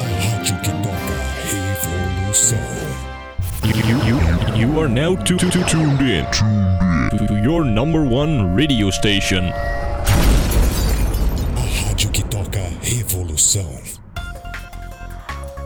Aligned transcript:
A 0.00 0.04
rádio 0.30 0.56
que 0.60 0.70
toca 0.70 1.16
revolução. 1.50 2.58
You, 3.64 3.98
you, 4.06 4.18
you 4.56 4.80
are 4.80 4.88
now 4.88 5.16
tu- 5.16 5.36
tu- 5.36 5.50
tu- 5.50 5.64
tuned 5.64 6.00
in 6.02 6.24
to, 7.18 7.26
to 7.26 7.34
your 7.42 7.64
number 7.64 8.02
one 8.04 8.54
radio 8.54 8.90
station. 8.92 9.50
A 11.56 11.88
rádio 11.88 12.10
que 12.10 12.22
toca 12.24 12.60
revolução. 12.82 13.68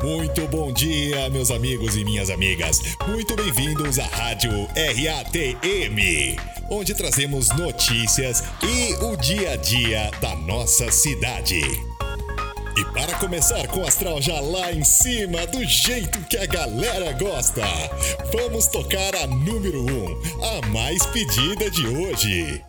Muito 0.05 0.47
bom 0.49 0.71
dia, 0.71 1.31
meus 1.31 1.51
amigos 1.51 1.97
e 1.97 2.05
minhas 2.05 2.29
amigas. 2.29 2.79
Muito 3.09 3.35
bem-vindos 3.35 3.99
à 3.99 4.05
Rádio 4.05 4.51
RATM, 4.77 6.37
onde 6.69 6.93
trazemos 6.93 7.49
notícias 7.49 8.45
e 8.63 9.03
o 9.03 9.17
dia 9.17 9.53
a 9.53 9.57
dia 9.57 10.11
da 10.21 10.37
nossa 10.37 10.93
cidade. 10.93 11.59
E 12.77 12.85
para 12.93 13.15
começar 13.15 13.67
com 13.69 13.81
o 13.81 13.87
astral 13.87 14.21
já 14.21 14.39
lá 14.41 14.71
em 14.71 14.85
cima, 14.85 15.47
do 15.47 15.65
jeito 15.65 16.21
que 16.29 16.37
a 16.37 16.45
galera 16.45 17.11
gosta, 17.15 17.63
vamos 18.31 18.67
tocar 18.67 19.15
a 19.17 19.27
número 19.27 19.85
1, 19.85 19.87
um, 19.87 20.45
a 20.45 20.67
mais 20.67 21.07
pedida 21.07 21.71
de 21.71 21.87
hoje. 21.87 22.63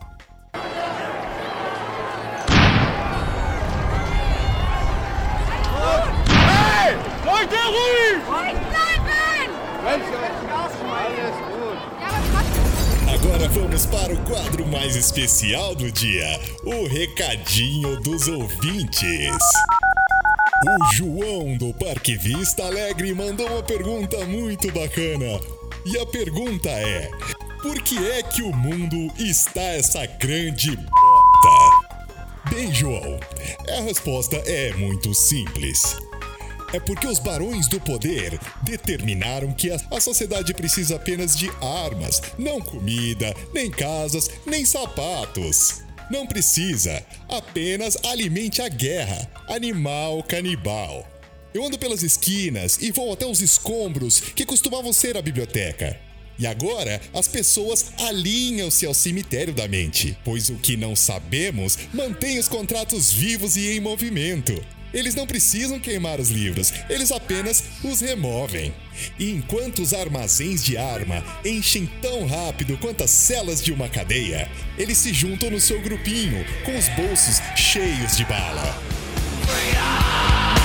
Leute, 7.46 7.56
ruhig! 7.56 8.16
Agora 13.14 13.48
vamos 13.48 13.86
para 13.86 14.12
o 14.12 14.16
quadro 14.24 14.66
mais 14.66 14.96
especial 14.96 15.74
do 15.74 15.90
dia, 15.92 16.40
o 16.64 16.86
recadinho 16.86 18.00
dos 18.00 18.26
ouvintes. 18.26 19.38
O 20.66 20.94
João 20.94 21.56
do 21.56 21.72
Parque 21.74 22.16
Vista 22.16 22.64
Alegre 22.64 23.14
mandou 23.14 23.46
uma 23.46 23.62
pergunta 23.62 24.24
muito 24.26 24.72
bacana. 24.72 25.40
E 25.84 25.98
a 25.98 26.06
pergunta 26.06 26.68
é: 26.68 27.10
por 27.62 27.80
que 27.82 27.98
é 28.10 28.22
que 28.22 28.42
o 28.42 28.52
mundo 28.52 29.12
está 29.18 29.62
essa 29.62 30.04
grande 30.06 30.76
bota? 30.76 32.50
Bem, 32.50 32.72
João, 32.72 33.20
a 33.68 33.82
resposta 33.82 34.36
é 34.46 34.72
muito 34.74 35.14
simples. 35.14 36.05
É 36.72 36.80
porque 36.80 37.06
os 37.06 37.18
barões 37.18 37.68
do 37.68 37.80
poder 37.80 38.38
determinaram 38.62 39.52
que 39.52 39.70
a, 39.70 40.00
sociedade 40.00 40.52
precisa 40.52 40.96
apenas 40.96 41.36
de 41.36 41.48
armas, 41.60 42.20
não 42.38 42.60
comida, 42.60 43.34
nem 43.54 43.70
casas, 43.70 44.30
nem 44.44 44.64
sapatos. 44.64 45.82
Não 46.10 46.26
precisa, 46.26 47.04
apenas 47.28 47.96
alimente 48.04 48.62
a 48.62 48.68
guerra, 48.68 49.28
animal 49.48 50.22
canibal. 50.22 51.06
Eu 51.52 51.64
ando 51.64 51.78
pelas 51.78 52.02
esquinas 52.02 52.78
e 52.80 52.92
vou 52.92 53.12
até 53.12 53.26
os 53.26 53.40
escombros 53.40 54.20
que 54.20 54.44
costumavam 54.44 54.92
ser 54.92 55.16
a 55.16 55.22
biblioteca. 55.22 55.98
E 56.38 56.46
agora 56.46 57.00
as 57.14 57.26
pessoas 57.26 57.92
alinham-se 57.98 58.84
ao 58.84 58.92
cemitério 58.92 59.54
da 59.54 59.66
mente, 59.66 60.16
pois 60.22 60.50
o 60.50 60.56
que 60.56 60.76
não 60.76 60.94
sabemos 60.94 61.78
mantém 61.94 62.38
os 62.38 62.46
contratos 62.46 63.10
vivos 63.10 63.56
e 63.56 63.70
em 63.70 63.80
movimento. 63.80 64.62
Eles 64.96 65.14
não 65.14 65.26
precisam 65.26 65.78
queimar 65.78 66.18
os 66.18 66.30
livros, 66.30 66.72
eles 66.88 67.12
apenas 67.12 67.62
os 67.84 68.00
removem. 68.00 68.72
E 69.18 69.30
enquanto 69.30 69.82
os 69.82 69.92
armazéns 69.92 70.64
de 70.64 70.78
arma 70.78 71.22
enchem 71.44 71.84
tão 72.00 72.26
rápido 72.26 72.78
quanto 72.78 73.04
as 73.04 73.10
celas 73.10 73.62
de 73.62 73.74
uma 73.74 73.90
cadeia, 73.90 74.50
eles 74.78 74.96
se 74.96 75.12
juntam 75.12 75.50
no 75.50 75.60
seu 75.60 75.82
grupinho, 75.82 76.42
com 76.64 76.74
os 76.78 76.88
bolsos 76.88 77.42
cheios 77.54 78.16
de 78.16 78.24
bala. 78.24 78.82
Bem-vindos 79.46 80.55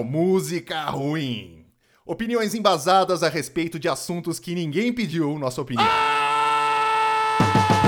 Música 0.00 0.84
Ruim. 0.84 1.66
Opiniões 2.06 2.54
embasadas 2.54 3.22
a 3.22 3.28
respeito 3.28 3.78
de 3.78 3.88
assuntos 3.88 4.38
que 4.38 4.54
ninguém 4.54 4.92
pediu 4.92 5.38
nossa 5.38 5.60
opinião. 5.60 5.86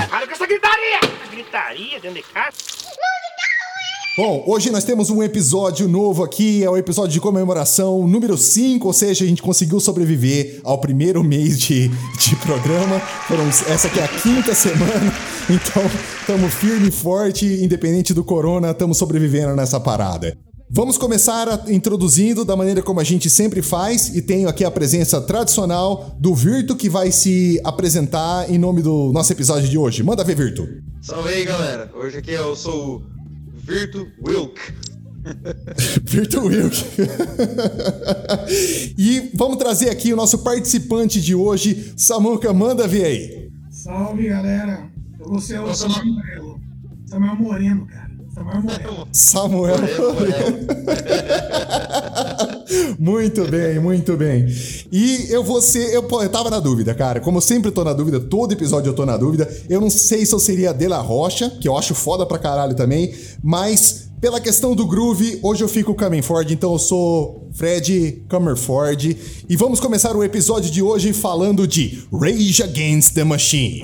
Para 0.09 0.27
com 0.27 0.33
essa 0.33 0.45
gritaria! 0.45 0.99
Gritaria 1.31 1.99
dentro 1.99 2.21
de 2.21 2.23
casa? 2.23 2.57
Bom, 4.17 4.45
hoje 4.47 4.71
nós 4.71 4.85
temos 4.85 5.09
um 5.09 5.21
episódio 5.21 5.89
novo 5.89 6.23
aqui, 6.23 6.63
é 6.63 6.69
o 6.69 6.77
episódio 6.77 7.11
de 7.11 7.19
comemoração 7.19 8.07
número 8.07 8.37
5, 8.37 8.87
ou 8.87 8.93
seja, 8.93 9.25
a 9.25 9.27
gente 9.27 9.41
conseguiu 9.41 9.77
sobreviver 9.77 10.61
ao 10.63 10.79
primeiro 10.79 11.21
mês 11.21 11.59
de, 11.59 11.89
de 11.89 12.35
programa. 12.37 12.97
Foram, 13.27 13.45
essa 13.49 13.87
aqui 13.87 13.99
é 13.99 14.05
a 14.05 14.07
quinta 14.07 14.55
semana, 14.55 15.13
então 15.49 15.83
estamos 16.21 16.53
firme 16.53 16.87
e 16.87 16.91
forte, 16.91 17.45
independente 17.45 18.13
do 18.13 18.23
corona, 18.23 18.71
estamos 18.71 18.97
sobrevivendo 18.97 19.53
nessa 19.53 19.81
parada. 19.81 20.37
Vamos 20.69 20.97
começar 20.97 21.47
a- 21.47 21.71
introduzindo 21.71 22.43
da 22.43 22.55
maneira 22.55 22.81
como 22.81 22.99
a 22.99 23.03
gente 23.03 23.29
sempre 23.29 23.61
faz, 23.61 24.15
e 24.15 24.21
tenho 24.21 24.49
aqui 24.49 24.65
a 24.65 24.71
presença 24.71 25.21
tradicional 25.21 26.15
do 26.19 26.33
Virto 26.33 26.75
que 26.75 26.89
vai 26.89 27.11
se 27.11 27.61
apresentar 27.63 28.49
em 28.49 28.57
nome 28.57 28.81
do 28.81 29.11
nosso 29.13 29.31
episódio 29.31 29.69
de 29.69 29.77
hoje. 29.77 30.01
Manda 30.01 30.23
ver, 30.23 30.35
Virto. 30.35 30.67
Salve 31.01 31.29
aí, 31.29 31.45
galera. 31.45 31.91
Hoje 31.95 32.17
aqui 32.17 32.31
eu 32.31 32.55
sou 32.55 32.97
o 32.97 33.03
Virtu 33.63 34.07
Wilk. 34.25 34.59
Virtu 36.03 36.41
Wilk. 36.45 36.77
e 38.97 39.29
vamos 39.35 39.57
trazer 39.57 39.89
aqui 39.89 40.13
o 40.13 40.15
nosso 40.15 40.39
participante 40.39 41.21
de 41.21 41.35
hoje, 41.35 41.93
Samuca, 41.95 42.51
manda 42.53 42.87
ver 42.87 43.05
aí. 43.05 43.49
Salve 43.69 44.29
galera, 44.29 44.89
eu 45.19 45.29
vou 45.29 45.39
ser 45.39 45.59
o 45.59 45.73
Samuel 45.75 46.05
Moreno. 46.05 46.59
Samuel 47.05 47.35
Moreno, 47.35 47.85
cara. 47.85 48.04
Samuel 49.11 49.77
muito 52.99 53.45
bem, 53.45 53.79
muito 53.79 54.17
bem. 54.17 54.45
E 54.91 55.27
eu 55.29 55.43
vou 55.43 55.61
ser. 55.61 55.93
Eu, 55.93 56.07
eu 56.09 56.29
tava 56.29 56.49
na 56.49 56.59
dúvida, 56.59 56.93
cara. 56.93 57.19
Como 57.19 57.37
eu 57.37 57.41
sempre 57.41 57.71
tô 57.71 57.83
na 57.83 57.93
dúvida, 57.93 58.19
todo 58.19 58.51
episódio 58.51 58.89
eu 58.89 58.93
tô 58.93 59.05
na 59.05 59.15
dúvida. 59.15 59.49
Eu 59.69 59.79
não 59.79 59.89
sei 59.89 60.25
se 60.25 60.33
eu 60.33 60.39
seria 60.39 60.73
De 60.73 60.87
La 60.87 60.99
Rocha, 60.99 61.49
que 61.49 61.67
eu 61.67 61.77
acho 61.77 61.93
foda 61.93 62.25
pra 62.25 62.37
caralho 62.37 62.75
também, 62.75 63.13
mas. 63.43 64.03
Pela 64.21 64.39
questão 64.39 64.73
do 64.73 64.87
groove, 64.87 65.39
hoje 65.43 65.63
eu 65.63 65.67
fico 65.67 65.95
Ford, 66.23 66.49
então 66.49 66.71
eu 66.71 66.79
sou 66.79 67.47
Fred 67.53 68.23
Comerford. 68.27 69.15
E 69.47 69.55
vamos 69.55 69.79
começar 69.79 70.15
o 70.15 70.23
episódio 70.23 70.71
de 70.71 70.81
hoje 70.81 71.13
falando 71.13 71.67
de 71.67 72.01
Rage 72.11 72.63
Against 72.63 73.13
the 73.13 73.23
Machine. 73.23 73.83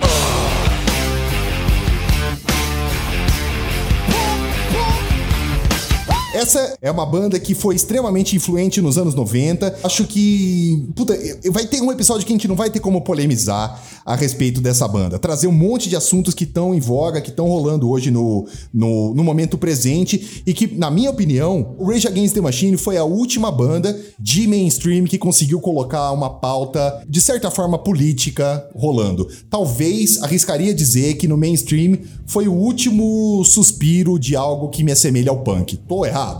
Essa 6.41 6.75
é 6.81 6.89
uma 6.89 7.05
banda 7.05 7.39
que 7.39 7.53
foi 7.53 7.75
extremamente 7.75 8.35
influente 8.35 8.81
nos 8.81 8.97
anos 8.97 9.13
90. 9.13 9.77
Acho 9.83 10.05
que. 10.05 10.89
Puta, 10.95 11.15
vai 11.51 11.67
ter 11.67 11.79
um 11.81 11.91
episódio 11.91 12.25
que 12.25 12.33
a 12.33 12.35
gente 12.35 12.47
não 12.47 12.55
vai 12.55 12.71
ter 12.71 12.79
como 12.79 13.01
polemizar 13.01 13.79
a 14.03 14.15
respeito 14.15 14.59
dessa 14.59 14.87
banda. 14.87 15.19
Trazer 15.19 15.45
um 15.45 15.51
monte 15.51 15.87
de 15.87 15.95
assuntos 15.95 16.33
que 16.33 16.43
estão 16.43 16.73
em 16.73 16.79
voga, 16.79 17.21
que 17.21 17.29
estão 17.29 17.47
rolando 17.47 17.87
hoje 17.87 18.09
no, 18.09 18.47
no, 18.73 19.13
no 19.13 19.23
momento 19.23 19.55
presente. 19.55 20.41
E 20.43 20.51
que, 20.51 20.65
na 20.65 20.89
minha 20.89 21.11
opinião, 21.11 21.75
o 21.77 21.85
Rage 21.85 22.07
Against 22.07 22.33
the 22.33 22.41
Machine 22.41 22.75
foi 22.75 22.97
a 22.97 23.03
última 23.03 23.51
banda 23.51 23.95
de 24.19 24.47
mainstream 24.47 25.05
que 25.05 25.19
conseguiu 25.19 25.61
colocar 25.61 26.11
uma 26.11 26.39
pauta, 26.39 27.03
de 27.07 27.21
certa 27.21 27.51
forma, 27.51 27.77
política 27.77 28.67
rolando. 28.75 29.27
Talvez 29.47 30.23
arriscaria 30.23 30.73
dizer 30.73 31.17
que 31.17 31.27
no 31.27 31.37
mainstream 31.37 31.99
foi 32.25 32.47
o 32.47 32.53
último 32.53 33.43
suspiro 33.45 34.17
de 34.17 34.35
algo 34.35 34.69
que 34.69 34.83
me 34.83 34.91
assemelha 34.91 35.29
ao 35.29 35.43
punk. 35.43 35.77
Tô 35.77 36.03
errado? 36.03 36.30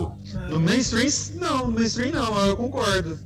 No 0.49 0.59
mainstream, 0.59 1.39
não. 1.39 1.67
No 1.67 1.73
mainstream, 1.73 2.11
não. 2.11 2.45
Eu 2.45 2.57
concordo. 2.57 3.19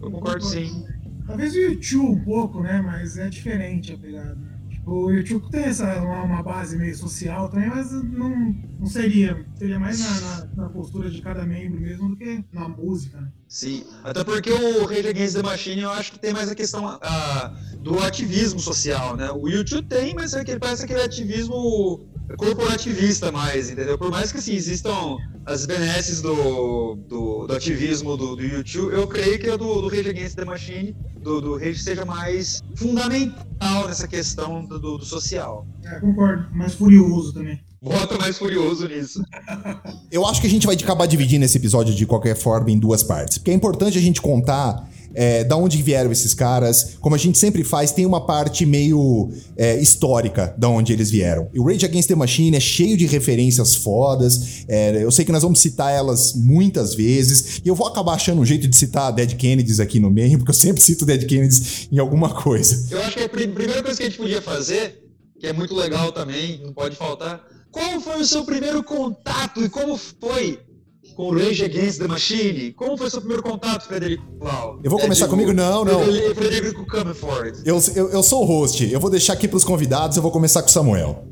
Eu 0.00 0.10
concordo 0.10 0.44
sim. 0.44 0.86
Talvez 1.26 1.52
o 1.54 1.58
YouTube 1.58 2.06
um 2.06 2.24
pouco, 2.24 2.62
né? 2.62 2.80
Mas 2.80 3.18
é 3.18 3.28
diferente 3.28 3.92
a 3.92 3.98
pegada. 3.98 4.38
Tipo, 4.70 4.92
o 4.92 5.12
YouTube 5.12 5.50
tem 5.50 5.64
essa, 5.64 6.00
uma, 6.00 6.22
uma 6.22 6.42
base 6.42 6.78
meio 6.78 6.96
social 6.96 7.50
também, 7.50 7.68
mas 7.68 7.92
não, 7.92 8.54
não 8.78 8.86
seria. 8.86 9.44
Seria 9.56 9.78
mais 9.78 10.00
na, 10.00 10.20
na, 10.20 10.48
na 10.56 10.68
postura 10.70 11.10
de 11.10 11.20
cada 11.20 11.44
membro 11.44 11.78
mesmo 11.78 12.08
do 12.08 12.16
que 12.16 12.42
na 12.50 12.68
música, 12.68 13.20
né? 13.20 13.28
Sim. 13.46 13.84
Até 14.02 14.24
porque 14.24 14.50
o 14.50 14.86
Rage 14.86 15.08
Against 15.08 15.34
the 15.34 15.42
Machine 15.42 15.82
eu 15.82 15.90
acho 15.90 16.12
que 16.12 16.18
tem 16.18 16.32
mais 16.32 16.48
a 16.48 16.54
questão 16.54 16.98
ah, 17.02 17.54
do 17.80 17.98
ativismo 17.98 18.58
social, 18.58 19.16
né? 19.16 19.30
O 19.30 19.48
YouTube 19.48 19.86
tem, 19.86 20.14
mas 20.14 20.32
é 20.32 20.40
aquele, 20.40 20.58
parece 20.58 20.84
aquele 20.84 21.02
ativismo 21.02 22.08
corporativista 22.36 23.32
mais, 23.32 23.70
entendeu? 23.70 23.96
Por 23.96 24.10
mais 24.10 24.30
que 24.30 24.38
assim, 24.38 24.54
existam 24.54 25.16
as 25.46 25.64
benesses 25.64 26.20
do, 26.20 26.96
do, 27.08 27.46
do 27.46 27.54
ativismo 27.54 28.16
do, 28.16 28.36
do, 28.36 28.42
YouTube, 28.42 28.92
eu 28.92 29.06
creio 29.06 29.38
que 29.38 29.48
a 29.48 29.56
do, 29.56 29.82
do 29.82 29.88
Rage 29.88 30.10
Against 30.10 30.36
the 30.36 30.44
Machine, 30.44 30.96
do, 31.22 31.40
do 31.40 31.56
Rage, 31.56 31.82
seja 31.82 32.04
mais 32.04 32.62
fundamental 32.76 33.88
nessa 33.88 34.06
questão 34.06 34.64
do, 34.64 34.78
do, 34.78 34.98
do 34.98 35.04
social. 35.04 35.66
É, 35.84 36.00
concordo. 36.00 36.46
Mais 36.54 36.74
furioso 36.74 37.32
também. 37.32 37.60
Bota 37.80 38.18
mais 38.18 38.36
furioso 38.36 38.88
nisso. 38.88 39.22
Eu 40.10 40.26
acho 40.26 40.40
que 40.40 40.48
a 40.48 40.50
gente 40.50 40.66
vai 40.66 40.74
acabar 40.74 41.06
dividindo 41.06 41.44
esse 41.44 41.56
episódio 41.56 41.94
de 41.94 42.06
qualquer 42.06 42.36
forma 42.36 42.70
em 42.70 42.78
duas 42.78 43.04
partes. 43.04 43.38
Porque 43.38 43.52
é 43.52 43.54
importante 43.54 43.96
a 43.96 44.00
gente 44.00 44.20
contar 44.20 44.88
é, 45.14 45.44
da 45.44 45.56
onde 45.56 45.82
vieram 45.82 46.10
esses 46.12 46.34
caras. 46.34 46.96
Como 47.00 47.14
a 47.14 47.18
gente 47.18 47.38
sempre 47.38 47.64
faz, 47.64 47.92
tem 47.92 48.06
uma 48.06 48.24
parte 48.26 48.64
meio 48.66 49.30
é, 49.56 49.78
histórica 49.80 50.54
da 50.56 50.68
onde 50.68 50.92
eles 50.92 51.10
vieram. 51.10 51.48
E 51.52 51.58
o 51.58 51.64
Rage 51.64 51.84
Against 51.84 52.08
the 52.08 52.14
Machine 52.14 52.56
é 52.56 52.60
cheio 52.60 52.96
de 52.96 53.06
referências 53.06 53.74
fodas. 53.74 54.64
É, 54.68 55.02
eu 55.02 55.10
sei 55.10 55.24
que 55.24 55.32
nós 55.32 55.42
vamos 55.42 55.60
citar 55.60 55.92
elas 55.92 56.34
muitas 56.34 56.94
vezes. 56.94 57.60
E 57.64 57.68
eu 57.68 57.74
vou 57.74 57.86
acabar 57.86 58.14
achando 58.14 58.40
um 58.40 58.46
jeito 58.46 58.68
de 58.68 58.76
citar 58.76 59.12
Dead 59.12 59.34
Kennedys 59.36 59.80
aqui 59.80 60.00
no 60.00 60.10
meio, 60.10 60.38
porque 60.38 60.50
eu 60.50 60.54
sempre 60.54 60.82
cito 60.82 61.04
Dead 61.04 61.26
Kennedys 61.26 61.88
em 61.90 61.98
alguma 61.98 62.30
coisa. 62.30 62.86
Eu 62.90 63.02
acho 63.02 63.16
que 63.16 63.22
a 63.22 63.28
primeira 63.28 63.82
coisa 63.82 63.96
que 63.96 64.02
a 64.02 64.06
gente 64.06 64.18
podia 64.18 64.42
fazer, 64.42 65.02
que 65.38 65.46
é 65.46 65.52
muito 65.52 65.74
legal 65.74 66.12
também, 66.12 66.60
não 66.62 66.72
pode 66.72 66.96
faltar 66.96 67.42
qual 67.70 68.00
foi 68.00 68.20
o 68.20 68.24
seu 68.24 68.44
primeiro 68.44 68.82
contato 68.82 69.62
e 69.62 69.68
como 69.68 69.96
foi 69.96 70.58
com 71.18 71.30
o 71.30 71.36
Rage 71.36 71.64
Against 71.64 71.98
the 71.98 72.06
Machine? 72.06 72.72
Como 72.74 72.96
foi 72.96 73.08
o 73.08 73.10
seu 73.10 73.18
primeiro 73.18 73.42
contato, 73.42 73.88
Frederico 73.88 74.22
Lau? 74.40 74.78
Eu 74.84 74.88
vou 74.88 75.00
começar 75.00 75.24
é, 75.24 75.28
comigo? 75.28 75.52
Não, 75.52 75.84
não. 75.84 76.00
Frederico 76.32 76.86
Comerford. 76.86 77.60
Eu, 77.64 77.80
eu, 77.96 78.10
eu 78.10 78.22
sou 78.22 78.44
o 78.44 78.46
host. 78.46 78.88
Eu 78.88 79.00
vou 79.00 79.10
deixar 79.10 79.32
aqui 79.32 79.48
pros 79.48 79.64
convidados. 79.64 80.16
Eu 80.16 80.22
vou 80.22 80.30
começar 80.30 80.62
com 80.62 80.68
o 80.68 80.70
Samuel. 80.70 81.26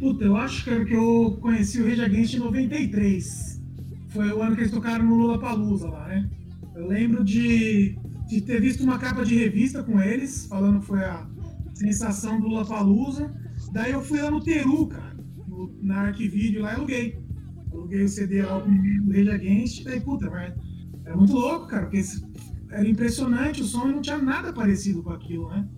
Puta, 0.00 0.24
eu 0.24 0.34
acho 0.34 0.64
que 0.86 0.94
eu 0.94 1.36
conheci 1.42 1.82
o 1.82 1.86
Rage 1.86 2.00
Against 2.00 2.34
em 2.36 2.38
93. 2.38 3.60
Foi 4.08 4.30
o 4.30 4.40
ano 4.40 4.56
que 4.56 4.62
eles 4.62 4.72
tocaram 4.72 5.04
no 5.04 5.14
Lula 5.14 5.38
Palusa 5.38 5.88
lá, 5.88 6.08
né? 6.08 6.30
Eu 6.74 6.88
lembro 6.88 7.22
de, 7.22 7.98
de 8.26 8.40
ter 8.40 8.62
visto 8.62 8.82
uma 8.82 8.98
capa 8.98 9.26
de 9.26 9.36
revista 9.36 9.82
com 9.82 10.00
eles, 10.00 10.46
falando 10.46 10.80
que 10.80 10.86
foi 10.86 11.04
a 11.04 11.26
sensação 11.74 12.40
do 12.40 12.48
Lula 12.48 12.64
Palusa. 12.64 13.30
Daí 13.72 13.92
eu 13.92 14.00
fui 14.00 14.22
lá 14.22 14.30
no 14.30 14.42
Teru, 14.42 14.86
cara 14.86 15.16
na 15.82 16.02
Arquivídeo 16.02 16.62
lá 16.62 16.72
e 16.72 16.74
aluguei. 16.74 17.25
Aluguei 17.76 18.04
o 18.04 18.08
CD 18.08 18.42
lá, 18.42 18.58
o 18.58 18.62
primeiro 18.62 19.06
Rage 19.08 19.30
Against, 19.30 19.84
daí, 19.84 20.00
puta, 20.00 20.30
mas 20.30 20.54
era 21.04 21.16
muito 21.16 21.34
louco, 21.34 21.66
cara, 21.66 21.82
porque 21.86 22.02
era 22.70 22.88
impressionante 22.88 23.62
o 23.62 23.64
som 23.64 23.88
e 23.88 23.92
não 23.92 24.00
tinha 24.00 24.18
nada 24.18 24.52
parecido 24.52 25.02
com 25.02 25.10
aquilo, 25.10 25.48
né? 25.50 25.68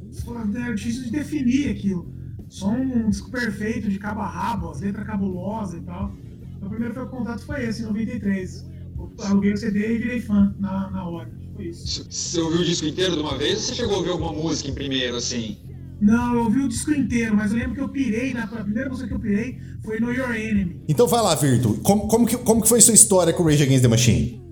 Era 0.54 0.74
difícil 0.74 1.04
de 1.04 1.10
definir 1.10 1.70
aquilo. 1.70 2.10
Som 2.48 2.76
um 2.76 3.10
disco 3.10 3.30
perfeito, 3.30 3.88
de 3.88 3.98
cabo 3.98 4.20
a 4.20 4.26
rabo, 4.26 4.70
as 4.70 4.80
letras 4.80 5.06
cabulosas 5.06 5.80
e 5.80 5.84
tal. 5.84 6.14
Então, 6.56 6.68
o 6.68 6.70
primeiro 6.70 7.06
contato 7.08 7.44
foi 7.44 7.64
esse, 7.64 7.82
em 7.82 7.86
93. 7.86 8.66
Eu 8.96 9.26
aluguei 9.26 9.52
o 9.52 9.56
CD 9.56 9.96
e 9.96 9.98
virei 9.98 10.20
fã 10.20 10.54
na, 10.58 10.90
na 10.90 11.06
hora. 11.06 11.30
Foi 11.54 11.66
isso. 11.66 12.06
Você 12.10 12.40
ouviu 12.40 12.60
o 12.60 12.64
disco 12.64 12.86
inteiro 12.86 13.14
de 13.14 13.20
uma 13.20 13.36
vez 13.36 13.58
ou 13.58 13.64
você 13.64 13.74
chegou 13.74 13.96
a 13.96 13.98
ouvir 13.98 14.10
alguma 14.10 14.32
música 14.32 14.70
em 14.70 14.74
primeiro, 14.74 15.16
assim? 15.16 15.58
Não, 16.00 16.34
eu 16.34 16.44
ouvi 16.44 16.60
o 16.60 16.68
disco 16.68 16.92
inteiro, 16.92 17.36
mas 17.36 17.50
eu 17.50 17.58
lembro 17.58 17.74
que 17.74 17.80
eu 17.80 17.88
pirei, 17.88 18.32
na 18.32 18.46
primeira 18.46 18.88
música 18.88 19.08
que 19.08 19.14
eu 19.14 19.18
pirei 19.18 19.58
foi 19.84 19.98
No 19.98 20.12
Your 20.12 20.34
Enemy. 20.34 20.82
Então 20.88 21.06
vai 21.06 21.20
lá, 21.20 21.34
Virtu. 21.34 21.80
Como, 21.82 22.06
como, 22.06 22.26
que, 22.26 22.36
como 22.38 22.62
que 22.62 22.68
foi 22.68 22.80
sua 22.80 22.94
história 22.94 23.32
com 23.32 23.42
o 23.42 23.46
Rage 23.46 23.62
Against 23.62 23.82
the 23.82 23.88
Machine? 23.88 24.48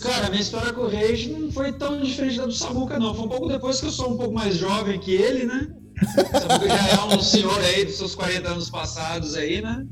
Cara, 0.00 0.28
minha 0.28 0.42
história 0.42 0.72
com 0.72 0.82
o 0.82 0.88
Rage 0.88 1.30
não 1.30 1.50
foi 1.50 1.72
tão 1.72 2.00
diferente 2.02 2.36
da 2.36 2.46
do 2.46 2.52
Samuca, 2.52 2.98
não. 2.98 3.14
Foi 3.14 3.24
um 3.24 3.28
pouco 3.28 3.48
depois 3.48 3.80
que 3.80 3.86
eu 3.86 3.90
sou 3.90 4.12
um 4.12 4.16
pouco 4.16 4.34
mais 4.34 4.56
jovem 4.56 5.00
que 5.00 5.12
ele, 5.12 5.46
né? 5.46 5.68
O 6.02 6.38
Samuca 6.38 6.68
já 6.68 6.88
é 6.88 7.14
um 7.16 7.22
senhor 7.22 7.58
aí 7.60 7.84
dos 7.84 7.96
seus 7.96 8.14
40 8.14 8.48
anos 8.48 8.68
passados 8.68 9.34
aí, 9.34 9.62
né? 9.62 9.86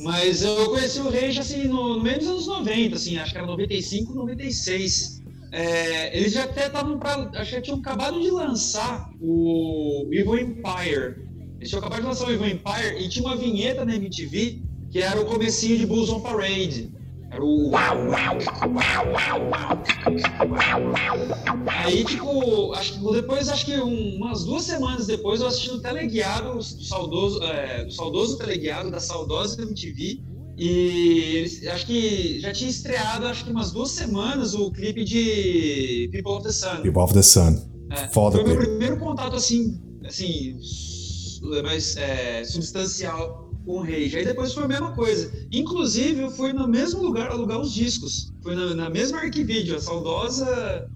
Mas 0.00 0.42
eu 0.42 0.70
conheci 0.70 0.98
o 1.00 1.10
Rage, 1.10 1.38
assim, 1.38 1.68
no, 1.68 1.96
no 1.96 2.02
meio 2.02 2.18
dos 2.18 2.28
anos 2.28 2.46
90, 2.46 2.96
assim, 2.96 3.18
acho 3.18 3.32
que 3.32 3.38
era 3.38 3.46
95, 3.46 4.14
96. 4.14 5.22
É, 5.54 6.18
eles 6.18 6.32
já 6.32 6.44
até 6.44 6.66
estavam 6.66 6.98
para. 6.98 7.30
Acho 7.40 7.54
que 7.54 7.62
tinham 7.62 7.78
acabado 7.78 8.20
de 8.20 8.28
lançar 8.28 9.08
o 9.20 10.08
Evil 10.10 10.36
Empire. 10.36 11.24
Eles 11.58 11.68
tinham 11.68 11.78
acabado 11.78 12.00
de 12.00 12.08
lançar 12.08 12.26
o 12.26 12.32
Evil 12.32 12.48
Empire 12.48 12.98
e 12.98 13.08
tinha 13.08 13.24
uma 13.24 13.36
vinheta 13.36 13.84
na 13.84 13.94
MTV 13.94 14.64
que 14.90 14.98
era 15.00 15.20
o 15.20 15.24
comecinho 15.24 15.78
de 15.78 15.86
Bulls 15.86 16.10
on 16.10 16.20
Parade. 16.20 16.92
Era 17.30 17.44
o. 17.44 17.70
Aí, 21.84 22.04
tipo, 22.04 22.72
acho 22.72 22.92
que 22.94 23.12
depois, 23.12 23.48
acho 23.48 23.64
que 23.64 23.76
umas 23.76 24.44
duas 24.44 24.64
semanas 24.64 25.06
depois, 25.06 25.40
eu 25.40 25.46
assisti 25.46 25.70
o 25.70 25.80
teleguiado 25.80 26.54
do 26.54 26.62
saudoso, 26.64 27.40
é, 27.44 27.84
do 27.84 27.92
saudoso 27.92 28.38
teleguiado 28.38 28.90
da 28.90 28.98
saudosa 28.98 29.62
MTV 29.62 30.33
e 30.56 31.44
acho 31.68 31.86
que 31.86 32.40
já 32.40 32.52
tinha 32.52 32.70
estreado, 32.70 33.26
acho 33.26 33.44
que 33.44 33.50
umas 33.50 33.72
duas 33.72 33.90
semanas, 33.90 34.54
o 34.54 34.70
clipe 34.70 35.04
de 35.04 36.08
People 36.12 36.32
of 36.32 36.44
the 36.44 36.52
Sun. 36.52 36.82
People 36.82 37.02
of 37.02 37.12
the 37.12 37.22
Sun. 37.22 37.74
É, 37.90 38.08
Foda 38.08 38.38
Foi 38.38 38.44
o 38.44 38.48
meu 38.48 38.56
primeiro 38.56 38.98
contato, 38.98 39.36
assim, 39.36 39.80
assim 40.04 40.56
mais 41.62 41.96
é, 41.96 42.44
substancial 42.44 43.50
com 43.64 43.78
o 43.78 43.82
Rage. 43.82 44.16
Aí 44.16 44.24
depois 44.24 44.52
foi 44.52 44.64
a 44.64 44.68
mesma 44.68 44.92
coisa. 44.92 45.32
Inclusive, 45.52 46.22
eu 46.22 46.30
fui 46.30 46.52
no 46.52 46.68
mesmo 46.68 47.02
lugar 47.02 47.30
alugar 47.30 47.60
os 47.60 47.72
discos. 47.72 48.32
Foi 48.42 48.54
na, 48.54 48.74
na 48.74 48.90
mesma 48.90 49.18
Arquivídeo, 49.18 49.76
a 49.76 49.80
saudosa 49.80 50.88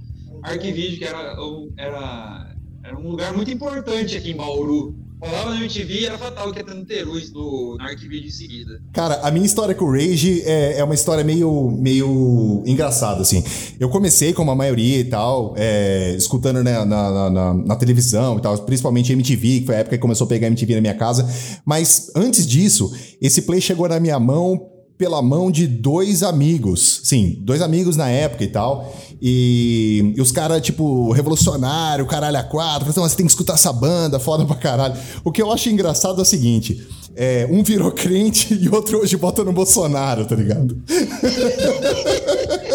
Arquivídeo, 0.42 0.98
que 0.98 1.04
era, 1.04 1.36
era, 1.76 2.56
era 2.84 2.98
um 2.98 3.10
lugar 3.10 3.34
muito 3.34 3.50
importante 3.50 4.16
aqui 4.16 4.30
em 4.30 4.36
Bauru. 4.36 4.97
Rolava 5.20 5.50
na 5.50 5.60
MTV 5.60 6.04
era 6.04 6.16
fatal 6.16 6.52
que 6.52 6.62
tendo 6.62 6.84
Terus 6.84 7.32
no, 7.32 7.76
no 7.76 7.84
Arquivídeo 7.84 8.28
em 8.28 8.30
seguida. 8.30 8.80
Cara, 8.92 9.20
a 9.22 9.30
minha 9.30 9.44
história 9.44 9.74
com 9.74 9.84
o 9.84 9.92
Rage 9.92 10.42
é, 10.46 10.78
é 10.78 10.84
uma 10.84 10.94
história 10.94 11.24
meio, 11.24 11.70
meio 11.72 12.62
engraçada, 12.64 13.22
assim. 13.22 13.42
Eu 13.80 13.88
comecei, 13.88 14.32
como 14.32 14.50
a 14.50 14.54
maioria 14.54 15.00
e 15.00 15.04
tal, 15.04 15.54
é, 15.56 16.14
escutando 16.16 16.62
né, 16.62 16.84
na, 16.84 17.10
na, 17.10 17.30
na, 17.30 17.54
na, 17.54 17.76
televisão 17.76 18.38
e 18.38 18.42
tal, 18.42 18.56
principalmente 18.58 19.12
MTV, 19.12 19.60
que 19.60 19.66
foi 19.66 19.74
a 19.74 19.78
época 19.78 19.96
que 19.96 20.02
começou 20.02 20.24
a 20.24 20.28
pegar 20.28 20.46
MTV 20.46 20.76
na 20.76 20.80
minha 20.80 20.94
casa. 20.94 21.28
Mas 21.64 22.10
antes 22.14 22.46
disso, 22.46 22.92
esse 23.20 23.42
play 23.42 23.60
chegou 23.60 23.88
na 23.88 23.98
minha 23.98 24.18
mão 24.20 24.77
pela 24.98 25.22
mão 25.22 25.50
de 25.50 25.66
dois 25.66 26.24
amigos. 26.24 27.00
Sim, 27.04 27.38
dois 27.40 27.62
amigos 27.62 27.96
na 27.96 28.10
época 28.10 28.42
e 28.42 28.48
tal. 28.48 28.92
E, 29.22 30.12
e 30.16 30.20
os 30.20 30.30
caras, 30.32 30.60
tipo, 30.60 31.10
revolucionário, 31.12 32.04
caralho 32.06 32.36
a 32.36 32.42
quatro. 32.42 32.90
Então, 32.90 33.08
você 33.08 33.16
tem 33.16 33.24
que 33.24 33.32
escutar 33.32 33.54
essa 33.54 33.72
banda, 33.72 34.18
foda 34.18 34.44
pra 34.44 34.56
caralho. 34.56 34.94
O 35.24 35.30
que 35.30 35.40
eu 35.40 35.52
acho 35.52 35.68
engraçado 35.70 36.18
é 36.18 36.22
o 36.22 36.24
seguinte: 36.24 36.84
é, 37.14 37.48
um 37.50 37.62
virou 37.62 37.90
crente 37.92 38.52
e 38.54 38.68
outro 38.68 38.98
hoje 38.98 39.16
bota 39.16 39.44
no 39.44 39.52
Bolsonaro, 39.52 40.26
tá 40.26 40.34
ligado? 40.34 40.76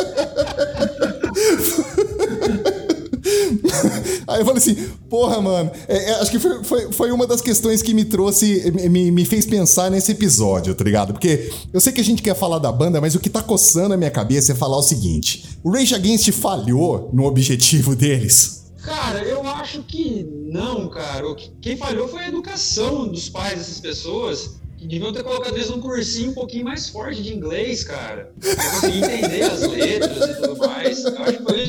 Aí 4.34 4.42
eu 4.42 4.46
falei 4.46 4.58
assim, 4.58 4.76
porra, 5.10 5.40
mano, 5.40 5.72
é, 5.88 6.12
é, 6.12 6.14
acho 6.16 6.32
que 6.32 6.40
foi, 6.40 6.64
foi, 6.64 6.92
foi, 6.92 7.12
uma 7.12 7.28
das 7.28 7.40
questões 7.40 7.84
que 7.84 7.94
me 7.94 8.04
trouxe, 8.04 8.72
me, 8.90 9.12
me 9.12 9.26
fez 9.26 9.46
pensar 9.46 9.92
nesse 9.92 10.12
episódio, 10.12 10.74
tá 10.74 10.84
ligado? 10.84 11.14
Porque 11.14 11.52
eu 11.72 11.80
sei 11.80 11.94
que 11.94 12.02
a 12.02 12.04
gente 12.04 12.24
quer 12.24 12.36
falar 12.36 12.58
da 12.58 12.72
banda, 12.72 13.00
mas 13.00 13.14
o 13.14 13.20
que 13.20 13.30
tá 13.30 13.44
coçando 13.44 13.94
a 13.94 13.98
minha 13.98 14.10
cabeça 14.10 14.54
é 14.54 14.56
falar 14.56 14.78
o 14.78 14.82
seguinte: 14.84 15.60
o 15.64 15.72
Rage 15.72 15.94
Against 15.94 16.32
falhou 16.32 17.12
no 17.14 17.26
objetivo 17.26 17.96
deles? 17.96 18.64
Cara, 18.84 19.24
eu 19.24 19.48
acho 19.48 19.84
que 19.84 20.28
não, 20.52 20.90
cara. 20.90 21.24
Quem 21.62 21.78
falhou 21.78 22.08
foi 22.08 22.24
a 22.24 22.28
educação 22.28 23.08
dos 23.08 23.30
pais 23.30 23.60
dessas 23.60 23.80
pessoas 23.80 24.64
que 24.84 24.88
deviam 24.88 25.14
ter 25.14 25.24
colocado 25.24 25.56
eles 25.56 25.70
num 25.70 25.80
cursinho 25.80 26.32
um 26.32 26.34
pouquinho 26.34 26.66
mais 26.66 26.90
forte 26.90 27.24
de 27.24 27.34
inglês, 27.34 27.86
cara. 27.86 28.34
Pra 28.40 28.72
conseguir 28.72 29.04
entender 29.06 29.44
as 29.44 29.62
letras 29.62 30.30
e 30.30 30.42
tudo 30.42 30.58
mais. 30.58 31.06
Eu 31.06 31.18
acho 31.20 31.38
que 31.38 31.44
foi 31.44 31.68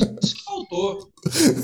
que 0.75 0.95
faltou. 0.95 1.11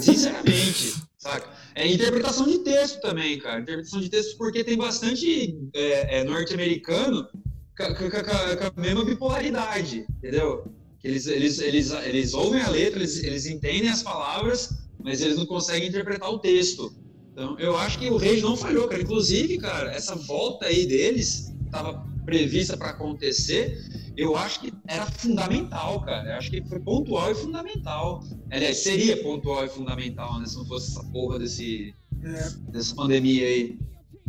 Sinceramente, 0.02 0.96
saca? 1.18 1.50
É 1.76 1.88
interpretação 1.88 2.48
de 2.48 2.60
texto 2.60 3.00
também, 3.02 3.38
cara. 3.40 3.62
Interpretação 3.62 4.02
de 4.02 4.10
texto 4.10 4.38
porque 4.38 4.64
tem 4.64 4.78
bastante 4.78 5.58
é, 5.74 6.20
é, 6.20 6.24
norte-americano 6.24 7.28
com 7.76 8.80
a 8.80 8.82
mesma 8.82 9.06
bipolaridade, 9.06 10.06
entendeu? 10.18 10.66
Eles, 11.04 11.26
eles, 11.26 11.60
eles, 11.60 11.92
eles 11.92 12.34
ouvem 12.34 12.62
a 12.62 12.70
letra, 12.70 13.00
eles, 13.00 13.24
eles 13.24 13.48
entendem 13.48 13.90
as 13.90 14.04
palavras, 14.04 14.70
mas 15.04 15.22
eles 15.22 15.38
não 15.38 15.46
conseguem 15.46 15.90
interpretar 15.90 16.30
o 16.30 16.38
texto. 16.38 16.94
Então, 17.32 17.58
eu 17.58 17.76
acho 17.78 17.98
que 17.98 18.10
o 18.10 18.18
Reis 18.18 18.42
não 18.44 18.56
falhou, 18.56 18.88
cara. 18.88 19.02
Inclusive, 19.02 19.58
cara, 19.58 19.92
essa 19.92 20.16
volta 20.16 20.66
aí 20.68 20.86
deles 20.86 21.52
estava 21.66 22.06
prevista 22.26 22.78
para 22.78 22.90
acontecer, 22.90 23.82
eu 24.18 24.36
acho 24.36 24.62
que 24.62 24.74
era 24.88 25.06
fundamental, 25.06 26.02
cara. 26.02 26.30
Eu 26.30 26.38
acho 26.38 26.52
que 26.52 26.64
foi 26.64 26.80
pontual 26.80 27.32
e 27.32 27.36
fundamental. 27.36 28.24
Aliás, 28.52 28.78
seria 28.78 29.22
pontual 29.24 29.66
e 29.66 29.70
fundamental, 29.70 30.40
né? 30.40 30.46
Se 30.46 30.58
não 30.58 30.66
fosse 30.66 30.92
essa 30.92 31.04
porra 31.12 31.40
desse, 31.40 31.94
é. 32.24 32.50
dessa 32.72 32.96
pandemia 32.96 33.46
aí. 33.46 33.80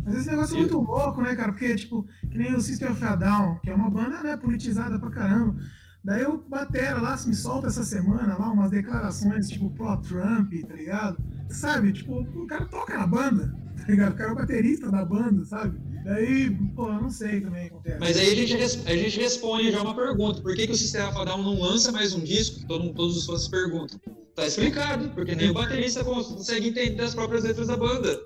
Mas 0.05 0.15
esse 0.15 0.29
negócio 0.29 0.55
é 0.55 0.59
muito 0.59 0.79
louco, 0.79 1.21
né, 1.21 1.35
cara? 1.35 1.51
Porque, 1.51 1.75
tipo, 1.75 2.05
que 2.29 2.37
nem 2.37 2.53
o 2.53 2.61
System 2.61 2.89
of 2.89 3.03
a 3.03 3.15
Down, 3.15 3.59
que 3.63 3.69
é 3.69 3.75
uma 3.75 3.89
banda, 3.89 4.21
né, 4.21 4.35
politizada 4.35 4.99
pra 4.99 5.09
caramba. 5.09 5.55
Daí 6.03 6.25
o 6.25 6.37
Batera 6.37 6.99
lá 6.99 7.15
me 7.25 7.33
solta 7.33 7.67
essa 7.67 7.83
semana 7.83 8.37
lá 8.37 8.51
umas 8.51 8.69
declarações, 8.69 9.47
tipo, 9.47 9.69
pró-Trump, 9.69 10.51
tá 10.67 10.75
ligado? 10.75 11.17
Sabe? 11.49 11.93
Tipo, 11.93 12.19
o 12.21 12.45
cara 12.45 12.65
toca 12.65 12.97
na 12.97 13.07
banda, 13.07 13.55
tá 13.77 13.85
ligado? 13.87 14.11
O 14.11 14.15
cara 14.15 14.29
é 14.29 14.33
o 14.33 14.35
baterista 14.35 14.91
da 14.91 15.05
banda, 15.05 15.45
sabe? 15.45 15.79
Daí, 16.03 16.49
pô, 16.75 16.87
eu 16.87 17.01
não 17.01 17.09
sei 17.09 17.39
também 17.41 17.67
acontece. 17.67 17.97
Mas 17.99 18.17
aí 18.17 18.31
a 18.31 18.35
gente, 18.35 18.55
a 18.55 18.95
gente 18.95 19.19
responde 19.19 19.71
já 19.71 19.81
uma 19.81 19.95
pergunta. 19.95 20.41
Por 20.41 20.55
que, 20.55 20.67
que 20.67 20.73
o 20.73 20.77
Sistema 20.77 21.25
Down 21.25 21.41
não 21.41 21.59
lança 21.59 21.91
mais 21.91 22.13
um 22.13 22.21
disco? 22.21 22.65
Todo, 22.67 22.93
todos 22.93 23.17
os 23.17 23.25
fãs 23.25 23.47
perguntam. 23.47 23.99
Tá 24.35 24.47
explicado, 24.47 25.09
porque 25.09 25.35
nem 25.35 25.51
o 25.51 25.53
baterista 25.53 26.03
consegue 26.03 26.69
entender 26.69 27.03
as 27.03 27.13
próprias 27.13 27.43
letras 27.43 27.67
da 27.67 27.77
banda. 27.77 28.19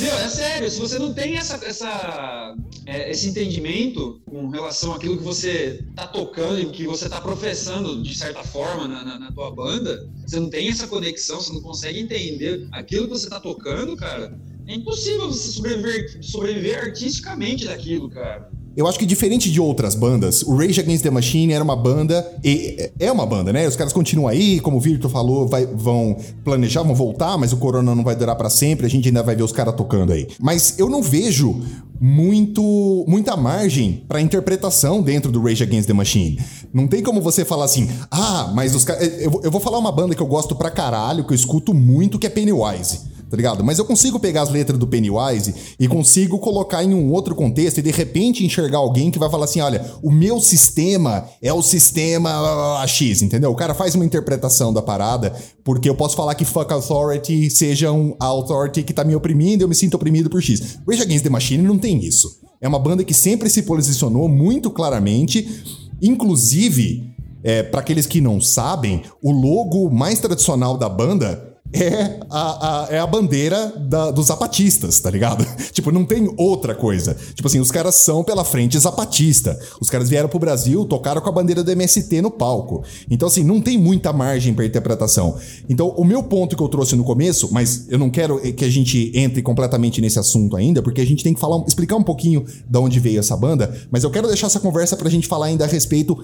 Meu, 0.00 0.18
é 0.18 0.28
sério, 0.28 0.70
se 0.70 0.78
você 0.78 0.98
não 0.98 1.12
tem 1.12 1.36
essa, 1.36 1.56
essa, 1.64 2.54
é, 2.86 3.10
esse 3.10 3.28
entendimento 3.28 4.20
com 4.24 4.48
relação 4.48 4.94
àquilo 4.94 5.16
que 5.16 5.24
você 5.24 5.82
tá 5.96 6.06
tocando 6.06 6.60
e 6.60 6.66
que 6.66 6.86
você 6.86 7.08
tá 7.08 7.20
professando 7.20 8.02
de 8.02 8.16
certa 8.16 8.44
forma 8.44 8.86
na, 8.86 9.04
na, 9.04 9.18
na 9.18 9.32
tua 9.32 9.50
banda, 9.50 10.08
você 10.24 10.38
não 10.38 10.48
tem 10.48 10.68
essa 10.68 10.86
conexão, 10.86 11.40
você 11.40 11.52
não 11.52 11.62
consegue 11.62 11.98
entender 11.98 12.68
aquilo 12.70 13.06
que 13.08 13.14
você 13.14 13.28
tá 13.28 13.40
tocando, 13.40 13.96
cara, 13.96 14.38
é 14.66 14.74
impossível 14.74 15.28
você 15.28 15.48
sobreviver, 15.52 16.18
sobreviver 16.22 16.78
artisticamente 16.84 17.64
daquilo, 17.66 18.08
cara. 18.08 18.48
Eu 18.76 18.88
acho 18.88 18.98
que 18.98 19.06
diferente 19.06 19.52
de 19.52 19.60
outras 19.60 19.94
bandas, 19.94 20.42
o 20.42 20.56
Rage 20.56 20.80
Against 20.80 21.04
the 21.04 21.10
Machine 21.10 21.52
era 21.52 21.62
uma 21.62 21.76
banda, 21.76 22.28
e 22.42 22.90
é 22.98 23.12
uma 23.12 23.24
banda, 23.24 23.52
né? 23.52 23.68
Os 23.68 23.76
caras 23.76 23.92
continuam 23.92 24.26
aí, 24.26 24.58
como 24.58 24.78
o 24.78 24.80
Virto 24.80 25.08
falou, 25.08 25.46
vai- 25.46 25.64
vão 25.64 26.16
planejar, 26.42 26.82
vão 26.82 26.92
voltar, 26.92 27.38
mas 27.38 27.52
o 27.52 27.56
corona 27.58 27.94
não 27.94 28.02
vai 28.02 28.16
durar 28.16 28.34
pra 28.34 28.50
sempre, 28.50 28.84
a 28.84 28.90
gente 28.90 29.06
ainda 29.06 29.22
vai 29.22 29.36
ver 29.36 29.44
os 29.44 29.52
caras 29.52 29.76
tocando 29.76 30.12
aí. 30.12 30.26
Mas 30.40 30.76
eu 30.76 30.88
não 30.90 31.00
vejo 31.00 31.62
muito 32.00 33.04
muita 33.06 33.36
margem 33.36 34.02
pra 34.08 34.20
interpretação 34.20 35.00
dentro 35.02 35.30
do 35.30 35.40
Rage 35.40 35.62
Against 35.62 35.86
the 35.86 35.94
Machine. 35.94 36.40
Não 36.72 36.88
tem 36.88 37.00
como 37.02 37.20
você 37.20 37.44
falar 37.44 37.66
assim: 37.66 37.88
"Ah, 38.10 38.50
mas 38.54 38.74
os 38.74 38.84
caras 38.84 39.20
eu, 39.20 39.40
eu 39.44 39.50
vou 39.52 39.60
falar 39.60 39.78
uma 39.78 39.92
banda 39.92 40.14
que 40.16 40.20
eu 40.22 40.26
gosto 40.26 40.56
pra 40.56 40.70
caralho, 40.70 41.24
que 41.24 41.32
eu 41.32 41.36
escuto 41.36 41.72
muito, 41.72 42.18
que 42.18 42.26
é 42.26 42.30
Pennywise 42.30 43.13
tá 43.34 43.36
ligado? 43.36 43.64
Mas 43.64 43.80
eu 43.80 43.84
consigo 43.84 44.20
pegar 44.20 44.42
as 44.42 44.50
letras 44.50 44.78
do 44.78 44.86
Pennywise 44.86 45.52
e 45.78 45.88
consigo 45.88 46.38
colocar 46.38 46.84
em 46.84 46.94
um 46.94 47.10
outro 47.10 47.34
contexto 47.34 47.78
e 47.78 47.82
de 47.82 47.90
repente 47.90 48.46
enxergar 48.46 48.78
alguém 48.78 49.10
que 49.10 49.18
vai 49.18 49.28
falar 49.28 49.46
assim: 49.46 49.60
olha, 49.60 49.84
o 50.00 50.10
meu 50.10 50.40
sistema 50.40 51.24
é 51.42 51.52
o 51.52 51.60
sistema 51.60 52.84
X, 52.86 53.22
entendeu? 53.22 53.50
O 53.50 53.56
cara 53.56 53.74
faz 53.74 53.96
uma 53.96 54.04
interpretação 54.04 54.72
da 54.72 54.80
parada, 54.80 55.34
porque 55.64 55.88
eu 55.88 55.96
posso 55.96 56.14
falar 56.14 56.36
que 56.36 56.44
fuck 56.44 56.72
authority 56.72 57.50
seja 57.50 57.90
um 57.90 58.14
authority 58.20 58.84
que 58.84 58.92
tá 58.92 59.02
me 59.02 59.16
oprimindo 59.16 59.62
e 59.62 59.64
eu 59.64 59.68
me 59.68 59.74
sinto 59.74 59.94
oprimido 59.94 60.30
por 60.30 60.40
X. 60.40 60.78
Rage 60.88 61.02
Against 61.02 61.24
the 61.24 61.30
Machine 61.30 61.64
não 61.64 61.76
tem 61.76 61.98
isso. 62.04 62.38
É 62.60 62.68
uma 62.68 62.78
banda 62.78 63.02
que 63.02 63.12
sempre 63.12 63.50
se 63.50 63.62
posicionou 63.62 64.28
muito 64.28 64.70
claramente, 64.70 65.64
inclusive. 66.00 67.12
É, 67.46 67.62
para 67.62 67.80
aqueles 67.80 68.06
que 68.06 68.22
não 68.22 68.40
sabem, 68.40 69.02
o 69.22 69.30
logo 69.30 69.90
mais 69.90 70.18
tradicional 70.18 70.78
da 70.78 70.88
banda 70.88 71.53
é 71.74 72.20
a, 72.30 72.84
a- 72.84 72.88
é 72.90 72.98
a 72.98 73.06
bandeira 73.06 73.72
da- 73.78 74.10
dos 74.10 74.26
zapatistas, 74.26 75.00
tá 75.00 75.10
ligado? 75.10 75.44
tipo, 75.72 75.90
não 75.90 76.04
tem 76.04 76.32
outra 76.36 76.74
coisa. 76.74 77.16
Tipo 77.34 77.48
assim, 77.48 77.60
os 77.60 77.70
caras 77.70 77.94
são 77.96 78.22
pela 78.22 78.44
frente 78.44 78.78
zapatista. 78.78 79.58
Os 79.80 79.90
caras 79.90 80.08
vieram 80.08 80.28
pro 80.28 80.38
Brasil, 80.38 80.84
tocaram 80.84 81.20
com 81.20 81.28
a 81.28 81.32
bandeira 81.32 81.62
do 81.64 81.70
MST 81.70 82.22
no 82.22 82.30
palco. 82.30 82.82
Então, 83.10 83.28
assim, 83.28 83.42
não 83.42 83.60
tem 83.60 83.76
muita 83.76 84.12
margem 84.12 84.54
pra 84.54 84.64
interpretação. 84.64 85.36
Então, 85.68 85.88
o 85.96 86.04
meu 86.04 86.22
ponto 86.22 86.56
que 86.56 86.62
eu 86.62 86.68
trouxe 86.68 86.94
no 86.96 87.04
começo, 87.04 87.48
mas 87.52 87.86
eu 87.88 87.98
não 87.98 88.10
quero 88.10 88.38
que 88.52 88.64
a 88.64 88.70
gente 88.70 89.10
entre 89.14 89.42
completamente 89.42 90.00
nesse 90.00 90.18
assunto 90.18 90.56
ainda, 90.56 90.82
porque 90.82 91.00
a 91.00 91.06
gente 91.06 91.24
tem 91.24 91.34
que 91.34 91.40
falar, 91.40 91.64
explicar 91.66 91.96
um 91.96 92.02
pouquinho 92.02 92.44
de 92.68 92.78
onde 92.78 93.00
veio 93.00 93.18
essa 93.18 93.36
banda, 93.36 93.74
mas 93.90 94.04
eu 94.04 94.10
quero 94.10 94.28
deixar 94.28 94.46
essa 94.46 94.60
conversa 94.60 94.96
pra 94.96 95.10
gente 95.10 95.26
falar 95.26 95.46
ainda 95.46 95.64
a 95.64 95.68
respeito 95.68 96.16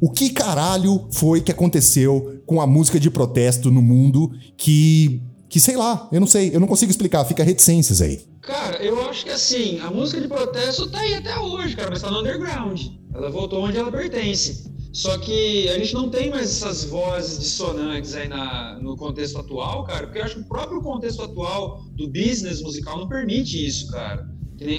o 0.00 0.10
que 0.10 0.30
caralho 0.30 1.06
foi 1.10 1.40
que 1.40 1.50
aconteceu 1.52 2.40
com 2.46 2.60
a 2.60 2.66
música 2.66 3.00
de 3.00 3.10
protesto 3.10 3.70
no 3.70 3.80
mundo 3.82 4.30
que. 4.56 4.93
Que 5.48 5.60
sei 5.60 5.76
lá, 5.76 6.08
eu 6.10 6.20
não 6.20 6.26
sei, 6.26 6.54
eu 6.54 6.60
não 6.60 6.66
consigo 6.66 6.90
explicar, 6.90 7.24
fica 7.24 7.44
reticências 7.44 8.00
aí. 8.00 8.24
Cara, 8.42 8.76
eu 8.82 9.08
acho 9.08 9.24
que 9.24 9.30
assim, 9.30 9.78
a 9.80 9.90
música 9.90 10.20
de 10.20 10.28
protesto 10.28 10.90
tá 10.90 10.98
aí 10.98 11.14
até 11.14 11.38
hoje, 11.38 11.76
cara, 11.76 11.90
mas 11.90 12.02
tá 12.02 12.10
no 12.10 12.20
underground. 12.20 12.80
Ela 13.14 13.30
voltou 13.30 13.62
onde 13.62 13.78
ela 13.78 13.90
pertence. 13.90 14.72
Só 14.92 15.18
que 15.18 15.68
a 15.70 15.78
gente 15.78 15.92
não 15.92 16.08
tem 16.08 16.30
mais 16.30 16.50
essas 16.50 16.84
vozes 16.84 17.40
dissonantes 17.40 18.14
aí 18.14 18.28
na, 18.28 18.78
no 18.80 18.96
contexto 18.96 19.38
atual, 19.38 19.82
cara, 19.84 20.06
porque 20.06 20.20
eu 20.20 20.24
acho 20.24 20.36
que 20.36 20.42
o 20.42 20.48
próprio 20.48 20.80
contexto 20.82 21.22
atual 21.22 21.82
do 21.92 22.06
business 22.06 22.62
musical 22.62 22.98
não 22.98 23.08
permite 23.08 23.66
isso, 23.66 23.90
cara. 23.90 24.24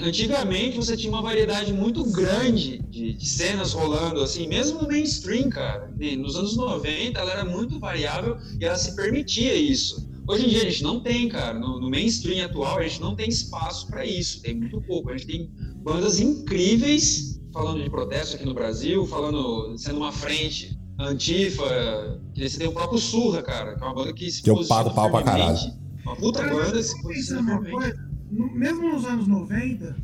Antigamente 0.02 0.76
você 0.76 0.96
tinha 0.96 1.12
uma 1.12 1.20
variedade 1.20 1.72
muito 1.72 2.02
grande 2.10 2.78
de, 2.88 3.12
de 3.12 3.28
cenas 3.28 3.72
rolando, 3.72 4.22
assim, 4.22 4.48
mesmo 4.48 4.82
no 4.82 4.88
mainstream, 4.88 5.50
cara. 5.50 5.92
E 6.00 6.16
Nos 6.16 6.34
anos 6.36 6.56
90 6.56 7.20
ela 7.20 7.30
era 7.30 7.44
muito 7.44 7.78
variável 7.78 8.38
e 8.58 8.64
ela 8.64 8.78
se 8.78 8.96
permitia 8.96 9.54
isso. 9.54 10.08
Hoje 10.28 10.46
em 10.46 10.48
dia 10.48 10.62
a 10.62 10.64
gente 10.64 10.82
não 10.82 11.00
tem, 11.00 11.28
cara. 11.28 11.58
No, 11.58 11.78
no 11.78 11.90
mainstream 11.90 12.44
atual 12.44 12.78
a 12.78 12.82
gente 12.82 13.00
não 13.00 13.14
tem 13.14 13.28
espaço 13.28 13.86
para 13.86 14.04
isso, 14.04 14.42
tem 14.42 14.54
muito 14.54 14.80
pouco. 14.80 15.10
A 15.10 15.16
gente 15.16 15.26
tem 15.26 15.50
bandas 15.76 16.18
incríveis 16.18 17.40
falando 17.52 17.82
de 17.82 17.88
protesto 17.88 18.36
aqui 18.36 18.44
no 18.44 18.54
Brasil, 18.54 19.06
falando, 19.06 19.76
sendo 19.78 19.98
uma 19.98 20.10
frente 20.10 20.76
antifa. 20.98 22.20
Que 22.34 22.48
você 22.48 22.58
tem 22.58 22.66
o 22.66 22.72
próprio 22.72 22.98
Surra, 22.98 23.42
cara, 23.42 23.76
que 23.76 23.82
é 23.82 23.86
uma 23.86 23.94
banda 23.94 24.12
que 24.12 24.30
se 24.30 24.42
Que 24.42 24.50
eu 24.50 24.66
pago 24.66 24.92
pau 24.94 25.10
pra 25.10 25.22
firmemente. 25.22 25.72
Uma 26.04 26.16
puta 26.16 26.42
banda 26.42 26.82
se 26.82 27.02
posiciona 27.02 27.42
uma 27.42 27.64
coisa, 27.64 28.05
no- 28.30 28.52
mesmo 28.54 28.88
nos 28.90 29.04
anos 29.04 29.26
90, 29.26 29.96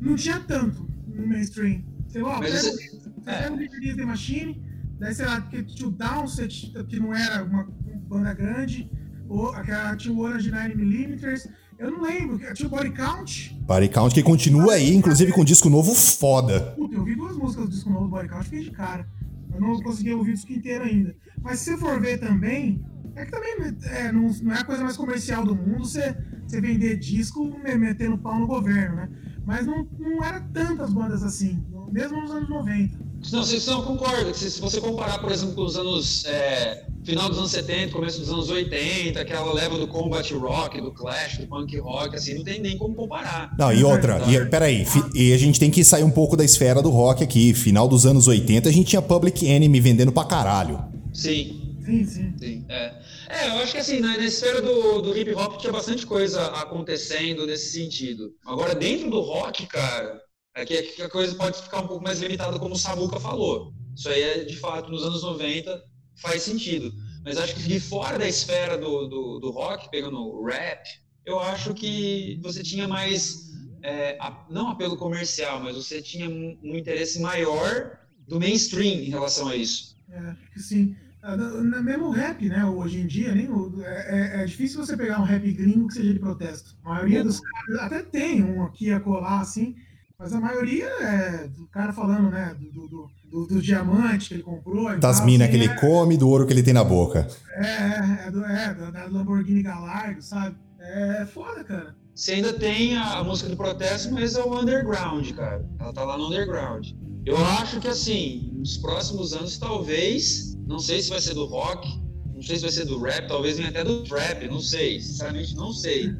não 0.00 0.16
tinha 0.16 0.40
tanto 0.40 0.88
no 1.06 1.26
mainstream. 1.26 1.82
Sei 2.08 2.22
lá, 2.22 2.38
Mas 2.38 2.50
pega, 2.62 2.62
você- 2.62 3.10
pega 3.24 3.52
o 3.52 3.56
Big 3.56 3.94
The 3.96 4.04
Machine, 4.04 4.62
daí 4.98 5.14
sei 5.14 5.26
lá, 5.26 5.40
porque 5.40 5.62
tinha 5.64 5.88
o 5.88 5.92
Downset, 5.92 6.72
que 6.88 6.98
não 6.98 7.14
era 7.14 7.44
uma 7.44 7.64
banda 8.08 8.32
grande, 8.34 8.90
ou 9.28 9.50
aquela 9.50 9.94
tinha 9.96 10.14
o 10.14 10.18
Orange 10.20 10.50
9mm, 10.50 11.50
eu 11.78 11.90
não 11.90 12.02
lembro, 12.02 12.38
tinha 12.54 12.66
o 12.66 12.70
Body 12.70 12.90
Count. 12.90 13.54
Body 13.66 13.88
Count 13.88 14.14
que 14.14 14.22
continua 14.22 14.74
aí, 14.74 14.94
inclusive 14.94 15.32
com 15.32 15.42
um 15.42 15.44
disco 15.44 15.68
novo 15.68 15.94
foda. 15.94 16.72
Puta, 16.76 16.94
eu 16.94 17.00
ouvi 17.00 17.14
duas 17.14 17.36
músicas 17.36 17.66
do 17.66 17.70
disco 17.70 17.90
novo 17.90 18.04
do 18.06 18.10
Body 18.10 18.28
Count, 18.28 18.44
fiquei 18.44 18.64
de 18.64 18.70
cara. 18.70 19.06
Eu 19.52 19.60
não 19.60 19.80
consegui 19.82 20.12
ouvir 20.14 20.30
o 20.32 20.34
disco 20.34 20.52
inteiro 20.52 20.84
ainda. 20.84 21.14
Mas 21.42 21.60
se 21.60 21.72
você 21.72 21.76
for 21.78 22.00
ver 22.00 22.18
também, 22.18 22.82
é 23.14 23.24
que 23.24 23.30
também 23.30 23.54
é, 23.84 24.10
não, 24.12 24.28
não 24.42 24.52
é 24.52 24.58
a 24.60 24.64
coisa 24.64 24.82
mais 24.82 24.96
comercial 24.96 25.44
do 25.44 25.54
mundo 25.54 25.80
você, 25.84 26.16
você 26.48 26.60
vender 26.60 26.96
disco 26.98 27.44
me- 27.44 27.74
metendo 27.76 28.18
pau 28.18 28.38
no 28.38 28.46
governo, 28.46 28.96
né? 28.96 29.08
Mas 29.46 29.66
não, 29.66 29.86
não 29.98 30.22
era 30.22 30.40
tantas 30.52 30.92
bandas 30.92 31.22
assim, 31.22 31.58
mesmo 31.90 32.20
nos 32.20 32.30
anos 32.30 32.48
90. 32.48 33.08
Não, 33.32 33.42
você 33.42 33.70
não 33.70 33.82
concorda. 33.82 34.30
que 34.30 34.38
Se, 34.38 34.50
se 34.50 34.60
você 34.60 34.80
comparar, 34.80 35.18
por 35.18 35.32
exemplo, 35.32 35.54
com 35.54 35.62
os 35.64 35.76
anos. 35.76 36.24
é, 36.26 36.84
final 37.02 37.28
dos 37.28 37.38
anos 37.38 37.50
70, 37.50 37.92
começo 37.92 38.20
dos 38.20 38.28
anos 38.30 38.48
80, 38.50 39.20
aquela 39.20 39.52
leva 39.54 39.76
do 39.78 39.88
combat 39.88 40.30
rock, 40.34 40.80
do 40.80 40.92
clash, 40.92 41.38
do 41.38 41.46
punk 41.48 41.76
rock, 41.78 42.14
assim, 42.14 42.34
não 42.34 42.44
tem 42.44 42.60
nem 42.60 42.76
como 42.78 42.94
comparar. 42.94 43.54
Não, 43.58 43.72
e 43.72 43.82
outra, 43.82 44.20
e, 44.30 44.44
peraí, 44.46 44.84
fi- 44.84 45.02
e 45.14 45.32
a 45.32 45.38
gente 45.38 45.58
tem 45.58 45.70
que 45.70 45.82
sair 45.82 46.04
um 46.04 46.10
pouco 46.10 46.36
da 46.36 46.44
esfera 46.44 46.80
do 46.82 46.90
rock 46.90 47.24
aqui. 47.24 47.54
Final 47.54 47.88
dos 47.88 48.04
anos 48.06 48.28
80 48.28 48.68
a 48.68 48.72
gente 48.72 48.88
tinha 48.88 49.02
Public 49.02 49.44
Enemy 49.46 49.80
vendendo 49.80 50.12
pra 50.12 50.24
caralho. 50.24 50.78
Sim, 51.12 51.74
Sim, 51.84 52.04
sim. 52.04 52.34
sim. 52.38 52.64
É, 52.68 52.92
é 53.28 53.48
eu 53.48 53.58
acho 53.62 53.72
que 53.72 53.78
assim, 53.78 54.00
na, 54.00 54.16
na 54.16 54.24
esfera 54.24 54.60
do, 54.60 55.00
do 55.02 55.16
hip 55.16 55.32
hop 55.34 55.58
tinha 55.58 55.72
bastante 55.72 56.06
coisa 56.06 56.46
acontecendo 56.48 57.46
nesse 57.46 57.72
sentido. 57.72 58.34
Agora, 58.46 58.74
dentro 58.74 59.10
do 59.10 59.20
rock, 59.20 59.66
cara, 59.66 60.20
é 60.54 60.64
que, 60.64 60.74
é 60.74 60.82
que 60.82 61.02
a 61.02 61.08
coisa 61.08 61.34
pode 61.34 61.62
ficar 61.62 61.80
um 61.80 61.86
pouco 61.86 62.02
mais 62.02 62.20
limitada, 62.20 62.58
como 62.58 62.74
o 62.74 62.78
Samuca 62.78 63.20
falou. 63.20 63.72
Isso 63.96 64.08
aí 64.08 64.22
é, 64.22 64.44
de 64.44 64.56
fato, 64.56 64.90
nos 64.90 65.02
anos 65.04 65.22
90 65.22 65.82
faz 66.16 66.42
sentido. 66.42 66.92
Mas 67.24 67.36
acho 67.36 67.54
que 67.54 67.62
de 67.62 67.80
fora 67.80 68.18
da 68.18 68.26
esfera 68.28 68.78
do, 68.78 69.06
do, 69.08 69.38
do 69.40 69.50
rock, 69.50 69.90
pegando 69.90 70.18
o 70.18 70.44
rap, 70.44 70.82
eu 71.24 71.38
acho 71.38 71.74
que 71.74 72.38
você 72.42 72.62
tinha 72.62 72.88
mais, 72.88 73.50
é, 73.82 74.16
a- 74.20 74.46
não 74.50 74.68
apelo 74.70 74.96
comercial, 74.96 75.60
mas 75.60 75.76
você 75.76 76.00
tinha 76.00 76.28
um, 76.28 76.58
um 76.62 76.76
interesse 76.76 77.20
maior 77.20 77.98
do 78.26 78.38
mainstream 78.40 79.00
em 79.00 79.10
relação 79.10 79.48
a 79.48 79.56
isso. 79.56 79.96
É, 80.10 80.58
sim. 80.58 80.96
Na- 81.36 81.62
na- 81.62 81.82
Mesmo 81.82 82.06
o 82.06 82.10
rap, 82.10 82.48
né? 82.48 82.64
Hoje 82.64 83.00
em 83.00 83.06
dia, 83.06 83.34
nem 83.34 83.48
é, 83.82 84.38
é- 84.40 84.42
é 84.42 84.44
difícil 84.44 84.84
você 84.84 84.96
pegar 84.96 85.20
um 85.20 85.24
rap 85.24 85.50
gringo 85.52 85.88
que 85.88 85.94
seja 85.94 86.12
de 86.12 86.18
protesto. 86.18 86.76
A 86.84 86.90
maioria 86.94 87.22
dos 87.24 87.40
caras 87.40 87.80
até 87.82 88.02
tem 88.02 88.42
um 88.42 88.62
aqui 88.64 88.90
a 88.92 89.00
colar, 89.00 89.40
assim, 89.40 89.74
mas 90.18 90.32
a 90.32 90.40
maioria 90.40 90.86
é 90.86 91.48
do 91.48 91.66
cara 91.68 91.92
falando, 91.92 92.30
né? 92.30 92.54
Do, 92.58 92.70
do, 92.72 92.88
do- 92.88 93.08
do- 93.30 93.46
do 93.46 93.62
diamante 93.62 94.28
que 94.28 94.34
ele 94.34 94.42
comprou. 94.42 94.98
Das 94.98 95.24
minas 95.24 95.48
assim, 95.48 95.58
que 95.58 95.64
ele 95.64 95.72
é- 95.72 95.76
come, 95.80 96.16
do 96.16 96.28
ouro 96.28 96.46
que 96.46 96.52
ele 96.52 96.62
tem 96.62 96.74
na 96.74 96.82
boca. 96.84 97.26
É, 97.52 97.66
é, 97.66 98.26
é, 98.26 98.30
do, 98.30 98.44
é 98.44 98.74
da, 98.74 98.90
da 98.90 99.04
Lamborghini 99.06 99.62
Galardo, 99.62 100.22
sabe? 100.22 100.56
É 100.80 101.26
foda, 101.26 101.62
cara. 101.64 101.94
Você 102.14 102.32
ainda 102.32 102.52
tem 102.52 102.96
a, 102.96 103.18
a 103.18 103.24
música 103.24 103.48
do 103.48 103.56
protesto, 103.56 104.12
mas 104.12 104.34
é 104.34 104.42
o 104.42 104.58
underground, 104.60 105.30
cara. 105.32 105.64
Ela 105.78 105.92
tá 105.92 106.04
lá 106.04 106.16
no 106.18 106.26
underground. 106.26 106.88
Eu 107.24 107.36
acho 107.36 107.78
que 107.80 107.86
assim, 107.88 108.50
nos 108.56 108.76
próximos 108.78 109.32
anos, 109.34 109.56
talvez, 109.58 110.56
não 110.68 110.78
sei 110.78 111.00
se 111.02 111.10
vai 111.10 111.20
ser 111.20 111.34
do 111.34 111.46
rock, 111.46 111.88
não 112.34 112.42
sei 112.42 112.56
se 112.56 112.62
vai 112.62 112.70
ser 112.70 112.84
do 112.84 113.00
rap, 113.02 113.26
talvez 113.26 113.56
venha 113.56 113.70
até 113.70 113.82
do 113.82 114.02
trap, 114.04 114.46
não 114.48 114.60
sei, 114.60 115.00
sinceramente 115.00 115.56
não 115.56 115.72
sei. 115.72 116.10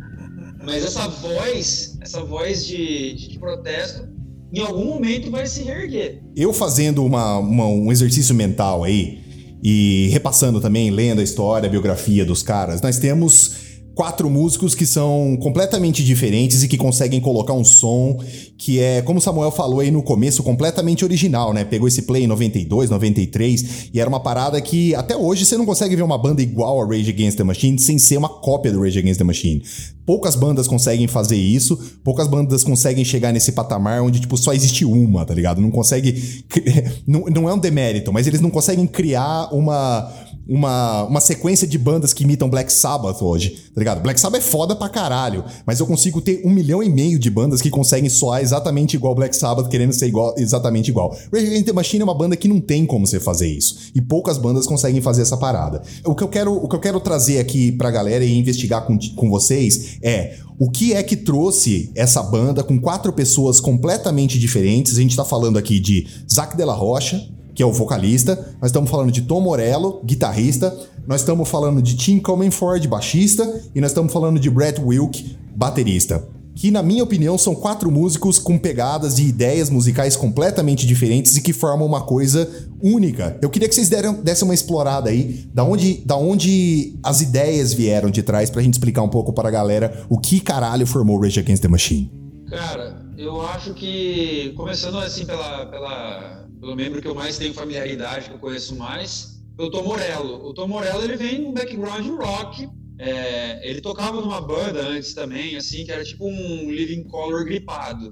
Mas 0.65 0.85
essa 0.85 1.07
voz, 1.07 1.97
essa 2.01 2.25
voz 2.25 2.67
de, 2.67 3.15
de, 3.15 3.29
de 3.29 3.39
protesto, 3.39 4.09
em 4.53 4.61
algum 4.61 4.87
momento 4.87 5.31
vai 5.31 5.47
se 5.47 5.63
reerguer. 5.63 6.23
Eu 6.35 6.53
fazendo 6.53 7.05
uma- 7.05 7.39
uma- 7.39 7.67
um 7.69 7.93
exercício 7.93 8.35
mental 8.35 8.83
aí 8.83 9.21
e 9.63 10.09
repassando 10.11 10.61
também, 10.61 10.91
lendo 10.91 11.21
a 11.21 11.25
história, 11.25 11.67
a 11.69 11.71
biografia 11.71 12.25
dos 12.25 12.43
caras, 12.43 12.81
nós 12.81 12.99
temos 12.99 13.58
quatro 13.99 14.31
músicos 14.31 14.77
que 14.77 14.87
são 14.87 15.37
completamente 15.43 16.05
diferentes 16.05 16.63
e 16.63 16.69
que 16.69 16.77
conseguem 16.77 17.21
colocar 17.21 17.53
um 17.53 17.65
som 17.65 18.17
que 18.57 18.79
é, 18.79 19.03
como 19.03 19.19
o 19.19 19.21
Samuel 19.21 19.51
falou 19.51 19.81
aí 19.81 19.91
no 19.91 20.05
começo, 20.05 20.41
completamente 20.41 21.05
original, 21.05 21.53
né? 21.53 21.65
Pegou 21.65 21.89
esse 21.89 22.03
play 22.03 22.23
em 22.23 22.27
92, 22.29 22.91
93 22.91 23.91
e 23.93 23.99
era 23.99 24.09
uma 24.09 24.21
parada 24.21 24.61
que 24.61 24.95
até 24.95 25.17
hoje 25.17 25.45
você 25.45 25.57
não 25.57 25.67
consegue 25.67 25.97
ver 25.97 26.03
uma 26.03 26.17
banda 26.17 26.41
igual 26.41 26.81
a 26.81 26.87
Rage 26.87 27.11
Against 27.11 27.39
the 27.39 27.43
Machine 27.43 27.77
sem 27.77 27.99
ser 27.99 28.19
uma 28.19 28.29
cópia 28.29 28.71
do 28.71 28.81
Rage 28.81 29.01
Against 29.01 29.19
the 29.19 29.25
Machine. 29.25 29.65
Poucas 30.07 30.37
bandas 30.37 30.69
conseguem 30.69 31.09
fazer 31.09 31.37
isso, 31.37 31.77
poucas 32.05 32.29
bandas 32.29 32.63
conseguem 32.63 33.05
chegar 33.05 33.33
nesse 33.33 33.51
patamar 33.51 34.01
onde, 34.01 34.21
tipo, 34.21 34.37
só 34.37 34.53
existe 34.53 34.85
uma, 34.85 35.25
tá 35.27 35.35
ligado? 35.35 35.61
Não 35.61 35.71
consegue. 35.71 36.45
Não, 37.07 37.25
não 37.25 37.49
é 37.49 37.55
um 37.55 37.59
demérito, 37.59 38.13
mas 38.13 38.27
eles 38.27 38.41
não 38.41 38.51
conseguem 38.51 38.87
criar 38.87 39.49
uma 39.53 40.11
uma, 40.49 41.05
uma 41.05 41.21
sequência 41.21 41.69
de 41.69 41.77
bandas 41.77 42.15
que 42.15 42.25
imitam 42.25 42.49
Black 42.49 42.73
Sabbath 42.73 43.21
hoje, 43.21 43.51
tá 43.75 43.79
ligado? 43.79 44.01
Black 44.01 44.19
Sabbath 44.19 44.41
é 44.41 44.45
foda 44.45 44.75
pra 44.75 44.89
caralho, 44.89 45.45
mas 45.67 45.79
eu 45.79 45.87
consigo 45.87 46.21
ter 46.21 46.41
um 46.45 46.51
milhão 46.51 46.83
e 46.83 46.89
meio 46.89 47.19
de 47.19 47.29
bandas 47.29 47.61
que 47.61 47.69
conseguem 47.69 48.09
soar 48.09 48.41
exatamente 48.41 48.97
igual 48.97 49.15
Black 49.15 49.37
Sabbath, 49.37 49.69
querendo 49.69 49.93
ser 49.93 50.07
igual, 50.07 50.35
exatamente 50.39 50.89
igual. 50.89 51.17
Rage 51.33 51.47
Against 51.47 51.67
the 51.67 51.73
Machine 51.73 52.01
é 52.01 52.05
uma 52.05 52.15
banda 52.15 52.37
que 52.37 52.49
não 52.49 52.61
tem 52.61 52.87
como 52.87 53.07
você 53.07 53.21
fazer 53.21 53.49
isso, 53.49 53.91
e 53.95 54.01
poucas 54.01 54.39
bandas 54.39 54.67
conseguem 54.67 55.03
fazer 55.03 55.23
essa 55.23 55.37
parada. 55.37 55.83
O 56.05 56.15
que 56.15 56.23
eu 56.23 56.29
quero, 56.29 56.55
o 56.55 56.67
que 56.67 56.77
eu 56.77 56.81
quero 56.81 56.99
trazer 57.01 57.39
aqui 57.39 57.73
pra 57.73 57.91
galera 57.91 58.25
e 58.25 58.39
investigar 58.39 58.87
com, 58.87 58.99
com 59.17 59.29
vocês 59.29 59.99
é 60.03 60.39
o 60.59 60.71
que 60.71 60.93
é 60.93 61.03
que 61.03 61.17
trouxe 61.17 61.93
essa 61.95 62.23
banda 62.23 62.65
com 62.65 62.81
quatro 62.81 63.13
pessoas 63.13 63.61
completamente 63.61 64.39
diferentes. 64.39 64.99
A 64.99 65.01
gente 65.01 65.15
tá 65.15 65.25
falando 65.25 65.57
aqui 65.57 65.79
de 65.79 66.09
Zac 66.29 66.57
Della 66.57 66.75
Rocha, 66.75 67.25
que 67.59 67.63
é 67.65 67.67
o 67.67 67.73
vocalista. 67.73 68.37
Nós 68.63 68.69
estamos 68.69 68.89
falando 68.89 69.11
de 69.11 69.23
Tom 69.23 69.41
Morello, 69.41 70.01
guitarrista. 70.05 70.73
Nós 71.09 71.23
estamos 71.23 71.49
falando 71.49 71.83
de 71.83 71.97
Tim 71.97 72.21
Comenford, 72.21 72.87
baixista. 72.87 73.63
E 73.75 73.81
nós 73.81 73.91
estamos 73.91 74.13
falando 74.13 74.39
de 74.39 74.49
Brett 74.49 74.81
Wilk, 74.81 75.37
baterista. 75.57 76.25
Que, 76.55 76.71
na 76.71 76.85
minha 76.85 77.03
opinião, 77.03 77.37
são 77.37 77.57
quatro 77.57 77.91
músicos 77.91 78.39
com 78.39 78.57
pegadas 78.57 79.19
e 79.19 79.25
ideias 79.25 79.71
musicais 79.71 80.15
completamente 80.15 80.87
diferentes 80.87 81.37
e 81.37 81.43
que 81.43 81.53
formam 81.53 81.85
uma 81.85 82.03
coisa 82.03 82.49
única. 82.81 83.37
Eu 83.43 83.51
queria 83.51 83.69
que 83.69 83.75
vocês 83.75 83.89
deram, 83.89 84.15
dessem 84.23 84.47
uma 84.47 84.55
explorada 84.55 85.11
aí, 85.11 85.45
da 85.53 85.65
onde, 85.65 86.01
da 86.07 86.17
onde 86.17 86.97
as 87.03 87.23
ideias 87.23 87.73
vieram 87.73 88.09
de 88.09 88.23
trás, 88.23 88.51
pra 88.51 88.63
gente 88.63 88.75
explicar 88.75 89.03
um 89.03 89.09
pouco 89.09 89.33
para 89.33 89.49
a 89.49 89.51
galera 89.51 90.07
o 90.09 90.17
que 90.17 90.39
caralho 90.39 90.87
formou 90.87 91.21
Rage 91.21 91.41
Against 91.41 91.63
the 91.63 91.69
Machine. 91.69 92.09
Cara, 92.49 93.05
eu 93.17 93.43
acho 93.43 93.75
que, 93.75 94.53
começando 94.57 94.99
assim 94.99 95.27
pela, 95.27 95.67
pela 95.67 96.48
pelo 96.61 96.77
membro 96.77 97.01
que 97.01 97.09
eu 97.09 97.15
mais 97.15 97.39
tenho 97.39 97.55
familiaridade, 97.55 98.29
que 98.29 98.35
eu 98.35 98.39
conheço 98.39 98.75
mais, 98.77 99.39
o 99.59 99.71
Tom 99.71 99.83
Morello. 99.83 100.47
O 100.47 100.55
Tom 100.55 100.69
Morello 100.69 101.03
ele 101.03 101.17
vem 101.17 101.41
num 101.41 101.53
background 101.53 102.07
rock. 102.21 102.69
É, 103.01 103.61
ele 103.63 103.81
tocava 103.81 104.21
numa 104.21 104.41
banda 104.41 104.81
antes 104.81 105.15
também, 105.15 105.57
assim, 105.57 105.85
que 105.85 105.93
era 105.93 106.05
tipo 106.05 106.27
um 106.27 106.71
Living 106.71 107.05
Color 107.05 107.45
gripado. 107.45 108.11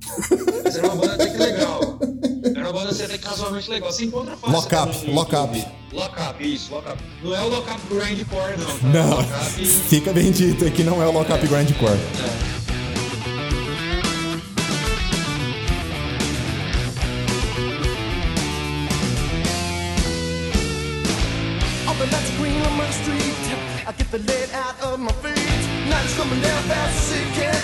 Mas 0.62 0.76
era 0.76 0.86
uma 0.86 0.96
banda 0.96 1.14
até 1.14 1.30
que 1.30 1.38
legal. 1.38 1.98
Era 2.44 2.60
uma 2.60 2.72
banda 2.72 2.90
assim, 2.90 3.02
até 3.02 3.18
casualmente 3.18 3.68
legal. 3.68 3.92
Você 3.92 4.04
encontra 4.04 4.36
fácil. 4.36 4.56
Lock 4.56 4.74
Up, 4.74 5.10
Lock 5.10 5.34
Up. 5.34 5.66
Lock 5.92 6.20
Up, 6.20 6.54
isso, 6.54 6.72
Lock 6.72 6.88
Up. 6.88 7.02
Não 7.22 7.34
é 7.34 7.42
o 7.42 7.48
Lock 7.48 7.68
Up 7.68 7.80
Grindcore, 7.88 8.56
não. 8.58 8.78
Tá? 8.78 8.86
Não, 8.86 9.24
fica 9.88 10.12
bem 10.12 10.30
dito, 10.30 10.64
é 10.64 10.70
que 10.70 10.84
não 10.84 11.02
é 11.02 11.06
o 11.06 11.12
Lock 11.12 11.32
Up 11.32 11.44
é. 11.44 11.48
Grindcore. 11.48 11.92
É. 11.92 12.65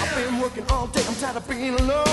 I've 0.00 0.14
been 0.16 0.40
working 0.40 0.64
all 0.70 0.86
day, 0.88 1.02
I'm 1.06 1.14
tired 1.16 1.36
of 1.36 1.48
being 1.48 1.74
alone. 1.74 2.04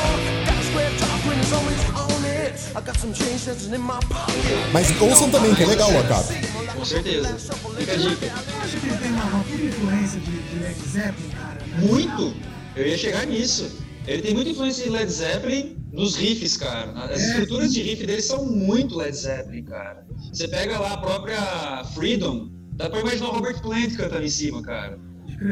Got 0.45 0.57
a 0.57 0.63
square 0.63 0.91
top 0.97 1.19
when 1.25 1.39
it's 1.39 1.53
always 1.53 1.81
on 1.95 2.25
it. 2.25 2.53
I 2.75 2.81
got 2.81 2.97
some 2.97 3.13
change 3.13 3.45
that's 3.45 3.67
in 3.67 3.81
my 3.81 3.99
pocket. 4.09 4.35
Mas 4.73 4.89
ouçam 5.01 5.29
também, 5.29 5.53
que 5.55 5.63
é 5.63 5.67
legal 5.67 5.91
o 5.91 5.99
Acap. 5.99 6.27
Com 6.75 6.85
certeza. 6.85 7.37
Fica 7.77 7.93
a 7.93 7.95
dica. 7.95 8.25
Eu 8.25 8.61
acho 8.61 8.77
que 8.77 8.87
ele 8.87 8.97
tem 8.97 9.11
uma 9.11 9.67
influência 9.67 10.19
de, 10.19 10.31
de 10.31 10.59
Led 10.59 10.79
Zeppelin, 10.87 11.29
cara. 11.29 11.61
Muito! 11.79 12.35
Eu 12.75 12.87
ia 12.87 12.97
chegar 12.97 13.25
nisso. 13.25 13.71
Ele 14.07 14.21
tem 14.21 14.33
muita 14.33 14.49
influência 14.51 14.83
de 14.83 14.89
Led 14.89 15.11
Zeppelin 15.11 15.77
nos 15.91 16.15
riffs, 16.15 16.57
cara. 16.57 16.91
As 17.03 17.21
estruturas 17.21 17.73
de 17.73 17.81
riff 17.81 18.05
dele 18.05 18.21
são 18.21 18.45
muito 18.45 18.97
Led 18.97 19.15
Zeppelin, 19.15 19.63
cara. 19.63 20.05
Você 20.31 20.47
pega 20.47 20.79
lá 20.79 20.93
a 20.93 20.97
própria 20.97 21.83
Freedom, 21.93 22.49
Dá 22.79 22.89
pra 22.89 23.01
imaginar 23.01 23.27
o 23.27 23.31
Robert 23.33 23.61
Plant 23.61 23.97
cantando 23.97 24.23
em 24.23 24.29
cima, 24.29 24.61
cara. 24.61 24.97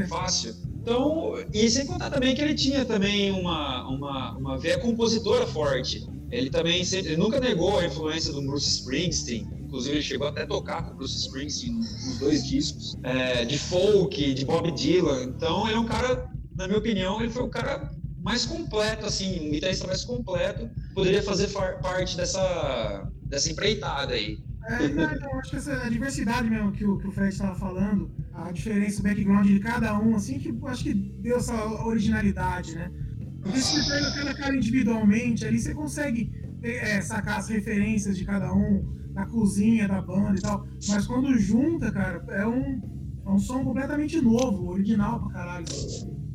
Fácil. 0.08 0.56
Então, 0.88 1.36
e 1.54 1.70
sem 1.70 1.86
contar 1.86 2.10
também 2.10 2.34
que 2.34 2.42
ele 2.42 2.54
tinha 2.54 2.86
também 2.86 3.30
uma, 3.30 3.86
uma, 3.90 4.38
uma 4.38 4.58
veia 4.58 4.80
compositora 4.80 5.46
forte. 5.46 6.08
Ele 6.32 6.50
também 6.50 6.82
sempre, 6.86 7.10
ele 7.10 7.18
nunca 7.18 7.42
negou 7.42 7.78
a 7.78 7.86
influência 7.86 8.32
do 8.32 8.42
Bruce 8.42 8.70
Springsteen. 8.80 9.46
Inclusive, 9.66 9.96
ele 9.98 10.02
chegou 10.02 10.30
até 10.30 10.44
a 10.44 10.48
tocar 10.48 10.84
com 10.84 10.94
o 10.94 10.96
Bruce 10.96 11.18
Springsteen 11.18 11.74
nos 11.74 12.20
dois 12.20 12.48
discos. 12.48 12.96
É, 13.04 13.44
de 13.44 13.58
folk, 13.58 14.34
de 14.34 14.46
Bob 14.46 14.72
Dylan. 14.72 15.24
Então, 15.24 15.68
ele 15.68 15.76
é 15.76 15.80
um 15.80 15.86
cara, 15.86 16.32
na 16.56 16.68
minha 16.68 16.80
opinião, 16.80 17.20
ele 17.20 17.32
foi 17.32 17.44
o 17.44 17.50
cara 17.50 17.92
mais 18.24 18.46
completo, 18.46 19.06
assim, 19.06 19.46
um 19.46 19.52
guitarrista 19.52 19.86
mais 19.88 20.06
completo. 20.06 20.70
Poderia 20.96 21.22
fazer 21.22 21.50
parte 21.82 22.16
dessa, 22.16 23.12
dessa 23.24 23.52
empreitada 23.52 24.14
aí. 24.14 24.40
É, 24.68 24.88
não, 24.90 25.12
então, 25.14 25.40
acho 25.40 25.52
que 25.52 25.56
essa 25.56 25.90
diversidade 25.90 26.50
mesmo 26.50 26.72
que 26.74 26.86
o, 26.86 26.98
que 26.98 27.08
o 27.08 27.12
Fred 27.12 27.34
estava 27.34 27.56
falando, 27.56 28.12
a 28.34 28.52
diferença, 28.52 29.00
o 29.00 29.04
background 29.04 29.48
de 29.48 29.60
cada 29.60 29.98
um, 29.98 30.16
assim, 30.16 30.38
que 30.40 30.54
acho 30.66 30.84
que 30.84 30.94
deu 30.94 31.38
essa 31.38 31.86
originalidade, 31.86 32.76
né? 32.76 32.92
Porque 33.42 33.60
se 33.60 33.82
você 33.82 33.90
pega 33.90 34.14
cada 34.14 34.34
cara 34.34 34.56
individualmente, 34.56 35.46
ali 35.46 35.58
você 35.58 35.74
consegue 35.74 36.32
é, 36.62 37.00
sacar 37.02 37.40
as 37.40 37.48
referências 37.48 38.18
de 38.18 38.26
cada 38.26 38.54
um, 38.54 38.86
da 39.14 39.26
cozinha, 39.26 39.88
da 39.88 40.02
banda 40.02 40.38
e 40.38 40.42
tal. 40.42 40.68
Mas 40.90 41.08
quando 41.08 41.38
junta, 41.38 41.90
cara, 41.90 42.24
é 42.30 42.46
um, 42.46 42.82
é 43.26 43.30
um 43.30 43.40
som 43.40 43.64
completamente 43.64 44.20
novo, 44.20 44.70
original 44.70 45.20
pra 45.22 45.32
caralho. 45.32 45.66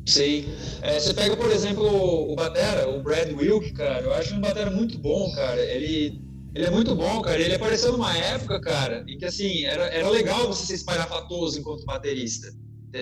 Sim. 0.05 0.45
É, 0.81 0.99
você 0.99 1.13
pega, 1.13 1.37
por 1.37 1.51
exemplo, 1.51 1.85
o 1.85 2.35
Batera, 2.35 2.89
o 2.89 3.03
Brad 3.03 3.31
Wilk, 3.31 3.73
cara, 3.73 4.01
eu 4.01 4.13
acho 4.13 4.35
um 4.35 4.41
Batera 4.41 4.71
muito 4.71 4.97
bom, 4.97 5.31
cara. 5.35 5.61
Ele 5.61 6.21
ele 6.55 6.65
é 6.65 6.69
muito 6.69 6.95
bom, 6.95 7.21
cara. 7.21 7.39
Ele 7.39 7.55
apareceu 7.55 7.91
numa 7.91 8.15
época, 8.15 8.59
cara, 8.61 9.03
em 9.07 9.17
que 9.17 9.25
assim, 9.25 9.65
era, 9.65 9.85
era 9.85 10.09
legal 10.09 10.47
você 10.47 10.65
ser 10.65 10.75
espalhafatoso 10.75 11.59
enquanto 11.59 11.85
baterista. 11.85 12.47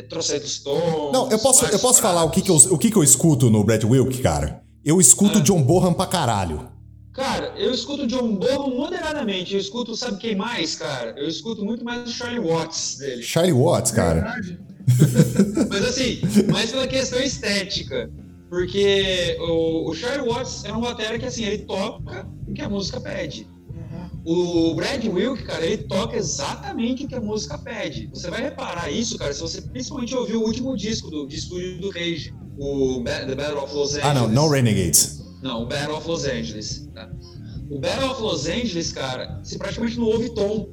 Trocentos 0.09 0.59
tons. 0.59 1.11
Não, 1.11 1.29
eu 1.29 1.37
posso, 1.37 1.65
eu 1.65 1.79
posso 1.79 2.01
falar 2.01 2.23
o 2.23 2.29
que, 2.29 2.41
que, 2.41 2.49
eu, 2.49 2.55
o 2.55 2.77
que, 2.77 2.89
que 2.89 2.95
eu 2.95 3.03
escuto 3.03 3.49
no 3.49 3.61
Brad 3.61 3.83
Wilk, 3.83 4.21
cara? 4.21 4.63
Eu 4.85 5.01
escuto 5.01 5.39
ah. 5.39 5.41
John 5.41 5.61
Bohan 5.61 5.93
pra 5.93 6.05
caralho. 6.05 6.69
Cara, 7.13 7.53
eu 7.57 7.73
escuto 7.73 8.07
John 8.07 8.35
Bohan 8.35 8.69
moderadamente. 8.69 9.53
Eu 9.53 9.59
escuto, 9.59 9.95
sabe 9.97 10.17
quem 10.17 10.33
mais, 10.33 10.75
cara? 10.75 11.13
Eu 11.17 11.27
escuto 11.27 11.65
muito 11.65 11.83
mais 11.83 12.09
o 12.09 12.13
Charlie 12.13 12.39
Watts 12.39 12.97
dele. 12.99 13.21
Charlie 13.21 13.53
Watts, 13.53 13.91
cara. 13.91 14.33
Mas 15.69 15.85
assim, 15.85 16.21
mais 16.49 16.71
pela 16.71 16.87
questão 16.87 17.19
estética. 17.19 18.09
Porque 18.51 19.37
o, 19.39 19.89
o 19.89 19.95
Charlie 19.95 20.27
Watts 20.27 20.65
é 20.65 20.73
uma 20.73 20.89
bateria 20.89 21.17
que 21.17 21.25
assim, 21.25 21.45
ele 21.45 21.59
toca 21.59 22.27
o 22.45 22.51
que 22.51 22.61
a 22.61 22.67
música 22.67 22.99
pede. 22.99 23.47
O 24.25 24.75
Brad 24.75 25.03
Wilk, 25.05 25.43
cara, 25.43 25.65
ele 25.65 25.83
toca 25.83 26.17
exatamente 26.17 27.05
o 27.05 27.07
que 27.07 27.15
a 27.15 27.21
música 27.21 27.57
pede. 27.57 28.09
Você 28.13 28.29
vai 28.29 28.41
reparar 28.41 28.91
isso, 28.91 29.17
cara, 29.17 29.33
se 29.33 29.39
você 29.39 29.61
principalmente 29.61 30.13
ouvir 30.13 30.35
o 30.35 30.41
último 30.41 30.75
disco 30.75 31.09
do 31.09 31.25
de 31.25 31.37
estúdio 31.37 31.79
do 31.79 31.91
Rage, 31.91 32.33
o 32.59 33.01
The 33.05 33.33
Battle 33.35 33.63
of 33.63 33.73
Los 33.73 33.95
Angeles. 33.95 34.05
Ah, 34.05 34.13
não, 34.13 34.27
No 34.27 34.49
Renegades. 34.49 35.23
Não, 35.41 35.63
o 35.63 35.65
Battle 35.65 35.95
of 35.95 36.07
Los 36.09 36.25
Angeles. 36.25 36.89
Tá? 36.93 37.09
O 37.69 37.79
Battle 37.79 38.11
of 38.11 38.21
Los 38.21 38.47
Angeles, 38.47 38.91
cara, 38.91 39.39
você 39.41 39.57
praticamente 39.57 39.97
não 39.97 40.07
ouve 40.07 40.29
tom. 40.35 40.67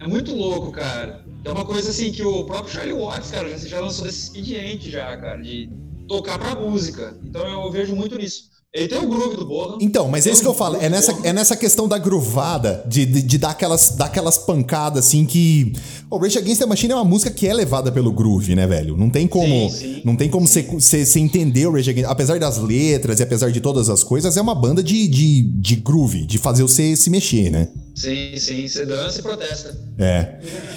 É 0.00 0.08
muito 0.08 0.34
louco, 0.34 0.72
cara. 0.72 1.26
É 1.44 1.52
uma 1.52 1.66
coisa 1.66 1.90
assim 1.90 2.10
que 2.10 2.24
o 2.24 2.44
próprio 2.44 2.72
Charlie 2.72 2.94
Watts, 2.94 3.30
cara, 3.30 3.50
já, 3.50 3.58
já 3.58 3.80
lançou 3.80 4.06
desse 4.06 4.22
expediente 4.22 4.90
já, 4.90 5.14
cara, 5.18 5.42
de 5.42 5.70
tocar 6.08 6.38
pra 6.38 6.54
música. 6.56 7.16
Então 7.22 7.46
eu 7.46 7.70
vejo 7.70 7.94
muito 7.94 8.16
nisso. 8.16 8.50
Ele 8.74 8.86
tem 8.86 8.98
o 8.98 9.08
groove 9.08 9.34
do 9.34 9.46
Bohan. 9.46 9.78
Então, 9.80 10.08
mas 10.08 10.26
é 10.26 10.30
isso 10.30 10.42
que 10.42 10.46
eu 10.46 10.52
falo. 10.52 10.76
É 10.76 10.90
nessa, 10.90 11.16
é 11.24 11.32
nessa 11.32 11.56
questão 11.56 11.88
da 11.88 11.96
gruvada, 11.96 12.84
de, 12.86 13.06
de, 13.06 13.22
de, 13.22 13.38
dar, 13.38 13.50
aquelas, 13.50 13.96
dar 13.96 14.04
aquelas 14.06 14.36
pancadas 14.36 15.06
assim 15.06 15.24
que. 15.24 15.72
O 16.10 16.18
Rage 16.18 16.36
Against 16.36 16.60
the 16.60 16.66
Machine 16.66 16.92
é 16.92 16.96
uma 16.96 17.04
música 17.04 17.30
que 17.30 17.46
é 17.46 17.54
levada 17.54 17.90
pelo 17.90 18.12
groove, 18.12 18.54
né, 18.54 18.66
velho? 18.66 18.94
Não 18.94 19.08
tem 19.08 19.26
como. 19.26 19.70
Sim, 19.70 19.78
sim. 19.78 20.02
Não 20.04 20.14
tem 20.14 20.28
como 20.28 20.46
você 20.46 21.18
entender 21.18 21.66
o 21.66 21.72
Rage 21.72 21.88
Against. 21.88 22.10
Apesar 22.10 22.38
das 22.38 22.58
letras 22.58 23.20
e 23.20 23.22
apesar 23.22 23.50
de 23.50 23.60
todas 23.60 23.88
as 23.88 24.04
coisas, 24.04 24.36
é 24.36 24.40
uma 24.40 24.54
banda 24.54 24.82
de, 24.82 25.08
de, 25.08 25.42
de 25.44 25.76
groove, 25.76 26.26
de 26.26 26.36
fazer 26.36 26.62
você 26.62 26.94
se 26.94 27.08
mexer, 27.08 27.50
né? 27.50 27.68
Sim, 27.94 28.36
sim, 28.36 28.68
você 28.68 28.86
dança 28.86 29.18
e 29.18 29.22
protesta. 29.22 29.76
É. 29.98 30.36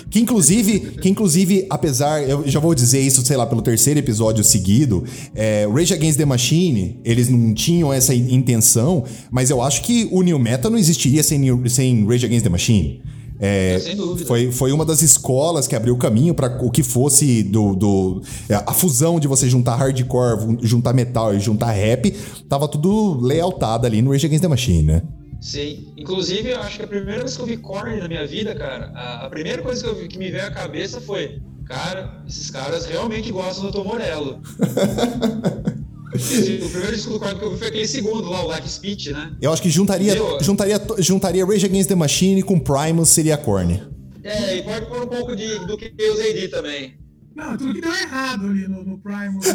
Que 0.10 0.20
inclusive, 0.20 0.80
que 1.00 1.08
inclusive, 1.08 1.68
apesar, 1.70 2.28
eu 2.28 2.48
já 2.48 2.60
vou 2.60 2.74
dizer 2.74 3.00
isso, 3.00 3.24
sei 3.24 3.38
lá, 3.38 3.46
pelo 3.46 3.62
terceiro 3.62 4.00
episódio 4.00 4.44
seguido, 4.44 5.04
é, 5.36 5.68
Rage 5.72 5.94
Against 5.94 6.18
the 6.18 6.26
Machine, 6.26 7.00
eles 7.06 7.30
não 7.30 7.54
tinham 7.54 7.81
essa 7.94 8.14
intenção, 8.14 9.06
mas 9.32 9.50
eu 9.50 9.62
acho 9.62 9.82
que 9.82 10.10
o 10.12 10.22
New 10.22 10.38
Metal 10.38 10.70
não 10.70 10.78
existiria 10.78 11.24
sem, 11.24 11.70
sem 11.70 12.06
Rage 12.06 12.26
Against 12.26 12.44
the 12.44 12.50
Machine. 12.50 13.02
É, 13.44 13.80
Sem 13.80 13.96
dúvida. 13.96 14.28
foi, 14.28 14.52
foi 14.52 14.72
uma 14.72 14.86
das 14.86 15.02
escolas 15.02 15.68
que 15.68 15.76
abriu 15.76 15.96
o 15.96 15.98
caminho 15.98 16.32
para 16.36 16.64
o 16.64 16.70
que 16.70 16.84
fosse 16.84 17.42
do, 17.42 17.74
do 17.76 18.22
é, 18.48 18.54
a 18.54 18.72
fusão 18.72 19.20
de 19.20 19.28
você 19.28 19.50
juntar 19.50 19.78
hardcore, 19.78 20.60
juntar 20.62 20.94
metal 20.94 21.34
e 21.34 21.40
juntar 21.40 21.72
rap, 21.72 22.12
tava 22.48 22.68
tudo 22.68 23.20
lealtado 23.20 23.88
ali 23.88 24.00
no 24.00 24.12
Rage 24.12 24.28
Against 24.28 24.44
the 24.44 24.48
Machine, 24.48 24.84
né? 24.84 25.02
Sim. 25.40 25.88
Inclusive, 25.98 26.52
eu 26.52 26.60
acho 26.60 26.78
que 26.78 26.84
a 26.84 26.88
primeira 26.88 27.22
vez 27.22 27.36
que 27.36 27.42
eu 27.42 27.48
vi 27.48 27.58
Korn 27.58 28.00
na 28.00 28.08
minha 28.08 28.28
vida, 28.28 28.54
cara, 28.54 28.92
a, 28.94 29.26
a 29.26 29.30
primeira 29.32 29.64
coisa 29.64 29.84
que, 29.84 29.90
eu 29.90 29.96
vi, 29.96 30.08
que 30.08 30.20
me 30.20 30.30
veio 30.30 30.46
à 30.46 30.52
cabeça 30.52 31.02
foi, 31.02 31.42
cara, 31.66 32.22
esses 32.28 32.52
caras 32.52 32.86
realmente 32.86 33.32
gostam 33.32 33.66
do 33.66 33.72
Tom 33.72 33.86
Morello. 33.86 34.40
O 36.14 36.70
primeiro 36.70 36.96
disco 36.96 37.14
do 37.14 37.20
Korn 37.20 37.40
que 37.40 37.46
eu 37.46 37.52
vi 37.52 37.58
foi 37.58 37.68
aquele 37.68 37.88
segundo 37.88 38.30
lá, 38.30 38.46
o 38.46 38.54
Life 38.54 38.70
Speech, 38.70 39.12
né? 39.12 39.32
Eu 39.42 39.52
acho 39.54 39.62
que 39.62 39.70
juntaria, 39.70 40.14
juntaria, 40.42 40.82
juntaria 41.00 41.46
Rage 41.46 41.66
Against 41.66 41.88
the 41.90 41.96
Machine 41.96 42.44
com 42.44 42.60
Primus 42.60 43.10
seria 43.10 43.38
Korn. 43.38 43.82
É, 44.24 44.58
e 44.58 44.64
pode 44.64 44.86
pôr 44.88 45.04
um 45.04 45.08
pouco 45.08 45.36
de, 45.36 45.60
do 45.66 45.78
que 45.78 45.94
eu 45.98 46.14
usei 46.14 46.34
de 46.34 46.48
também. 46.50 47.00
Não, 47.36 47.58
tudo 47.58 47.74
que 47.74 47.82
deu 47.82 47.94
errado 47.94 48.46
ali 48.46 48.68
no, 48.68 48.84
no 48.84 48.98
Prime. 49.00 49.34
No, 49.34 49.40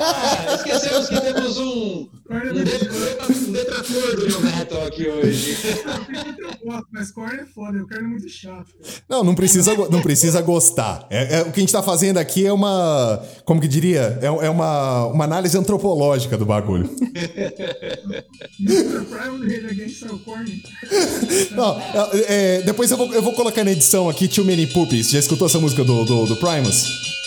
Ah, 0.00 0.54
esquecemos 0.56 1.08
que 1.08 1.20
temos 1.20 1.56
um, 1.58 2.08
de- 2.30 3.48
um 3.48 3.52
detrator 3.52 4.16
do 4.16 4.26
New 4.28 4.40
Metal 4.40 4.86
aqui 4.86 5.08
hoje. 5.08 5.56
eu 6.38 6.70
gosto, 6.70 6.86
mas 6.92 7.10
Korn 7.10 7.40
é 7.40 7.44
foda, 7.46 7.82
o 7.82 7.88
Korn 7.88 8.04
é 8.04 8.08
muito 8.08 8.28
chato. 8.28 8.66
Cara. 8.80 8.94
Não, 9.08 9.24
não 9.24 9.34
precisa, 9.34 9.74
não 9.88 10.00
precisa 10.00 10.40
gostar. 10.40 11.06
É, 11.10 11.38
é- 11.38 11.42
o 11.42 11.50
que 11.52 11.58
a 11.58 11.62
gente 11.62 11.72
tá 11.72 11.82
fazendo 11.82 12.18
aqui 12.18 12.46
é 12.46 12.52
uma. 12.52 13.20
Como 13.44 13.60
que 13.60 13.66
diria? 13.68 14.18
É, 14.22 14.26
é 14.26 14.50
uma, 14.50 15.06
uma 15.06 15.24
análise 15.24 15.56
antropológica 15.58 16.38
do 16.38 16.46
bagulho. 16.46 16.88
É. 17.14 18.30
Não, 21.52 21.80
é, 21.80 22.58
é, 22.58 22.62
depois 22.62 22.90
eu 22.90 22.96
vou, 22.96 23.12
eu 23.12 23.22
vou 23.22 23.32
colocar 23.34 23.64
na 23.64 23.72
edição 23.72 24.08
aqui 24.08 24.28
Too 24.28 24.44
Many 24.44 24.66
Puppies. 24.68 25.10
Já 25.10 25.18
escutou 25.18 25.46
essa 25.46 25.58
música 25.58 25.84
do, 25.84 26.04
do, 26.04 26.26
do 26.26 26.36
Primus? 26.36 27.19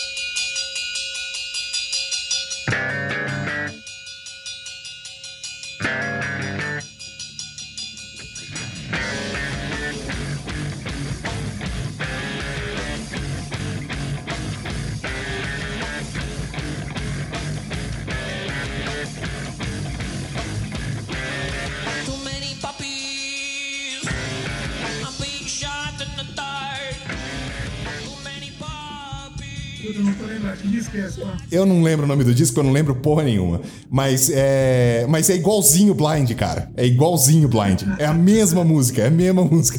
Eu 31.54 31.64
não 31.64 31.82
lembro 31.82 32.04
o 32.04 32.08
nome 32.08 32.24
do 32.24 32.34
disco, 32.34 32.58
eu 32.58 32.64
não 32.64 32.72
lembro 32.72 32.94
porra 32.96 33.22
nenhuma. 33.22 33.60
Mas 33.88 34.30
é, 34.32 35.06
mas 35.08 35.30
é 35.30 35.36
igualzinho 35.36 35.94
Blind, 35.94 36.32
cara. 36.32 36.68
É 36.76 36.84
igualzinho 36.84 37.48
Blind. 37.48 37.82
É 37.98 38.06
a 38.06 38.12
mesma 38.12 38.64
música, 38.64 39.02
é 39.02 39.06
a 39.06 39.10
mesma 39.10 39.44
música. 39.44 39.78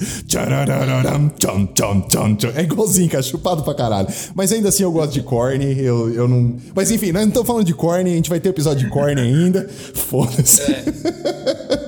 É 2.56 2.62
igualzinho, 2.62 3.10
cara, 3.10 3.24
chupado 3.24 3.64
pra 3.64 3.74
caralho. 3.74 4.08
Mas 4.34 4.52
ainda 4.52 4.70
assim 4.70 4.84
eu 4.84 4.92
gosto 4.92 5.12
de 5.12 5.22
Korn, 5.22 5.64
eu, 5.64 6.14
eu 6.14 6.28
não... 6.28 6.56
Mas 6.74 6.92
enfim, 6.92 7.12
nós 7.12 7.24
não 7.24 7.30
estamos 7.30 7.48
falando 7.48 7.66
de 7.66 7.74
Korn, 7.74 8.10
a 8.10 8.16
gente 8.16 8.30
vai 8.30 8.40
ter 8.40 8.50
episódio 8.50 8.86
de 8.86 8.90
Korn 8.92 9.20
ainda. 9.20 9.68
Foda-se. 9.94 10.62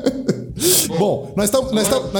Bom, 0.97 1.31
nós 1.35 1.49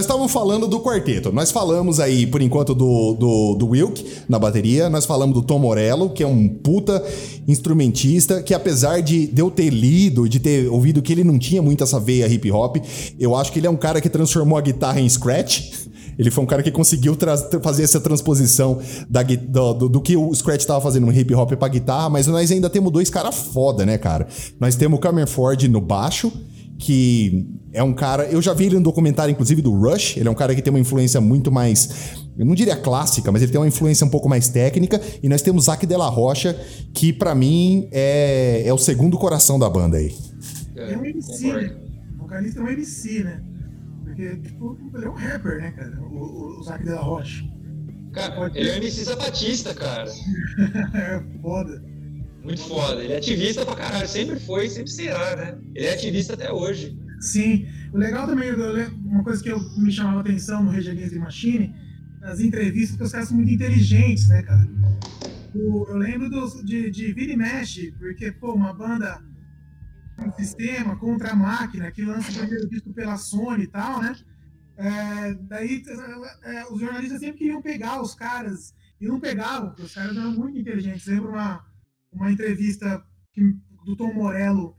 estávamos 0.02 0.32
falando 0.32 0.68
do 0.68 0.80
quarteto. 0.80 1.32
Nós 1.32 1.52
falamos 1.52 2.00
aí, 2.00 2.26
por 2.28 2.42
enquanto, 2.42 2.74
do, 2.76 3.14
do, 3.14 3.56
do 3.56 3.68
Wilk 3.70 4.06
na 4.30 4.38
bateria. 4.40 4.90
Nós 4.90 5.06
falamos 5.06 5.34
do 5.34 5.42
Tom 5.42 5.60
Morello, 5.60 6.10
que 6.10 6.24
é 6.24 6.28
um 6.28 6.48
puta 6.48 7.04
instrumentista, 7.48 8.42
que 8.44 8.54
apesar 8.54 9.02
de, 9.02 9.28
de 9.28 9.42
eu 9.42 9.50
ter 9.50 9.70
lido, 9.70 10.28
de 10.28 10.40
ter 10.40 10.68
ouvido 10.70 11.02
que 11.02 11.12
ele 11.12 11.24
não 11.24 11.40
tinha 11.40 11.62
muito 11.62 11.84
essa 11.84 12.00
veia 12.00 12.28
hip 12.28 12.52
hop, 12.52 12.78
eu 13.20 13.36
acho 13.36 13.52
que 13.52 13.60
ele 13.60 13.68
é 13.68 13.70
um 13.70 13.76
cara 13.78 14.00
que 14.02 14.10
transformou 14.10 14.58
a 14.58 14.62
guitarra 14.62 15.00
em 15.00 15.08
scratch. 15.10 15.88
Ele 16.20 16.32
foi 16.32 16.44
um 16.44 16.48
cara 16.48 16.64
que 16.64 16.72
conseguiu 16.72 17.16
fazer 17.62 17.84
essa 17.84 18.00
transposição 18.00 18.80
da 19.08 19.22
do, 19.22 19.74
do- 19.74 19.90
do 19.90 20.02
que 20.02 20.18
o 20.18 20.34
Scratch 20.34 20.66
tava 20.66 20.82
fazendo 20.82 21.06
no 21.06 21.12
hip 21.14 21.32
hop 21.36 21.52
pra 21.54 21.68
guitarra, 21.68 22.10
mas 22.10 22.26
nós 22.26 22.52
ainda 22.52 22.70
temos 22.72 22.92
dois 22.92 23.08
caras 23.10 23.36
foda, 23.36 23.86
né, 23.86 24.00
cara? 24.00 24.28
Nós 24.60 24.76
temos 24.76 24.98
o 24.98 25.00
Cameron 25.02 25.28
Ford 25.28 25.62
no 25.70 25.80
baixo, 25.80 26.32
que 26.78 27.48
é 27.74 27.82
um 27.82 27.94
cara. 27.94 28.26
Eu 28.26 28.42
já 28.42 28.54
vi 28.54 28.66
ele 28.66 28.76
no 28.76 28.82
documentário, 28.82 29.32
inclusive, 29.32 29.62
do 29.62 29.74
Rush. 29.74 30.18
Ele 30.18 30.28
é 30.28 30.32
um 30.32 30.36
cara 30.36 30.54
que 30.54 30.62
tem 30.62 30.72
uma 30.72 30.80
influência 30.80 31.20
muito 31.20 31.52
mais. 31.52 32.16
Eu 32.38 32.46
não 32.46 32.54
diria 32.54 32.76
clássica, 32.76 33.32
mas 33.32 33.42
ele 33.42 33.52
tem 33.52 33.60
uma 33.60 33.68
influência 33.68 34.06
um 34.06 34.10
pouco 34.10 34.30
mais 34.30 34.48
técnica. 34.48 35.02
E 35.22 35.28
nós 35.28 35.42
temos 35.42 35.66
Zac 35.66 35.86
Della 35.86 36.08
Rocha, 36.08 36.54
que 36.94 37.12
pra 37.12 37.34
mim 37.34 37.88
é, 37.92 38.64
é 38.66 38.74
o 38.74 38.78
segundo 38.78 39.18
coração 39.18 39.58
da 39.58 39.70
banda 39.70 39.98
aí. 39.98 40.16
É 40.76 40.98
um 40.98 41.06
MC, 41.06 41.54
né? 41.54 41.76
O 42.16 42.24
vocalista 42.24 42.60
é 42.60 42.64
um 42.64 42.68
MC, 42.68 43.24
né? 43.24 43.42
Porque, 44.04 44.36
tipo, 44.38 44.78
ele 44.96 45.06
é 45.06 45.10
um 45.10 45.14
rapper, 45.14 45.58
né, 45.60 45.72
cara? 45.72 46.00
O, 46.02 46.16
o, 46.16 46.60
o 46.60 46.64
Zac 46.64 46.84
de 46.84 46.90
la 46.90 47.02
Rocha. 47.02 47.44
Cara, 48.14 48.52
ele 48.54 48.70
é 48.70 48.74
um 48.74 48.78
MC 48.78 49.04
zapatista, 49.04 49.74
cara. 49.74 50.10
é 50.94 51.24
foda. 51.42 51.82
Muito 52.48 52.62
foda. 52.62 53.04
Ele 53.04 53.12
é 53.14 53.18
ativista 53.18 53.66
pra 53.66 53.76
caralho. 53.76 54.08
Sempre 54.08 54.40
foi 54.40 54.70
sempre 54.70 54.90
será, 54.90 55.36
né? 55.36 55.58
Ele 55.76 55.86
é 55.86 55.94
ativista 55.94 56.34
até 56.34 56.52
hoje. 56.52 56.98
Sim. 57.20 57.68
O 57.92 57.98
legal 57.98 58.26
também, 58.26 58.48
eu 58.50 58.90
uma 59.06 59.24
coisa 59.24 59.44
que 59.44 59.50
eu, 59.50 59.60
me 59.78 59.92
chamava 59.92 60.22
atenção 60.22 60.64
no 60.64 60.72
Rage 60.72 60.90
Against 60.92 61.14
the 61.14 61.20
Machine, 61.20 61.76
nas 62.22 62.40
entrevistas, 62.40 62.96
que 62.96 63.04
os 63.04 63.12
caras 63.12 63.28
são 63.28 63.38
muito 63.38 63.52
inteligentes, 63.52 64.28
né, 64.30 64.42
cara? 64.44 64.66
O- 65.54 65.86
eu 65.90 65.98
lembro 65.98 66.30
dos, 66.30 66.64
de, 66.64 66.90
de 66.90 67.12
Vira 67.14 67.34
e 67.34 67.38
Mexe, 67.38 67.92
porque, 68.00 68.32
pô, 68.32 68.54
uma 68.54 68.74
banda 68.74 69.22
um 70.20 70.32
sistema 70.34 70.96
contra 70.98 71.32
a 71.32 71.36
máquina, 71.36 71.92
que 71.92 72.04
lança 72.04 72.32
o 72.32 72.36
primeiro 72.36 72.68
disco 72.70 72.92
pela 72.94 73.18
Sony 73.18 73.64
e 73.64 73.68
tal, 73.68 74.02
né? 74.02 74.16
É, 74.78 75.34
daí 75.42 75.84
é, 76.44 76.66
os 76.72 76.80
jornalistas 76.80 77.20
sempre 77.20 77.40
queriam 77.40 77.62
pegar 77.62 78.02
os 78.02 78.14
caras 78.16 78.74
e 79.02 79.08
não 79.08 79.20
pegavam, 79.20 79.70
porque 79.70 79.84
os 79.84 79.94
caras 79.94 80.16
eram 80.16 80.32
muito 80.32 80.58
inteligentes. 80.58 81.06
Lembro 81.08 81.30
uma, 81.30 81.64
uma 82.12 82.32
entrevista 82.32 83.04
que- 83.34 83.56
do 83.86 83.96
Tom 83.96 84.14
Morello 84.14 84.76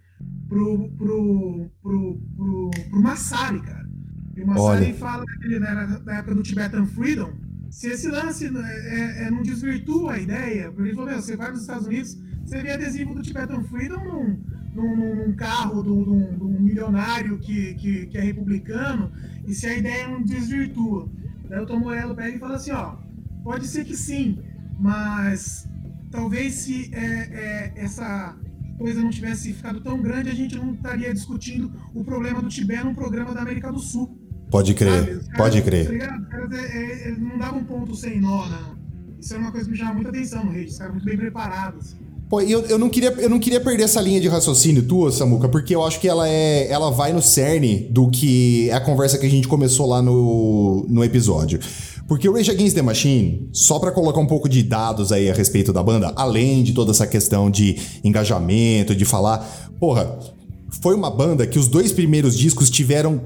pro, 0.49 0.91
pro, 0.91 1.71
pro, 1.83 2.21
pro, 2.37 2.71
pro 2.91 3.03
Massari, 3.03 3.61
cara. 3.61 3.89
E 4.37 4.43
o 4.43 4.47
Massari 4.47 4.87
Olha. 4.87 4.95
fala 4.95 5.25
né, 5.41 5.59
na, 5.59 5.99
na 6.01 6.19
época 6.19 6.35
do 6.35 6.43
Tibetan 6.43 6.87
Freedom, 6.87 7.33
se 7.71 7.89
esse 7.89 8.09
lance 8.09 8.51
né, 8.51 8.61
é, 8.63 9.25
é, 9.25 9.31
não 9.31 9.43
desvirtua 9.43 10.13
a 10.15 10.19
ideia, 10.19 10.71
porque 10.71 10.89
ele 10.89 10.95
falou, 10.95 11.11
meu, 11.11 11.21
você 11.23 11.37
vai 11.37 11.51
nos 11.51 11.63
Estados 11.63 11.87
Unidos, 11.87 12.19
você 12.45 12.63
vê 12.63 12.73
adesivo 12.73 13.15
do 13.15 13.23
Tibetan 13.23 13.63
Freedom 13.65 14.03
num, 14.05 14.41
num, 14.75 14.97
num- 15.27 15.37
carro 15.37 15.83
de 15.83 15.91
um 15.91 16.05
de 16.37 16.43
um 16.45 16.61
milionário 16.61 17.39
que, 17.39 17.75
que, 17.75 18.07
que 18.07 18.17
é 18.19 18.21
republicano, 18.23 19.11
e 19.47 19.55
se 19.55 19.67
a 19.67 19.77
ideia 19.77 20.09
não 20.09 20.23
desvirtua. 20.23 21.09
Daí 21.49 21.61
o 21.61 21.67
Tom 21.67 21.81
Morello 21.81 22.15
pega 22.15 22.37
e 22.37 22.39
fala 22.39 22.57
assim, 22.57 22.71
ó, 22.73 22.97
pode 23.43 23.67
ser 23.67 23.85
que 23.85 23.97
sim, 23.97 24.39
mas 24.79 25.69
talvez 26.11 26.55
se 26.55 26.91
é, 26.93 26.99
é, 26.99 27.73
essa 27.77 28.37
coisa 28.79 29.01
não 29.01 29.11
tivesse 29.11 29.53
ficado 29.53 29.81
tão 29.81 30.01
grande, 30.01 30.31
a 30.31 30.35
gente 30.35 30.57
não 30.57 30.73
estaria 30.73 31.13
discutindo 31.13 31.71
o 31.95 32.05
problema 32.05 32.41
do 32.41 32.49
Tibete 32.49 32.85
num 32.85 32.95
programa 32.95 33.35
da 33.35 33.43
América 33.43 33.73
do 33.73 33.81
Sul. 33.81 34.17
Pode 34.51 34.73
crer, 34.75 35.07
caras, 35.07 35.29
pode 35.37 35.59
Tá 35.59 35.65
crer. 35.65 35.99
caras 35.99 36.53
é, 36.53 37.09
é, 37.09 37.17
não 37.19 37.39
davam 37.39 37.65
ponto 37.65 37.95
sem 37.95 38.21
nó, 38.21 38.47
né? 38.47 38.59
Isso 39.21 39.35
é 39.35 39.39
uma 39.39 39.51
coisa 39.51 39.67
que 39.67 39.73
me 39.73 39.77
chama 39.77 39.95
muita 39.95 40.11
atenção 40.11 40.45
no 40.45 40.53
Rede, 40.53 40.71
os 40.71 40.79
caras 40.79 40.93
muito 40.93 41.05
bem 41.05 41.17
preparados. 41.17 41.97
Pô, 42.29 42.43
eu, 42.43 42.61
eu, 42.67 42.79
não 42.79 42.91
queria, 42.91 43.11
eu 43.13 43.29
não 43.31 43.39
queria 43.39 43.59
perder 43.59 43.85
essa 43.85 44.01
linha 44.03 44.21
de 44.21 44.29
raciocínio 44.29 44.83
tua, 44.83 45.11
Samuca, 45.11 45.49
porque 45.49 45.75
eu 45.75 45.83
acho 45.83 45.99
que 45.99 46.07
ela 46.07 46.29
é. 46.29 46.71
Ela 46.71 46.91
vai 46.91 47.11
no 47.11 47.23
cerne 47.23 47.89
do 47.91 48.11
que 48.11 48.69
é 48.69 48.75
a 48.75 48.81
conversa 48.81 49.17
que 49.17 49.25
a 49.25 49.31
gente 49.31 49.49
começou 49.49 49.87
lá 49.87 50.03
no, 50.03 50.85
no 50.89 51.03
episódio. 51.03 51.59
Porque 52.09 52.27
o 52.27 52.33
Rage 52.33 52.51
Against 52.51 52.75
the 52.75 52.81
Machine, 52.81 53.51
só 53.53 53.79
pra 53.79 53.93
colocar 53.93 54.19
um 54.19 54.27
pouco 54.27 54.49
de 54.49 54.63
dados 54.63 55.13
aí 55.13 55.31
a 55.31 55.35
respeito 55.35 55.75
da 55.75 55.83
banda, 55.83 56.11
além 56.17 56.65
de 56.65 56.73
toda 56.73 56.91
essa 56.91 57.07
questão 57.07 57.51
de 57.51 57.77
engajamento, 58.03 58.95
de 58.95 59.05
falar, 59.05 59.71
porra, 59.79 60.19
foi 60.81 60.95
uma 60.95 61.11
banda 61.11 61.47
que 61.47 61.59
os 61.59 61.69
dois 61.69 61.93
primeiros 61.93 62.37
discos 62.37 62.71
tiveram 62.71 63.21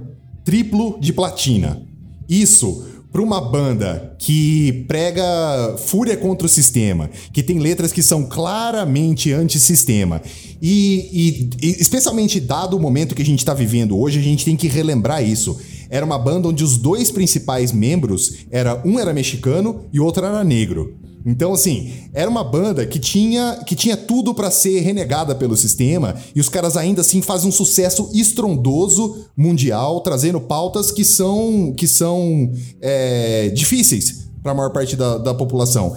triplo 0.45 0.99
de 1.01 1.13
platina. 1.13 1.81
Isso 2.29 2.85
para 3.13 3.23
uma 3.23 3.41
banda 3.41 4.17
que 4.19 4.85
prega 4.89 5.77
fúria 5.77 6.17
contra 6.17 6.47
o 6.47 6.51
sistema, 6.51 7.11
que 7.31 7.43
tem 7.43 7.59
letras 7.59 7.93
que 7.93 8.03
são 8.03 8.25
claramente 8.25 9.31
antissistema, 9.31 10.23
e, 10.63 11.51
e, 11.61 11.67
e 11.67 11.71
especialmente 11.79 12.41
dado 12.41 12.75
o 12.75 12.81
momento 12.81 13.15
que 13.15 13.21
a 13.21 13.25
gente 13.25 13.41
está 13.41 13.53
vivendo 13.53 13.99
hoje, 13.99 14.19
a 14.19 14.23
gente 14.23 14.47
tem 14.47 14.57
que 14.57 14.67
relembrar 14.67 15.23
isso. 15.23 15.61
Era 15.93 16.07
uma 16.07 16.19
banda 16.19 16.49
onde 16.49 16.65
os 16.65 16.79
dois 16.79 17.11
principais 17.11 17.71
membros, 17.71 18.47
era 18.51 18.81
um 18.83 18.99
era 18.99 19.13
mexicano 19.13 19.85
e 19.93 20.01
o 20.01 20.05
outro 20.07 20.25
era 20.25 20.43
negro. 20.43 20.97
Então, 21.25 21.53
assim, 21.53 21.93
era 22.15 22.31
uma 22.31 22.43
banda 22.43 22.87
que 22.87 22.99
tinha, 22.99 23.63
que 23.67 23.77
tinha 23.77 23.95
tudo 23.95 24.33
pra 24.33 24.51
ser 24.51 24.81
renegada 24.81 25.35
pelo 25.35 25.55
sistema, 25.55 26.17
e 26.35 26.41
os 26.41 26.49
caras 26.49 26.79
ainda 26.79 27.03
assim 27.03 27.21
fazem 27.21 27.51
um 27.51 27.53
sucesso 27.53 28.11
estrondoso 28.15 29.27
mundial, 29.37 30.01
trazendo 30.01 30.41
pautas 30.41 30.91
que 30.91 31.05
são, 31.05 31.75
que 31.77 31.87
são 31.87 32.51
é, 32.81 33.51
difíceis 33.51 34.31
pra 34.43 34.55
maior 34.55 34.73
parte 34.73 34.97
da, 34.97 35.19
da 35.19 35.35
população. 35.35 35.95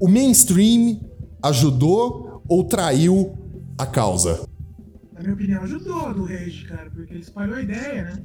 O 0.00 0.06
mainstream 0.06 1.00
ajudou 1.42 2.40
ou 2.48 2.62
traiu 2.62 3.36
a 3.76 3.84
causa? 3.84 4.44
Na 5.12 5.22
minha 5.22 5.34
opinião, 5.34 5.62
ajudou 5.64 6.14
do 6.14 6.24
Rage, 6.24 6.64
cara, 6.68 6.88
porque 6.94 7.14
ele 7.14 7.22
espalhou 7.22 7.56
a 7.56 7.62
ideia, 7.62 8.04
né? 8.04 8.22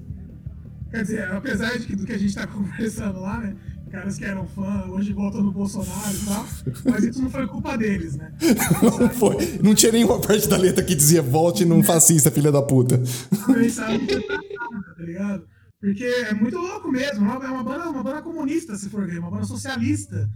Quer 0.93 1.01
dizer, 1.01 1.31
apesar 1.31 1.75
de 1.79 1.87
que, 1.87 1.95
do 1.95 2.05
que 2.05 2.13
a 2.13 2.17
gente 2.19 2.35
tá 2.35 2.45
conversando 2.45 3.19
lá, 3.19 3.39
né? 3.39 3.55
Caras 3.89 4.15
que 4.15 4.25
eram 4.25 4.47
fã, 4.47 4.85
hoje 4.89 5.11
voltam 5.11 5.41
no 5.41 5.51
Bolsonaro 5.51 6.15
e 6.15 6.25
tal, 6.25 6.45
mas 6.85 7.03
isso 7.03 7.21
não 7.21 7.31
foi 7.31 7.47
culpa 7.47 7.75
deles, 7.75 8.15
né? 8.15 8.31
Não 8.99 9.09
foi. 9.09 9.59
Não 9.61 9.75
tinha 9.75 9.91
nenhuma 9.91 10.19
parte 10.19 10.47
da 10.47 10.57
letra 10.57 10.83
que 10.83 10.95
dizia 10.95 11.21
volte 11.21 11.63
num 11.63 11.83
fascista, 11.83 12.31
filha 12.31 12.51
da 12.51 12.61
puta. 12.63 12.97
Que 12.97 13.71
tá 13.71 15.03
ligado? 15.03 15.47
Porque 15.79 16.03
é 16.03 16.33
muito 16.33 16.57
louco 16.57 16.91
mesmo, 16.91 17.23
é 17.29 17.49
uma 17.51 17.63
banda, 17.63 17.89
uma 17.89 18.03
banda 18.03 18.21
comunista, 18.23 18.75
se 18.75 18.89
for 18.89 19.05
ver, 19.05 19.19
uma 19.19 19.29
banda 19.29 19.45
socialista, 19.45 20.27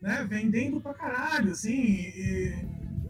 né? 0.00 0.24
Vendendo 0.28 0.80
pra 0.80 0.94
caralho, 0.94 1.50
assim, 1.50 2.12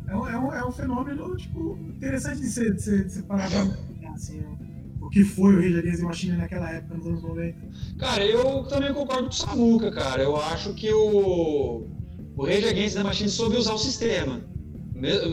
é 0.08 0.16
um, 0.16 0.28
é 0.28 0.38
um, 0.38 0.54
é 0.54 0.66
um 0.66 0.72
fenômeno, 0.72 1.36
tipo, 1.36 1.78
interessante 1.94 2.40
de 2.40 2.48
ser, 2.48 2.74
de 2.74 2.82
ser, 2.82 3.04
de 3.04 3.12
ser 3.12 3.22
parado 3.24 3.76
assim, 4.14 4.40
o 4.40 4.69
que 5.10 5.24
foi 5.24 5.54
o 5.54 5.60
Rage 5.60 5.78
Against 5.78 5.98
the 5.98 6.04
Machine 6.04 6.36
naquela 6.36 6.70
época, 6.70 6.94
nos 6.94 7.06
anos 7.06 7.22
90. 7.22 7.58
Cara, 7.98 8.24
eu 8.24 8.64
também 8.64 8.92
concordo 8.92 9.24
com 9.24 9.30
o 9.30 9.32
Samuca, 9.32 9.90
cara. 9.90 10.22
Eu 10.22 10.36
acho 10.36 10.72
que 10.74 10.92
o, 10.92 11.88
o 12.36 12.44
Rage 12.44 12.68
Against 12.68 12.96
the 12.96 13.02
Machine 13.02 13.28
soube 13.28 13.56
usar 13.56 13.74
o 13.74 13.78
sistema. 13.78 14.40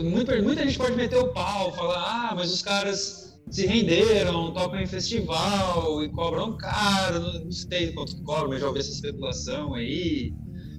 Muita, 0.02 0.40
muita 0.40 0.64
gente 0.64 0.78
pode 0.78 0.96
meter 0.96 1.18
o 1.18 1.32
pau, 1.32 1.72
falar, 1.74 2.30
ah, 2.30 2.34
mas 2.34 2.52
os 2.52 2.62
caras 2.62 3.38
se 3.50 3.66
renderam, 3.66 4.52
tocam 4.52 4.80
em 4.80 4.86
festival 4.86 6.02
e 6.02 6.08
cobram 6.10 6.56
caro, 6.56 7.20
não, 7.44 7.52
sei 7.52 7.92
quanto 7.92 8.16
que 8.16 8.22
cobram, 8.22 8.48
mas 8.48 8.60
já 8.60 8.66
ouvi 8.66 8.80
essa 8.80 8.90
especulação 8.90 9.74
aí. 9.74 10.32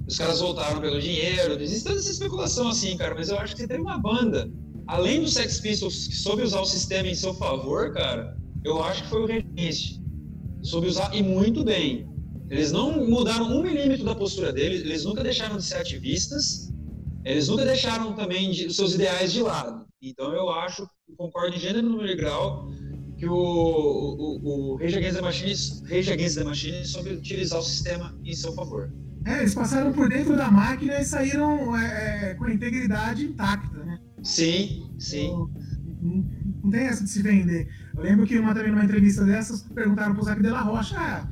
Os 0.07 0.17
caras 0.17 0.39
voltaram 0.39 0.81
pelo 0.81 0.99
dinheiro, 0.99 1.61
existe 1.61 1.85
toda 1.85 1.99
essa 1.99 2.11
especulação 2.11 2.69
assim, 2.69 2.97
cara, 2.97 3.13
mas 3.13 3.29
eu 3.29 3.37
acho 3.37 3.53
que 3.53 3.61
você 3.61 3.67
teve 3.67 3.81
uma 3.81 3.99
banda, 3.99 4.51
além 4.87 5.21
do 5.21 5.27
Sex 5.27 5.59
Pistols, 5.59 6.07
que 6.07 6.15
soube 6.15 6.41
usar 6.41 6.61
o 6.61 6.65
sistema 6.65 7.07
em 7.07 7.13
seu 7.13 7.33
favor, 7.35 7.93
cara, 7.93 8.35
eu 8.63 8.83
acho 8.83 9.03
que 9.03 9.09
foi 9.09 9.21
o 9.21 9.25
Against 9.25 9.99
soube 10.61 10.87
usar 10.87 11.15
e 11.15 11.23
muito 11.23 11.63
bem. 11.63 12.07
Eles 12.49 12.71
não 12.71 13.05
mudaram 13.07 13.45
um 13.45 13.61
milímetro 13.61 14.05
da 14.05 14.15
postura 14.15 14.51
deles, 14.51 14.81
eles 14.81 15.05
nunca 15.05 15.23
deixaram 15.23 15.57
de 15.57 15.63
ser 15.63 15.75
ativistas, 15.75 16.73
eles 17.23 17.47
nunca 17.47 17.63
deixaram 17.63 18.13
também 18.13 18.51
de, 18.51 18.73
seus 18.73 18.95
ideais 18.95 19.31
de 19.31 19.41
lado. 19.41 19.85
Então 20.01 20.33
eu 20.33 20.49
acho, 20.49 20.83
eu 21.07 21.15
concordo 21.15 21.55
em 21.55 21.59
gênero, 21.59 21.87
número 21.87 22.09
e 22.09 22.15
grau, 22.15 22.67
que 23.17 23.27
o, 23.27 23.35
o, 23.35 24.73
o 24.73 24.75
Rage 24.77 24.97
Against 24.97 25.15
the 25.15 25.21
Machine, 25.21 25.89
Rage 25.89 26.11
Against 26.11 26.37
the 26.37 26.43
Machine 26.43 26.85
soube 26.85 27.09
utilizar 27.11 27.59
o 27.59 27.63
sistema 27.63 28.17
em 28.23 28.33
seu 28.33 28.53
favor. 28.53 28.91
É, 29.25 29.39
eles 29.39 29.53
passaram 29.53 29.91
por 29.91 30.09
dentro 30.09 30.35
da 30.35 30.49
máquina 30.49 30.99
e 30.99 31.03
saíram 31.03 31.77
é, 31.77 32.31
é, 32.31 32.33
com 32.35 32.45
a 32.45 32.53
integridade 32.53 33.25
intacta, 33.25 33.77
né? 33.83 33.99
Sim, 34.23 34.89
sim. 34.97 35.27
Não, 35.27 35.49
não 36.63 36.71
tem 36.71 36.81
essa 36.81 37.03
de 37.03 37.09
se 37.09 37.21
vender. 37.21 37.67
Eu 37.99 38.03
lembro 38.03 38.25
que 38.25 38.39
uma, 38.39 38.55
também 38.55 38.71
numa 38.71 38.85
entrevista 38.85 39.25
dessas 39.25 39.61
perguntaram 39.61 40.15
pro 40.15 40.23
Zac 40.23 40.41
de 40.41 40.49
la 40.49 40.61
Rocha, 40.61 41.27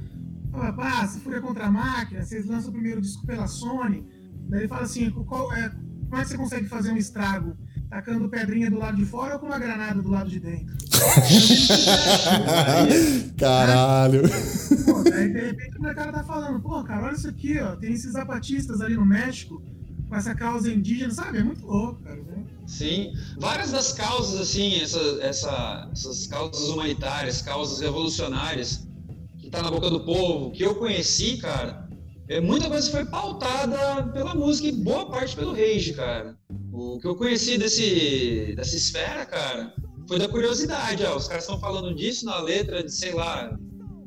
ah, 0.54 0.74
pá, 0.74 1.08
se 1.08 1.22
Fúria 1.22 1.40
contra 1.40 1.68
a 1.68 1.72
máquina, 1.72 2.22
vocês 2.22 2.46
lançam 2.46 2.72
o 2.72 2.74
primeiro 2.74 3.00
disco 3.00 3.26
pela 3.26 3.48
Sony. 3.48 4.06
Daí 4.50 4.62
ele 4.62 4.68
fala 4.68 4.82
assim, 4.82 5.10
qual, 5.10 5.54
é, 5.54 5.72
como 6.10 6.22
é 6.22 6.24
que 6.24 6.30
você 6.30 6.36
consegue 6.36 6.68
fazer 6.68 6.92
um 6.92 6.98
estrago? 6.98 7.56
Tacando 7.90 8.28
pedrinha 8.28 8.70
do 8.70 8.78
lado 8.78 8.98
de 8.98 9.06
fora 9.06 9.36
ou 9.36 9.40
com 9.40 9.46
uma 9.46 9.58
granada 9.58 10.02
do 10.02 10.10
lado 10.10 10.30
de 10.30 10.42
dentro? 10.42 10.76
Caralho. 13.40 14.24
Pô, 14.84 15.04
daí 15.10 15.32
de 15.32 15.40
repente 15.40 15.78
o 15.78 15.96
cara 15.96 16.12
tá 16.12 16.24
falando, 16.26 16.60
pô, 16.60 16.84
cara, 16.84 17.06
olha 17.06 17.16
isso 17.16 17.30
aqui, 17.30 17.58
ó, 17.60 17.78
tem 17.78 17.94
esses 17.94 18.12
zapatistas 18.12 18.82
ali 18.82 18.96
no 18.96 19.06
México 19.06 19.64
com 20.10 20.16
essa 20.18 20.36
causa 20.36 20.70
indígena, 20.70 21.12
sabe? 21.12 21.38
É 21.38 21.44
muito 21.44 21.66
louco, 21.66 22.04
cara. 22.04 22.22
Né? 22.24 22.37
Sim, 22.68 23.14
várias 23.38 23.72
das 23.72 23.94
causas, 23.94 24.42
assim, 24.42 24.82
essa, 24.82 25.00
essa, 25.22 25.90
essas 25.92 26.28
causas 26.28 26.68
humanitárias, 26.68 27.42
causas 27.42 27.80
revolucionárias, 27.80 28.86
que 29.40 29.50
tá 29.50 29.64
na 29.64 29.72
boca 29.72 29.90
do 29.90 30.04
povo, 30.04 30.52
que 30.52 30.64
eu 30.64 30.76
conheci, 30.76 31.38
cara, 31.38 31.88
é, 32.28 32.42
muita 32.42 32.68
coisa 32.68 32.92
foi 32.92 33.06
pautada 33.06 34.04
pela 34.12 34.36
música 34.36 34.68
e 34.68 34.74
boa 34.74 35.10
parte 35.10 35.34
pelo 35.34 35.54
rage, 35.54 35.94
cara. 35.94 36.38
O 36.74 37.00
que 37.00 37.08
eu 37.08 37.16
conheci 37.16 37.58
desse, 37.58 38.54
dessa 38.54 38.76
esfera, 38.76 39.26
cara, 39.26 39.74
foi 40.06 40.20
da 40.20 40.28
curiosidade. 40.28 41.06
Ó, 41.06 41.16
os 41.16 41.28
caras 41.28 41.46
estão 41.46 41.60
falando 41.60 41.96
disso 41.96 42.26
na 42.26 42.40
letra 42.42 42.84
de, 42.84 42.92
sei 42.92 43.14
lá, 43.14 43.58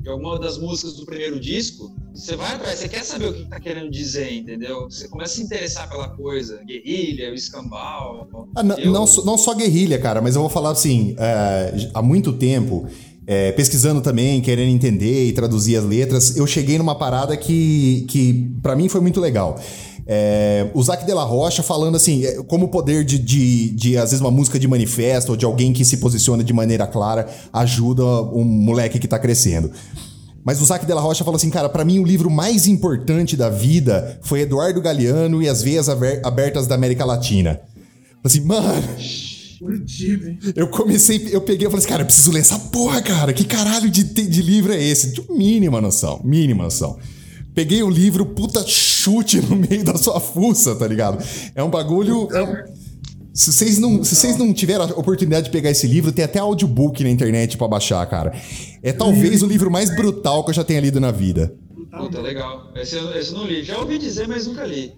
de 0.01 0.09
alguma 0.09 0.39
das 0.39 0.57
músicas 0.57 0.93
do 0.95 1.05
primeiro 1.05 1.39
disco. 1.39 1.91
Você 2.13 2.35
vai 2.35 2.53
atrás, 2.55 2.79
você 2.79 2.89
quer 2.89 3.03
saber 3.03 3.27
o 3.29 3.33
que 3.33 3.45
tá 3.45 3.59
querendo 3.59 3.89
dizer, 3.89 4.33
entendeu? 4.33 4.83
Você 4.89 5.07
começa 5.07 5.33
a 5.33 5.35
se 5.37 5.43
interessar 5.43 5.89
pela 5.89 6.09
coisa, 6.09 6.61
guerrilha, 6.65 7.31
o 7.31 7.33
escambau. 7.35 8.27
Ah, 8.55 8.63
não, 8.63 8.77
Eu- 8.77 8.91
não, 8.91 9.07
só- 9.07 9.23
não 9.23 9.37
só 9.37 9.53
guerrilha, 9.53 9.97
cara, 9.99 10.21
mas 10.21 10.35
eu 10.35 10.41
vou 10.41 10.49
falar 10.49 10.71
assim, 10.71 11.15
é, 11.17 11.89
há 11.93 12.01
muito 12.01 12.33
tempo, 12.33 12.85
é, 13.25 13.51
pesquisando 13.53 14.01
também, 14.01 14.41
querendo 14.41 14.69
entender 14.69 15.27
e 15.27 15.31
traduzir 15.31 15.77
as 15.77 15.85
letras, 15.85 16.35
eu 16.35 16.45
cheguei 16.45 16.77
numa 16.77 16.95
parada 16.95 17.37
que, 17.37 18.05
que 18.09 18.51
para 18.61 18.75
mim 18.75 18.89
foi 18.89 18.99
muito 18.99 19.21
legal. 19.21 19.57
É, 20.07 20.69
o 20.73 20.81
Zac 20.83 21.05
de 21.05 21.13
la 21.13 21.23
Rocha 21.23 21.61
falando 21.63 21.95
assim, 21.95 22.25
é, 22.25 22.41
como 22.43 22.65
o 22.65 22.69
poder 22.69 23.03
de, 23.05 23.17
de, 23.19 23.69
de, 23.71 23.97
às 23.97 24.11
vezes, 24.11 24.19
uma 24.21 24.31
música 24.31 24.59
de 24.59 24.67
manifesto 24.67 25.31
ou 25.31 25.37
de 25.37 25.45
alguém 25.45 25.71
que 25.73 25.85
se 25.85 25.97
posiciona 25.97 26.43
de 26.43 26.53
maneira 26.53 26.87
clara 26.87 27.27
ajuda 27.53 28.03
um 28.03 28.43
moleque 28.43 28.99
que 28.99 29.07
tá 29.07 29.19
crescendo. 29.19 29.71
Mas 30.43 30.59
o 30.59 30.65
Zac 30.65 30.85
de 30.85 30.93
la 30.93 31.01
Rocha 31.01 31.23
falou 31.23 31.35
assim, 31.37 31.51
cara, 31.51 31.69
pra 31.69 31.85
mim 31.85 31.99
o 31.99 32.03
livro 32.03 32.29
mais 32.29 32.65
importante 32.65 33.37
da 33.37 33.47
vida 33.49 34.19
foi 34.23 34.41
Eduardo 34.41 34.81
Galeano 34.81 35.41
e 35.41 35.47
as 35.47 35.61
Veias 35.61 35.87
Aber- 35.87 36.19
Abertas 36.23 36.65
da 36.65 36.73
América 36.75 37.05
Latina. 37.05 37.61
Assim, 38.23 38.41
mano, 38.41 38.83
eu 40.55 40.67
comecei, 40.67 41.29
eu 41.31 41.41
peguei 41.41 41.67
e 41.67 41.69
falei 41.69 41.79
assim, 41.83 41.89
cara, 41.89 42.01
eu 42.01 42.07
preciso 42.07 42.31
ler 42.31 42.39
essa 42.39 42.57
porra, 42.57 43.01
cara. 43.03 43.31
Que 43.33 43.43
caralho 43.43 43.89
de, 43.89 44.03
de 44.03 44.41
livro 44.41 44.73
é 44.73 44.81
esse? 44.83 45.11
De 45.11 45.21
mínima 45.31 45.79
noção, 45.79 46.19
mínima 46.23 46.63
noção. 46.63 46.97
Peguei 47.53 47.83
o 47.83 47.89
livro, 47.89 48.25
puta 48.25 48.63
chute 48.65 49.41
no 49.41 49.55
meio 49.55 49.83
da 49.83 49.97
sua 49.97 50.19
fuça, 50.19 50.75
tá 50.75 50.87
ligado? 50.87 51.23
É 51.53 51.61
um 51.63 51.69
bagulho. 51.69 52.27
é 52.31 52.41
um- 52.43 52.81
Se 53.33 53.51
vocês, 53.53 53.77
não, 53.79 54.03
se 54.03 54.13
vocês 54.15 54.37
não 54.37 54.53
tiveram 54.53 54.83
a 54.85 54.87
oportunidade 54.87 55.45
de 55.45 55.51
pegar 55.51 55.69
esse 55.69 55.87
livro, 55.87 56.11
tem 56.11 56.23
até 56.25 56.39
audiobook 56.39 57.01
na 57.03 57.09
internet 57.09 57.57
pra 57.57 57.67
baixar, 57.67 58.05
cara. 58.07 58.33
É 58.83 58.91
talvez 58.91 59.41
o 59.41 59.47
livro 59.47 59.71
mais 59.71 59.93
brutal 59.95 60.43
que 60.43 60.49
eu 60.49 60.53
já 60.53 60.63
tenha 60.63 60.81
lido 60.81 60.99
na 60.99 61.11
vida. 61.11 61.53
Puta, 61.97 62.21
legal. 62.21 62.71
Esse, 62.75 62.95
eu- 62.95 63.11
esse 63.17 63.31
eu 63.33 63.37
não 63.39 63.45
li. 63.47 63.63
Já 63.63 63.77
ouvi 63.79 63.97
dizer, 63.97 64.27
mas 64.27 64.47
nunca 64.47 64.65
li. 64.65 64.93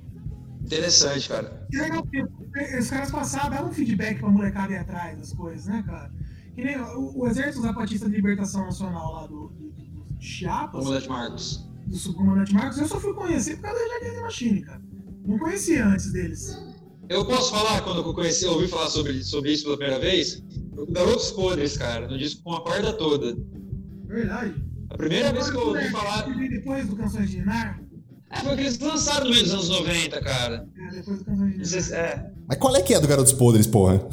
Interessante, 0.64 1.28
cara. 1.30 1.66
Que 1.70 1.78
legal, 1.78 2.02
porque 2.04 2.24
os 2.80 2.90
caras 2.90 3.12
passaram, 3.12 3.50
davam 3.50 3.70
um 3.70 3.74
feedback 3.74 4.20
pra 4.20 4.30
molecada 4.30 4.74
ir 4.74 4.78
atrás 4.78 5.18
das 5.18 5.34
coisas, 5.34 5.66
né, 5.68 5.84
cara? 5.86 6.10
Que 6.56 6.64
nem 6.64 6.78
o, 6.80 7.12
o 7.20 7.28
Exército 7.28 7.62
Zapatista 7.62 8.08
de 8.10 8.16
Libertação 8.16 8.66
Nacional 8.66 9.12
lá 9.14 9.28
do, 9.28 9.50
do, 9.50 9.70
do 9.70 10.06
Chiapas, 10.20 10.84
Comandante 10.84 11.10
Marcos. 11.10 11.68
Do 11.88 11.96
subcomandante 11.96 12.54
Marcos, 12.54 12.78
eu 12.80 12.88
só 12.88 13.00
fui 13.00 13.14
conhecer 13.14 13.56
por 13.58 13.64
causa 13.64 13.80
da 13.80 14.00
Jardim 14.06 14.22
Machine, 14.22 14.62
cara. 14.62 14.82
Não 15.26 15.38
conhecia 15.40 15.86
antes 15.88 16.12
deles. 16.12 16.58
Eu 17.10 17.26
posso 17.26 17.52
falar 17.52 17.82
quando 17.82 18.02
eu 18.02 18.14
conheci, 18.14 18.46
ouvi 18.46 18.68
falar 18.68 18.90
sobre, 18.90 19.24
sobre 19.24 19.52
isso 19.54 19.66
pela 19.66 19.78
primeira 19.78 20.00
vez? 20.02 20.42
Garotos 20.90 21.32
Podres, 21.32 21.78
cara, 21.78 22.08
no 22.08 22.18
disco 22.18 22.42
com 22.44 22.54
a 22.54 22.62
corda 22.62 22.94
toda. 22.94 23.38
Verdade. 24.06 24.56
A 24.90 24.98
primeira 24.98 25.32
vez 25.34 25.50
que 25.50 25.56
eu 25.56 25.68
ouvi 25.68 25.90
falar. 25.90 26.24
Que 26.24 26.50
Depois 26.50 26.88
do 26.88 26.96
Canções 26.96 27.30
de 27.30 27.38
Ninar. 27.40 27.82
É, 28.32 28.38
foi 28.40 28.56
que 28.56 28.62
eles 28.62 28.80
lançaram 28.80 29.26
no 29.26 29.32
meio 29.32 29.44
dos 29.44 29.54
anos 29.54 29.70
90, 29.70 30.22
cara. 30.22 30.68
É, 30.78 30.96
depois 30.96 31.20
do 31.20 31.26
Canções 31.26 31.58
de 31.58 31.66
se- 31.68 31.92
Ninar. 31.92 32.00
é. 32.00 32.32
Mas 32.48 32.58
qual 32.58 32.76
é 32.76 32.82
que 32.82 32.94
é 32.94 33.00
do 33.00 33.08
Garotos 33.08 33.34
Podres, 33.34 33.68
porra? 33.68 34.06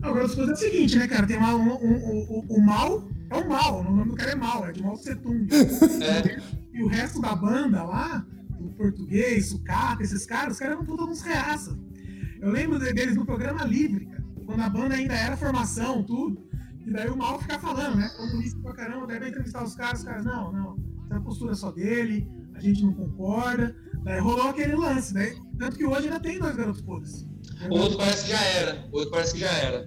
Não, 0.00 0.10
o 0.10 0.14
Garotos 0.14 0.34
Podres 0.34 0.62
é 0.62 0.66
o 0.66 0.70
seguinte, 0.70 0.96
né, 0.98 1.06
cara? 1.08 1.26
Tem 1.26 1.36
lá 1.38 1.54
um, 1.54 1.60
um- 1.68 1.74
um- 1.74 2.26
um- 2.30 2.46
o 2.48 2.60
mal 2.64 3.08
é 3.30 3.36
o 3.36 3.48
mal, 3.48 3.80
o 3.80 3.84
nome 3.84 4.10
do 4.10 4.16
cara 4.16 4.32
é 4.32 4.34
mal, 4.34 4.66
é 4.66 4.72
de 4.72 4.82
Mao 4.82 4.96
Tse 4.96 5.14
Tung. 5.16 5.46
É. 6.02 6.40
E 6.72 6.82
o 6.82 6.88
resto 6.88 7.20
da 7.20 7.34
banda 7.34 7.82
lá, 7.82 8.24
o 8.58 8.70
português, 8.70 9.48
sucata, 9.48 10.02
esses 10.02 10.24
caras, 10.26 10.54
os 10.54 10.58
caras 10.58 10.74
eram 10.76 10.84
tudo 10.84 11.04
uns 11.06 11.22
reaças. 11.22 11.76
Eu 12.40 12.50
lembro 12.50 12.78
de- 12.78 12.92
deles 12.92 13.16
no 13.16 13.24
programa 13.26 13.64
livre, 13.64 14.06
cara, 14.06 14.24
quando 14.46 14.60
a 14.62 14.68
banda 14.70 14.94
ainda 14.94 15.14
era 15.14 15.36
formação, 15.36 16.02
tudo. 16.02 16.46
E 16.86 16.90
daí 16.92 17.08
o 17.10 17.16
mal 17.16 17.38
fica 17.40 17.58
falando, 17.58 17.96
né? 17.96 18.08
Comunista 18.16 18.58
pra 18.62 18.72
caramba, 18.74 19.06
daí 19.06 19.18
vai 19.18 19.28
entrevistar 19.28 19.62
os 19.62 19.74
caras, 19.74 20.00
os 20.00 20.04
caras, 20.04 20.24
não, 20.24 20.50
não, 20.52 20.76
essa 21.04 21.14
é 21.14 21.16
a 21.16 21.20
postura 21.20 21.54
só 21.54 21.70
dele, 21.70 22.26
a 22.54 22.60
gente 22.60 22.82
não 22.82 22.92
concorda. 22.94 23.76
Daí 24.02 24.18
rolou 24.18 24.48
aquele 24.48 24.74
lance, 24.74 25.12
daí, 25.12 25.36
tanto 25.58 25.76
que 25.76 25.84
hoje 25.84 26.04
ainda 26.08 26.18
tem 26.20 26.38
dois 26.38 26.56
garotos 26.56 26.80
podres. 26.80 27.28
O 27.70 27.74
outro 27.78 27.98
parece 27.98 28.24
que 28.24 28.30
já 28.32 28.42
era. 28.42 28.88
O 28.90 28.96
outro 28.96 29.10
parece 29.10 29.34
que 29.34 29.40
já 29.40 29.50
era. 29.52 29.84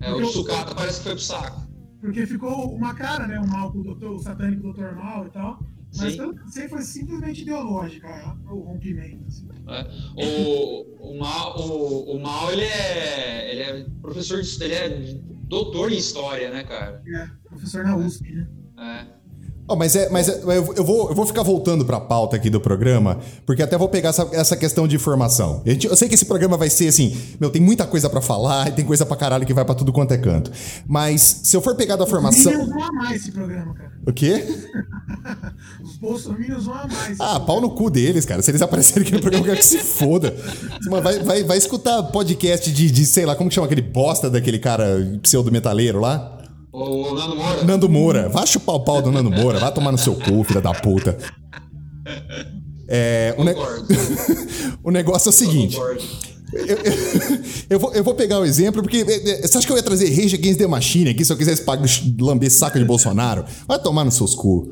É, 0.00 0.12
o 0.12 0.20
de 0.20 0.26
sucata 0.32 0.74
parece 0.74 0.98
que 0.98 1.04
foi 1.04 1.12
pro 1.12 1.22
saco. 1.22 1.70
Porque 2.00 2.26
ficou 2.26 2.74
uma 2.74 2.94
cara, 2.94 3.26
né? 3.28 3.38
O 3.38 3.46
mal 3.48 3.70
com 3.70 3.78
o 3.78 3.84
doutor, 3.84 4.12
o 4.14 4.18
satânico 4.18 4.62
doutor 4.62 4.96
mal 4.96 5.26
e 5.26 5.30
tal. 5.30 5.62
Mas 5.96 6.12
Sim. 6.12 6.18
pelo 6.18 6.34
que 6.34 6.40
eu 6.42 6.48
sei, 6.48 6.68
foi 6.68 6.82
simplesmente 6.82 7.42
ideológica 7.42 8.06
a- 8.08 8.36
o 8.52 8.60
rompimento. 8.60 9.24
assim. 9.26 9.48
É. 9.68 9.86
O, 10.24 11.12
o 11.14 11.18
Mal, 11.18 11.58
o, 11.60 12.16
o 12.16 12.22
Mal 12.22 12.52
ele, 12.52 12.62
é, 12.64 13.50
ele 13.52 13.60
é 13.62 13.86
professor 14.00 14.40
de 14.40 14.62
ele 14.64 14.74
é 14.74 15.16
doutor 15.48 15.90
em 15.92 15.96
história, 15.96 16.50
né, 16.50 16.62
cara? 16.64 17.02
É, 17.06 17.26
professor 17.48 17.82
na 17.84 17.96
USP, 17.96 18.32
né? 18.32 18.46
É. 18.78 19.20
Ó, 19.68 19.76
mas 19.76 19.94
é, 19.94 20.08
mas 20.10 20.28
é- 20.28 20.42
eu, 20.42 20.74
eu 20.74 20.84
vou, 20.84 21.10
eu 21.10 21.14
vou 21.14 21.24
ficar 21.26 21.42
voltando 21.44 21.84
pra 21.84 22.00
pauta 22.00 22.34
aqui 22.36 22.50
do 22.50 22.60
programa, 22.60 23.20
porque 23.46 23.62
até 23.62 23.78
vou 23.78 23.88
pegar 23.88 24.08
essa, 24.08 24.28
essa 24.32 24.56
questão 24.56 24.88
de 24.88 24.96
informação. 24.96 25.62
A 25.64 25.70
gente- 25.70 25.86
eu 25.86 25.96
sei 25.96 26.08
que 26.08 26.14
esse 26.14 26.24
programa 26.24 26.56
vai 26.56 26.68
ser 26.70 26.88
assim, 26.88 27.16
meu, 27.40 27.50
tem 27.50 27.62
muita 27.62 27.86
coisa 27.86 28.08
pra 28.10 28.20
falar 28.20 28.68
e 28.68 28.72
tem 28.74 28.84
coisa 28.84 29.06
pra 29.06 29.16
caralho 29.16 29.46
que 29.46 29.54
vai 29.54 29.64
pra 29.64 29.74
tudo 29.74 29.92
quanto 29.92 30.12
é 30.12 30.18
canto. 30.18 30.50
Mas 30.88 31.20
se 31.44 31.56
eu 31.56 31.60
for 31.62 31.76
pegar 31.76 31.94
da 31.96 32.06
formação. 32.06 32.52
Os 32.62 32.68
vão 32.68 32.82
amar 32.82 33.14
esse 33.14 33.30
programa, 33.30 33.72
cara. 33.74 33.89
O 34.06 34.12
quê? 34.12 34.44
Os 35.82 35.96
bolsominions 35.96 36.64
vão 36.64 36.74
amar 36.74 37.10
esse 37.12 37.20
Ah, 37.22 37.38
pau 37.38 37.60
no 37.60 37.70
cu 37.70 37.90
deles, 37.90 38.24
cara. 38.24 38.40
Se 38.42 38.50
eles 38.50 38.62
aparecerem 38.62 39.02
aqui 39.02 39.12
no 39.14 39.20
programa, 39.20 39.44
eu 39.44 39.48
quero 39.50 39.58
que 39.58 39.64
se 39.66 39.78
foda. 39.78 40.34
Vai, 40.88 41.18
vai, 41.20 41.44
vai 41.44 41.58
escutar 41.58 42.02
podcast 42.04 42.70
de, 42.72 42.90
de, 42.90 43.04
sei 43.06 43.26
lá, 43.26 43.36
como 43.36 43.48
que 43.50 43.54
chama 43.54 43.66
aquele 43.66 43.82
bosta 43.82 44.30
daquele 44.30 44.58
cara 44.58 44.86
pseudo-metaleiro 45.22 46.00
lá? 46.00 46.38
O 46.72 47.14
Nando 47.14 47.36
Moura. 47.36 47.64
Nando 47.64 47.88
Moura. 47.88 48.28
Vai 48.30 48.46
chupar 48.46 48.76
o 48.76 48.80
pau 48.80 49.02
do 49.02 49.10
Nando 49.12 49.30
Moura. 49.30 49.58
Vai 49.58 49.72
tomar 49.74 49.92
no 49.92 49.98
seu 49.98 50.14
cu, 50.14 50.44
filha 50.44 50.60
da 50.62 50.72
puta. 50.72 51.18
É, 52.88 53.34
o, 53.36 53.44
ne- 53.44 53.54
o 54.82 54.90
negócio 54.90 55.28
é 55.28 55.30
o 55.30 55.32
seguinte. 55.32 55.76
Eu, 56.52 56.76
eu- 57.70 57.78
vou, 57.80 57.92
eu 57.94 58.02
vou 58.04 58.14
pegar 58.14 58.38
o 58.40 58.44
exemplo, 58.44 58.82
porque 58.82 58.98
é, 58.98 59.30
é, 59.44 59.46
você 59.46 59.58
acha 59.58 59.66
que 59.66 59.72
eu 59.72 59.76
ia 59.76 59.82
trazer 59.82 60.08
Rage 60.10 60.34
Against 60.34 60.58
the 60.58 60.66
Machine 60.66 61.10
aqui 61.10 61.24
se 61.24 61.32
eu 61.32 61.36
quisesse 61.36 61.62
pagar, 61.62 61.86
lamber 62.20 62.50
saco 62.50 62.78
de 62.78 62.84
Bolsonaro? 62.84 63.44
Vai 63.68 63.78
tomar 63.80 64.04
nos 64.04 64.14
seus 64.14 64.34
cu. 64.34 64.68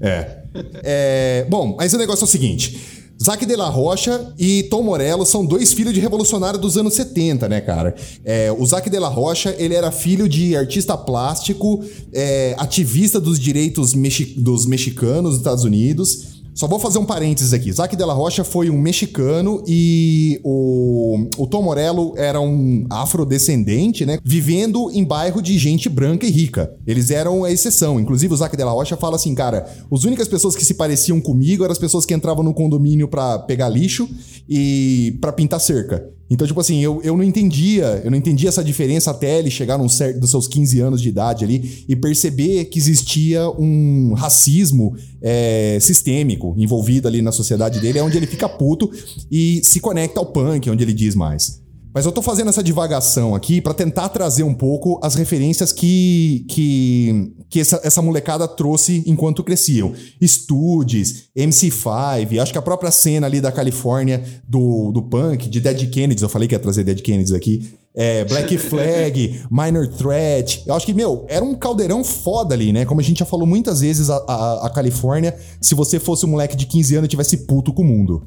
É. 0.00 0.38
É, 0.82 1.46
Bom, 1.48 1.76
mas 1.78 1.92
o 1.92 1.98
negócio 1.98 2.24
é 2.24 2.26
o 2.26 2.30
seguinte. 2.30 2.78
Zac 3.22 3.46
de 3.46 3.56
la 3.56 3.70
Rocha 3.70 4.34
e 4.38 4.64
Tom 4.64 4.82
Morello 4.82 5.24
são 5.24 5.42
dois 5.46 5.72
filhos 5.72 5.94
de 5.94 6.00
revolucionário 6.00 6.60
dos 6.60 6.76
anos 6.76 6.92
70, 6.92 7.48
né, 7.48 7.62
cara? 7.62 7.94
É, 8.22 8.52
o 8.52 8.64
Zac 8.66 8.90
de 8.90 8.98
la 8.98 9.08
Rocha, 9.08 9.54
ele 9.58 9.74
era 9.74 9.90
filho 9.90 10.28
de 10.28 10.54
artista 10.54 10.98
plástico, 10.98 11.82
é, 12.12 12.54
ativista 12.58 13.18
dos 13.18 13.38
direitos 13.40 13.94
mexi- 13.94 14.34
dos 14.36 14.66
mexicanos 14.66 15.30
dos 15.30 15.38
Estados 15.38 15.64
Unidos. 15.64 16.35
Só 16.56 16.66
vou 16.66 16.78
fazer 16.78 16.98
um 16.98 17.04
parênteses 17.04 17.52
aqui. 17.52 17.70
Zac 17.70 17.94
de 17.94 18.02
la 18.02 18.14
Rocha 18.14 18.42
foi 18.42 18.70
um 18.70 18.80
mexicano 18.80 19.62
e 19.66 20.40
o, 20.42 21.28
o 21.36 21.46
Tom 21.46 21.60
Morello 21.60 22.14
era 22.16 22.40
um 22.40 22.86
afrodescendente, 22.88 24.06
né? 24.06 24.18
Vivendo 24.24 24.90
em 24.90 25.04
bairro 25.04 25.42
de 25.42 25.58
gente 25.58 25.86
branca 25.90 26.24
e 26.24 26.30
rica. 26.30 26.74
Eles 26.86 27.10
eram 27.10 27.44
a 27.44 27.52
exceção. 27.52 28.00
Inclusive, 28.00 28.32
o 28.32 28.36
Zac 28.38 28.56
de 28.56 28.64
la 28.64 28.70
Rocha 28.70 28.96
fala 28.96 29.16
assim, 29.16 29.34
cara, 29.34 29.70
as 29.92 30.04
únicas 30.04 30.28
pessoas 30.28 30.56
que 30.56 30.64
se 30.64 30.72
pareciam 30.72 31.20
comigo 31.20 31.62
eram 31.62 31.72
as 31.72 31.78
pessoas 31.78 32.06
que 32.06 32.14
entravam 32.14 32.42
no 32.42 32.54
condomínio 32.54 33.06
pra 33.06 33.38
pegar 33.38 33.68
lixo 33.68 34.08
e 34.48 35.18
pra 35.20 35.32
pintar 35.32 35.60
cerca. 35.60 36.15
Então, 36.28 36.46
tipo 36.46 36.60
assim, 36.60 36.80
eu, 36.80 37.00
eu 37.02 37.16
não 37.16 37.22
entendia, 37.22 38.00
eu 38.04 38.10
não 38.10 38.18
entendia 38.18 38.48
essa 38.48 38.62
diferença 38.64 39.10
até 39.10 39.38
ele 39.38 39.50
chegar 39.50 39.78
num 39.78 39.88
certo 39.88 40.18
dos 40.18 40.30
seus 40.30 40.48
15 40.48 40.80
anos 40.80 41.00
de 41.00 41.08
idade 41.08 41.44
ali 41.44 41.84
e 41.88 41.94
perceber 41.94 42.64
que 42.66 42.78
existia 42.78 43.48
um 43.50 44.12
racismo 44.14 44.96
é, 45.22 45.78
sistêmico 45.80 46.54
envolvido 46.58 47.06
ali 47.06 47.22
na 47.22 47.30
sociedade 47.30 47.80
dele, 47.80 47.98
é 47.98 48.02
onde 48.02 48.16
ele 48.16 48.26
fica 48.26 48.48
puto 48.48 48.90
e 49.30 49.60
se 49.64 49.78
conecta 49.78 50.18
ao 50.18 50.26
punk, 50.26 50.68
é 50.68 50.72
onde 50.72 50.82
ele 50.82 50.94
diz 50.94 51.14
mais. 51.14 51.64
Mas 51.96 52.04
eu 52.04 52.12
tô 52.12 52.20
fazendo 52.20 52.50
essa 52.50 52.62
divagação 52.62 53.34
aqui 53.34 53.58
pra 53.58 53.72
tentar 53.72 54.10
trazer 54.10 54.42
um 54.42 54.52
pouco 54.52 55.00
as 55.02 55.14
referências 55.14 55.72
que, 55.72 56.44
que, 56.46 57.32
que 57.48 57.58
essa, 57.58 57.80
essa 57.82 58.02
molecada 58.02 58.46
trouxe 58.46 59.02
enquanto 59.06 59.42
cresciam. 59.42 59.94
Studies, 60.22 61.30
MC5, 61.34 62.38
acho 62.38 62.52
que 62.52 62.58
a 62.58 62.60
própria 62.60 62.90
cena 62.90 63.26
ali 63.26 63.40
da 63.40 63.50
Califórnia 63.50 64.22
do, 64.46 64.92
do 64.92 65.04
punk, 65.04 65.48
de 65.48 65.58
Dead 65.58 65.88
Kennedys, 65.88 66.20
eu 66.20 66.28
falei 66.28 66.46
que 66.46 66.54
ia 66.54 66.58
trazer 66.58 66.84
Dead 66.84 67.00
Kennedys 67.00 67.32
aqui. 67.32 67.66
É, 67.94 68.26
Black 68.26 68.58
Flag, 68.60 69.46
Minor 69.50 69.88
Threat. 69.88 70.64
Eu 70.66 70.74
acho 70.74 70.84
que, 70.84 70.92
meu, 70.92 71.24
era 71.30 71.42
um 71.42 71.54
caldeirão 71.54 72.04
foda 72.04 72.54
ali, 72.54 72.74
né? 72.74 72.84
Como 72.84 73.00
a 73.00 73.04
gente 73.04 73.20
já 73.20 73.24
falou 73.24 73.46
muitas 73.46 73.80
vezes, 73.80 74.10
a, 74.10 74.16
a, 74.28 74.66
a 74.66 74.68
Califórnia, 74.68 75.34
se 75.62 75.74
você 75.74 75.98
fosse 75.98 76.26
um 76.26 76.28
moleque 76.28 76.56
de 76.56 76.66
15 76.66 76.96
anos 76.96 77.06
e 77.06 77.08
tivesse 77.08 77.46
puto 77.46 77.72
com 77.72 77.80
o 77.80 77.86
mundo. 77.86 78.26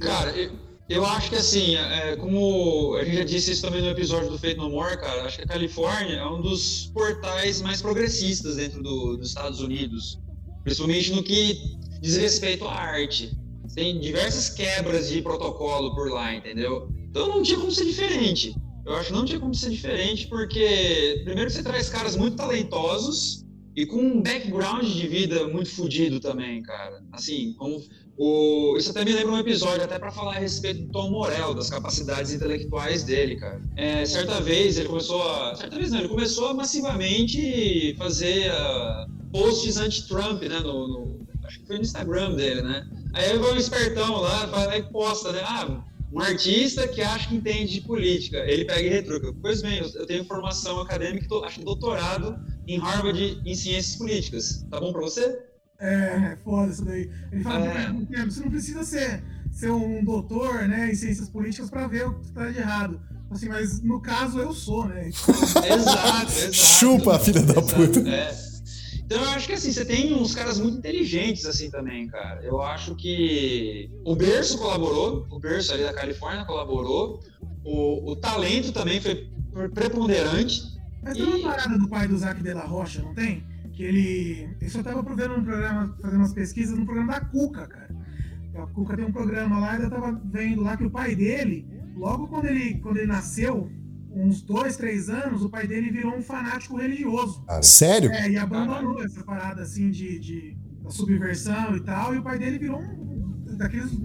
Cara, 0.00 0.32
eu, 0.32 0.50
eu 0.88 1.04
acho 1.04 1.28
que 1.30 1.36
assim, 1.36 1.76
é, 1.76 2.16
como 2.16 2.94
a 2.96 3.04
gente 3.04 3.16
já 3.18 3.24
disse 3.24 3.52
isso 3.52 3.62
também 3.62 3.82
no 3.82 3.88
episódio 3.88 4.30
do 4.30 4.38
Fate 4.38 4.56
No 4.56 4.70
More, 4.70 4.96
cara, 4.98 5.24
acho 5.24 5.36
que 5.38 5.44
a 5.44 5.46
Califórnia 5.46 6.16
é 6.16 6.26
um 6.26 6.40
dos 6.40 6.86
portais 6.94 7.60
mais 7.60 7.82
progressistas 7.82 8.56
dentro 8.56 8.82
do- 8.82 9.16
dos 9.16 9.28
Estados 9.28 9.60
Unidos. 9.60 10.18
Principalmente 10.64 11.12
no 11.12 11.22
que 11.22 11.76
diz 12.00 12.16
respeito 12.16 12.64
à 12.66 12.72
arte. 12.74 13.30
Tem 13.74 14.00
diversas 14.00 14.48
quebras 14.50 15.08
de 15.08 15.20
protocolo 15.22 15.94
por 15.94 16.10
lá, 16.10 16.34
entendeu? 16.34 16.88
Então 17.10 17.28
não 17.28 17.42
tinha 17.42 17.58
como 17.58 17.70
ser 17.70 17.84
diferente. 17.84 18.54
Eu 18.84 18.94
acho 18.96 19.08
que 19.08 19.12
não 19.12 19.24
tinha 19.24 19.38
como 19.38 19.54
ser 19.54 19.70
diferente 19.70 20.26
porque, 20.28 21.20
primeiro, 21.24 21.50
você 21.50 21.62
traz 21.62 21.88
caras 21.90 22.16
muito 22.16 22.36
talentosos 22.36 23.44
e 23.76 23.84
com 23.86 23.98
um 23.98 24.22
background 24.22 24.84
de 24.86 25.06
vida 25.06 25.46
muito 25.48 25.70
fodido 25.70 26.18
também, 26.18 26.62
cara. 26.62 27.00
Assim, 27.12 27.52
como 27.58 27.80
o... 28.18 28.76
isso 28.76 28.90
até 28.90 29.04
me 29.04 29.12
lembra 29.12 29.32
um 29.32 29.38
episódio 29.38 29.84
até 29.84 29.98
para 29.98 30.10
falar 30.10 30.36
a 30.36 30.38
respeito 30.38 30.82
do 30.82 30.92
Tom 30.92 31.10
Morello, 31.10 31.54
das 31.54 31.70
capacidades 31.70 32.32
intelectuais 32.32 33.04
dele, 33.04 33.36
cara. 33.36 33.60
É, 33.76 34.04
certa 34.04 34.40
vez 34.40 34.76
ele 34.78 34.88
começou 34.88 35.22
a... 35.22 35.54
Certa 35.54 35.76
vez 35.76 35.90
não, 35.90 36.00
ele 36.00 36.08
começou 36.08 36.48
a 36.48 36.54
massivamente 36.54 37.94
fazer 37.96 38.50
ah, 38.50 39.06
posts 39.32 39.76
anti-Trump, 39.76 40.42
né, 40.42 40.60
no, 40.60 40.88
no- 40.88 41.28
Acho 41.44 41.60
que 41.60 41.66
foi 41.66 41.76
no 41.76 41.82
Instagram 41.82 42.34
dele, 42.34 42.60
né? 42.60 42.86
Aí 43.14 43.38
vai 43.38 43.52
um 43.54 43.56
espertão 43.56 44.20
lá, 44.20 44.44
lá 44.46 44.76
e 44.76 44.82
posta, 44.82 45.32
né? 45.32 45.40
Ah, 45.44 45.82
um 46.12 46.20
artista 46.20 46.86
que 46.86 47.00
acha 47.00 47.26
que 47.28 47.36
entende 47.36 47.72
de 47.72 47.80
política. 47.80 48.38
Ele 48.46 48.66
pega 48.66 48.82
e 48.82 48.88
retruca. 48.90 49.32
Pois 49.40 49.62
bem, 49.62 49.78
eu- 49.78 50.04
tenho 50.06 50.24
formação 50.26 50.78
acadêmica, 50.80 51.26
tô- 51.26 51.42
acho 51.44 51.62
doutorado 51.62 52.38
em 52.66 52.78
Harvard 52.78 53.40
em 53.46 53.54
ciências 53.54 53.96
políticas. 53.96 54.66
Tá 54.70 54.78
bom 54.78 54.92
pra 54.92 55.00
você? 55.00 55.38
É, 55.80 56.32
é 56.32 56.38
foda 56.42 56.72
isso 56.72 56.84
daí. 56.84 57.10
Ele 57.30 57.42
fala, 57.42 57.66
É. 57.66 57.88
"Não, 57.88 58.06
não, 58.10 58.24
você 58.30 58.40
não 58.40 58.50
precisa 58.50 58.82
ser, 58.82 59.22
ser 59.52 59.70
um 59.70 60.04
doutor, 60.04 60.66
né, 60.68 60.90
em 60.90 60.94
ciências 60.94 61.28
políticas 61.28 61.70
pra 61.70 61.86
ver 61.86 62.06
o 62.06 62.14
que 62.14 62.32
tá 62.32 62.50
de 62.50 62.58
errado. 62.58 63.00
Assim, 63.30 63.48
mas 63.48 63.80
no 63.82 64.00
caso 64.00 64.38
eu 64.40 64.52
sou, 64.52 64.86
né? 64.88 65.08
Exato, 65.10 66.32
exato. 66.32 66.52
Chupa, 66.54 67.18
filha 67.18 67.42
da 67.42 67.52
Exato, 67.60 67.74
puta. 67.74 68.08
é. 68.08 68.48
Então 69.04 69.22
eu 69.22 69.30
acho 69.30 69.46
que 69.46 69.52
assim, 69.54 69.72
você 69.72 69.84
tem 69.84 70.12
uns 70.14 70.34
caras 70.34 70.58
muito 70.58 70.78
inteligentes 70.78 71.46
assim 71.46 71.70
também, 71.70 72.08
cara. 72.08 72.42
Eu 72.42 72.60
acho 72.60 72.94
que 72.94 73.90
o 74.04 74.14
berço 74.16 74.58
colaborou, 74.58 75.26
o 75.30 75.38
berço 75.38 75.72
ali 75.72 75.82
da 75.82 75.94
Califórnia 75.94 76.44
colaborou, 76.44 77.20
o, 77.64 78.10
o 78.12 78.16
talento 78.16 78.72
também 78.72 79.00
foi 79.00 79.30
preponderante. 79.74 80.62
Mas 81.02 81.16
tem 81.16 81.24
uma 81.24 81.40
parada 81.50 81.78
do 81.78 81.88
pai 81.88 82.06
do 82.08 82.18
Zac 82.18 82.42
de 82.42 82.52
la 82.52 82.64
Rocha, 82.64 83.00
não 83.00 83.14
tem? 83.14 83.42
Que 83.78 83.84
ele. 83.84 84.56
Isso 84.60 84.78
eu 84.78 84.82
tava 84.82 85.02
vendo 85.14 85.36
um 85.36 85.44
programa, 85.44 85.96
fazendo 86.02 86.18
umas 86.18 86.32
pesquisas 86.32 86.76
no 86.76 86.84
programa 86.84 87.12
da 87.12 87.20
Cuca, 87.20 87.64
cara. 87.68 87.94
A 88.56 88.66
Cuca 88.66 88.96
tem 88.96 89.04
um 89.04 89.12
programa 89.12 89.60
lá 89.60 89.78
e 89.78 89.84
eu 89.84 89.88
tava 89.88 90.20
vendo 90.24 90.62
lá 90.62 90.76
que 90.76 90.82
o 90.82 90.90
pai 90.90 91.14
dele, 91.14 91.64
logo 91.94 92.26
quando 92.26 92.46
ele, 92.46 92.80
quando 92.80 92.96
ele 92.96 93.06
nasceu, 93.06 93.70
uns 94.10 94.42
dois, 94.42 94.76
três 94.76 95.08
anos, 95.08 95.44
o 95.44 95.48
pai 95.48 95.68
dele 95.68 95.92
virou 95.92 96.16
um 96.16 96.20
fanático 96.20 96.76
religioso. 96.76 97.44
Sério? 97.62 98.10
É, 98.10 98.28
e 98.28 98.36
abandonou 98.36 99.00
essa 99.00 99.22
parada 99.22 99.62
assim 99.62 99.90
de, 99.90 100.18
de 100.18 100.58
subversão 100.88 101.76
e 101.76 101.80
tal, 101.80 102.16
e 102.16 102.18
o 102.18 102.22
pai 102.24 102.36
dele 102.36 102.58
virou 102.58 102.80
um 102.80 103.56
daqueles. 103.56 103.96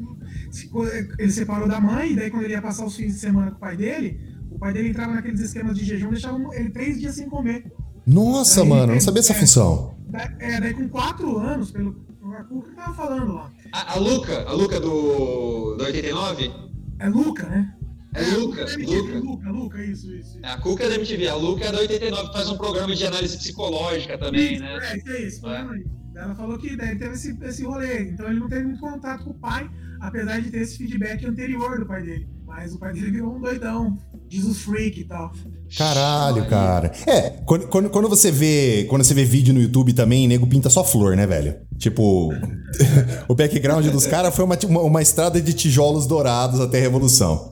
Ele 1.18 1.32
separou 1.32 1.68
da 1.68 1.82
mãe, 1.82 2.12
e 2.12 2.16
daí 2.16 2.30
quando 2.30 2.44
ele 2.44 2.54
ia 2.54 2.62
passar 2.62 2.86
os 2.86 2.96
fins 2.96 3.14
de 3.14 3.20
semana 3.20 3.50
com 3.50 3.58
o 3.58 3.60
pai 3.60 3.76
dele, 3.76 4.38
o 4.52 4.60
pai 4.60 4.72
dele 4.72 4.90
entrava 4.90 5.16
naqueles 5.16 5.40
esquemas 5.40 5.76
de 5.76 5.84
jejum, 5.84 6.12
deixava 6.12 6.38
ele 6.56 6.70
três 6.70 7.00
dias 7.00 7.16
sem 7.16 7.28
comer. 7.28 7.74
Nossa, 8.06 8.62
Aí, 8.62 8.68
mano, 8.68 8.84
eu 8.84 8.88
não 8.88 8.96
é, 8.96 9.00
sabia 9.00 9.22
dessa 9.22 9.34
é. 9.34 9.36
função. 9.36 9.96
É, 10.40 10.60
daí 10.60 10.74
com 10.74 10.88
quatro 10.90 11.38
anos, 11.40 11.72
pelo 11.72 11.96
a 12.34 12.44
Cuca 12.44 12.70
que 12.70 12.76
tava 12.76 12.94
falando 12.94 13.34
lá. 13.34 13.52
A, 13.72 13.94
a 13.94 14.00
Luca, 14.00 14.44
a 14.48 14.54
Luca 14.54 14.80
do, 14.80 15.76
do 15.76 15.84
89, 15.84 16.52
É 17.00 17.10
Luca, 17.10 17.48
né? 17.48 17.76
é 18.16 18.22
Luca, 18.36 18.66
da 18.66 18.74
MTV, 18.74 18.96
Luca. 18.96 19.20
Luca, 19.20 19.52
Luca, 19.52 19.84
isso, 19.84 20.12
isso. 20.12 20.38
isso. 20.38 20.40
A 20.44 20.58
Cuca 20.58 20.84
é 20.84 20.90
da 20.90 20.96
MTV, 20.96 21.28
a 21.28 21.36
Luca 21.36 21.66
é 21.66 21.72
da 21.72 21.80
89, 21.80 22.28
que 22.28 22.34
faz 22.34 22.50
um 22.50 22.58
programa 22.58 22.96
de 22.96 23.06
análise 23.06 23.38
psicológica 23.38 24.18
também, 24.18 24.60
né? 24.60 24.80
É, 24.82 24.98
isso 24.98 25.10
esse 25.10 25.42
programa 25.42 25.74
aí. 25.74 25.86
Ela 26.16 26.36
falou 26.36 26.58
que 26.60 26.76
daí 26.76 26.98
teve 26.98 27.14
esse, 27.14 27.38
esse 27.42 27.64
rolê, 27.64 28.04
então 28.10 28.28
ele 28.28 28.40
não 28.40 28.48
teve 28.48 28.66
muito 28.66 28.80
contato 28.80 29.24
com 29.24 29.32
o 29.32 29.34
pai, 29.34 29.70
apesar 30.00 30.40
de 30.42 30.52
ter 30.52 30.60
esse 30.60 30.78
feedback 30.78 31.26
anterior 31.26 31.80
do 31.80 31.86
pai 31.88 32.04
dele. 32.04 32.28
Mas 32.56 32.74
o 32.74 32.78
pai 32.80 32.94
dele 32.94 33.10
virou 33.10 33.36
um 33.36 33.42
doidão, 33.42 33.98
Jesus 34.30 34.60
Freak 34.60 35.00
e 35.00 35.04
tal. 35.06 35.32
Caralho, 35.76 36.48
cara. 36.48 36.92
É, 37.08 37.32
quando, 37.46 37.68
quando, 37.68 37.90
quando 37.90 38.08
você 38.08 38.32
vê. 38.32 38.86
Quando 38.90 39.04
você 39.04 39.14
vê 39.16 39.26
vídeo 39.26 39.54
no 39.54 39.60
YouTube 39.60 39.92
também, 39.92 40.28
nego 40.28 40.46
pinta 40.46 40.70
só 40.70 40.84
flor, 40.84 41.16
né, 41.16 41.26
velho? 41.26 41.56
Tipo, 41.80 42.32
o 43.28 43.34
background 43.34 43.88
dos 43.88 44.06
caras 44.06 44.36
foi 44.36 44.46
uma, 44.46 44.58
uma, 44.68 44.82
uma 44.82 45.02
estrada 45.02 45.42
de 45.42 45.52
tijolos 45.52 46.06
dourados 46.06 46.60
até 46.60 46.78
a 46.78 46.82
Revolução. 46.82 47.52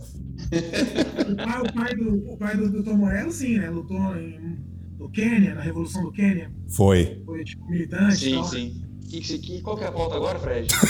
O 1.32 1.36
pai, 1.36 1.61
o 1.61 1.73
pai 1.73 1.95
do, 1.95 2.34
o 2.34 2.38
pai 2.38 2.57
do, 2.57 2.69
do 2.69 2.84
Tom 2.84 2.97
Morello, 2.97 3.32
sim, 3.32 3.57
né? 3.57 3.69
Lutou 3.69 3.97
em, 4.15 4.59
no 4.99 5.09
Quênia, 5.09 5.55
na 5.55 5.61
Revolução 5.61 6.03
do 6.03 6.11
Quênia. 6.11 6.51
Foi. 6.69 7.23
Foi 7.26 7.43
tipo 7.43 7.67
militante 7.67 8.15
e 8.15 8.30
Sim, 8.30 8.36
tal. 8.36 8.43
sim. 8.45 8.82
Que, 9.10 9.20
que, 9.20 9.62
qual 9.62 9.76
que 9.78 9.84
é 9.84 9.88
a 9.88 9.91
pauta 9.91 10.16
agora, 10.16 10.39
Fred? 10.39 10.68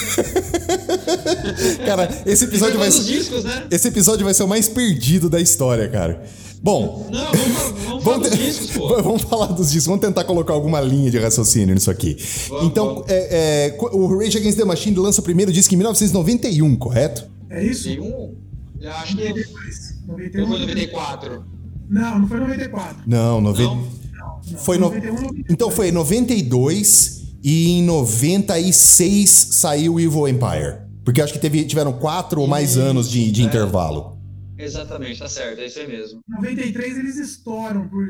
Cara, 1.85 2.07
esse 2.25 2.45
episódio 2.45 2.77
vai 2.77 2.91
ser. 2.91 3.03
discos, 3.03 3.43
né? 3.43 3.67
Esse 3.71 3.87
episódio 3.87 4.23
vai 4.25 4.33
ser 4.33 4.43
o 4.43 4.47
mais 4.47 4.67
perdido 4.67 5.29
da 5.29 5.39
história, 5.41 5.87
cara. 5.89 6.21
Bom, 6.61 7.07
Não, 7.11 7.31
vamos, 7.31 7.81
vamos 7.87 8.03
falar 8.03 8.17
Vamos, 8.17 8.29
dos 8.29 8.37
te- 8.37 8.45
discos, 8.45 8.71
pô. 8.77 8.87
vamos 9.01 9.21
falar 9.23 9.45
dos 9.47 9.71
discos, 9.71 9.87
vamos 9.87 10.01
tentar 10.01 10.23
colocar 10.25 10.53
alguma 10.53 10.79
linha 10.79 11.09
de 11.09 11.17
raciocínio 11.17 11.73
nisso 11.73 11.89
aqui. 11.89 12.15
Vamos, 12.49 12.65
então, 12.67 12.87
vamos. 12.95 13.09
é, 13.09 13.69
é, 13.69 13.77
o 13.79 14.19
Rage 14.19 14.37
Against 14.37 14.57
the 14.59 14.65
Machine 14.65 14.95
lança 14.97 15.21
o 15.21 15.23
primeiro 15.23 15.51
disco 15.51 15.73
em 15.73 15.77
1991, 15.77 16.75
correto? 16.75 17.27
É 17.49 17.63
isso? 17.63 17.85
Tem 17.85 17.99
um. 17.99 18.35
Eu 18.79 18.91
acho 18.91 19.17
que 19.17 19.27
92. 19.29 19.95
eu 20.07 20.07
91. 20.07 20.47
foi 20.47 20.59
94. 20.59 21.43
Não, 21.89 22.19
não 22.19 22.27
foi 22.27 22.39
94. 22.39 22.97
Não, 23.07 23.41
nove... 23.41 23.63
Não? 23.63 23.75
Não, 23.75 24.57
foi 24.59 24.77
no... 24.77 24.85
91, 24.91 25.13
92. 25.13 25.45
Então 25.49 25.71
foi 25.71 25.87
em 25.89 25.91
92 25.91 27.20
e 27.43 27.71
em 27.71 27.83
96 27.83 29.29
saiu 29.51 29.99
Evil 29.99 30.27
Empire. 30.27 30.77
Porque 31.03 31.21
acho 31.21 31.33
que 31.33 31.39
teve, 31.39 31.63
tiveram 31.65 31.93
quatro 31.93 32.41
ou 32.41 32.47
mais 32.47 32.77
anos 32.77 33.09
de, 33.09 33.31
de 33.31 33.41
É. 33.41 33.45
intervalo. 33.45 34.19
Exatamente, 34.57 35.17
tá 35.17 35.27
certo, 35.27 35.59
é 35.59 35.65
isso 35.65 35.79
aí 35.79 35.87
mesmo. 35.87 36.19
93 36.29 36.97
eles 36.99 37.17
estouram 37.17 37.87
por 37.87 38.05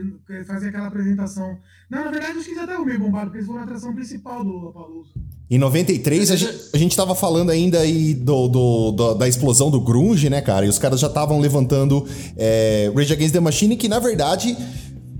fazer 0.45 0.67
aquela 0.67 0.88
apresentação. 0.88 1.55
Não, 1.89 2.03
na 2.03 2.11
verdade, 2.11 2.39
acho 2.39 2.49
que 2.49 2.55
já 2.55 2.67
tava 2.67 2.84
meio 2.84 2.99
bombado, 2.99 3.27
porque 3.27 3.38
eles 3.38 3.47
foram 3.47 3.61
a 3.61 3.63
atração 3.63 3.95
principal 3.95 4.43
do 4.43 4.49
Lollapalooza. 4.49 5.11
Em 5.49 5.57
93, 5.57 6.29
a 6.32 6.36
gente, 6.36 6.53
a 6.73 6.77
gente 6.77 6.95
tava 6.95 7.15
falando 7.15 7.51
ainda 7.51 7.79
aí 7.79 8.13
do, 8.13 8.49
do- 8.49 8.91
do- 8.91 9.13
da 9.13 9.29
explosão 9.29 9.71
do 9.71 9.79
grunge, 9.79 10.29
né, 10.29 10.41
cara? 10.41 10.65
E 10.65 10.69
os 10.69 10.77
caras 10.77 10.99
já 10.99 11.07
estavam 11.07 11.39
levantando 11.39 12.05
é, 12.36 12.91
Rage 12.93 13.13
Against 13.13 13.34
the 13.34 13.39
Machine, 13.39 13.77
que 13.77 13.88
na 13.88 13.99
verdade, 13.99 14.57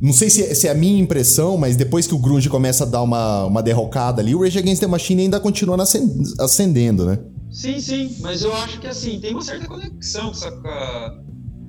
não 0.02 0.12
sei 0.14 0.30
se, 0.30 0.44
é- 0.44 0.54
se 0.56 0.68
é 0.68 0.72
a 0.72 0.76
minha 0.76 1.00
impressão, 1.00 1.58
mas 1.58 1.76
depois 1.76 2.08
que 2.08 2.14
o 2.16 2.18
grunge 2.20 2.50
começa 2.50 2.84
a 2.84 2.88
dar 2.88 3.02
uma, 3.04 3.46
uma 3.46 3.62
derrocada 3.62 4.22
ali, 4.22 4.34
o 4.34 4.42
Rage 4.42 4.58
Against 4.58 4.82
the 4.82 4.88
Machine 4.88 5.22
ainda 5.24 5.40
continua 5.40 5.82
ascen- 5.82 6.10
ascendendo, 6.40 7.06
né? 7.06 7.20
Sim, 7.52 7.80
sim, 7.80 8.16
mas 8.22 8.42
eu 8.44 8.54
acho 8.56 8.80
que 8.80 8.88
assim, 8.88 9.20
tem 9.20 9.32
uma 9.34 9.42
certa 9.42 9.68
conexão 9.68 10.32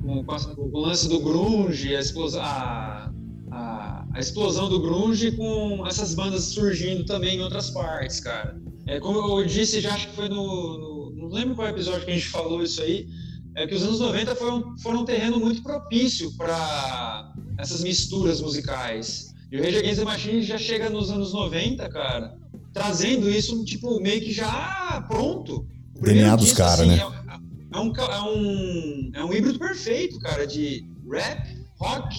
com, 0.02 0.24
com 0.24 0.62
o 0.72 0.80
lance 0.80 1.08
do 1.08 1.20
grunge, 1.20 1.94
a 1.94 2.00
explosão, 2.00 2.40
a, 2.42 3.10
a, 3.50 4.04
a 4.14 4.20
explosão 4.20 4.68
do 4.68 4.80
grunge 4.80 5.32
com 5.32 5.84
essas 5.86 6.14
bandas 6.14 6.44
surgindo 6.44 7.04
também 7.04 7.36
em 7.38 7.42
outras 7.42 7.70
partes, 7.70 8.20
cara. 8.20 8.56
É, 8.86 8.98
como 8.98 9.40
eu 9.40 9.46
disse, 9.46 9.80
já 9.80 9.94
acho 9.94 10.08
que 10.08 10.16
foi 10.16 10.28
no, 10.28 10.34
no- 10.78 11.12
Não 11.16 11.28
lembro 11.28 11.54
qual 11.54 11.68
episódio 11.68 12.04
que 12.04 12.10
a 12.10 12.14
gente 12.14 12.28
falou 12.28 12.62
isso 12.62 12.82
aí, 12.82 13.06
é 13.54 13.66
que 13.66 13.74
os 13.74 13.82
anos 13.82 14.00
90 14.00 14.34
foram, 14.34 14.78
foram 14.78 15.00
um 15.00 15.04
terreno 15.04 15.38
muito 15.38 15.62
propício 15.62 16.32
para 16.36 17.32
essas 17.58 17.82
misturas 17.82 18.40
musicais. 18.40 19.34
E 19.50 19.58
o 19.58 19.62
Rage 19.62 19.78
Against 19.78 19.98
the 19.98 20.04
Machine 20.04 20.42
já 20.42 20.56
chega 20.56 20.88
nos 20.88 21.10
anos 21.10 21.32
90, 21.32 21.88
cara, 21.90 22.34
trazendo 22.72 23.28
isso, 23.28 23.62
tipo, 23.64 24.00
meio 24.00 24.20
que 24.22 24.32
já 24.32 25.04
pronto. 25.08 25.66
O 25.94 26.02
DNA 26.02 26.34
dos 26.36 26.46
disco, 26.46 26.58
cara, 26.58 26.82
assim, 26.82 26.86
né? 26.86 26.96
É, 26.96 27.76
é 27.76 27.80
um, 27.80 27.92
é, 27.94 28.22
um, 28.22 29.10
é 29.14 29.24
um 29.24 29.32
híbrido 29.32 29.58
perfeito, 29.58 30.18
cara, 30.18 30.46
de 30.46 30.86
rap, 31.10 31.46
rock 31.78 32.16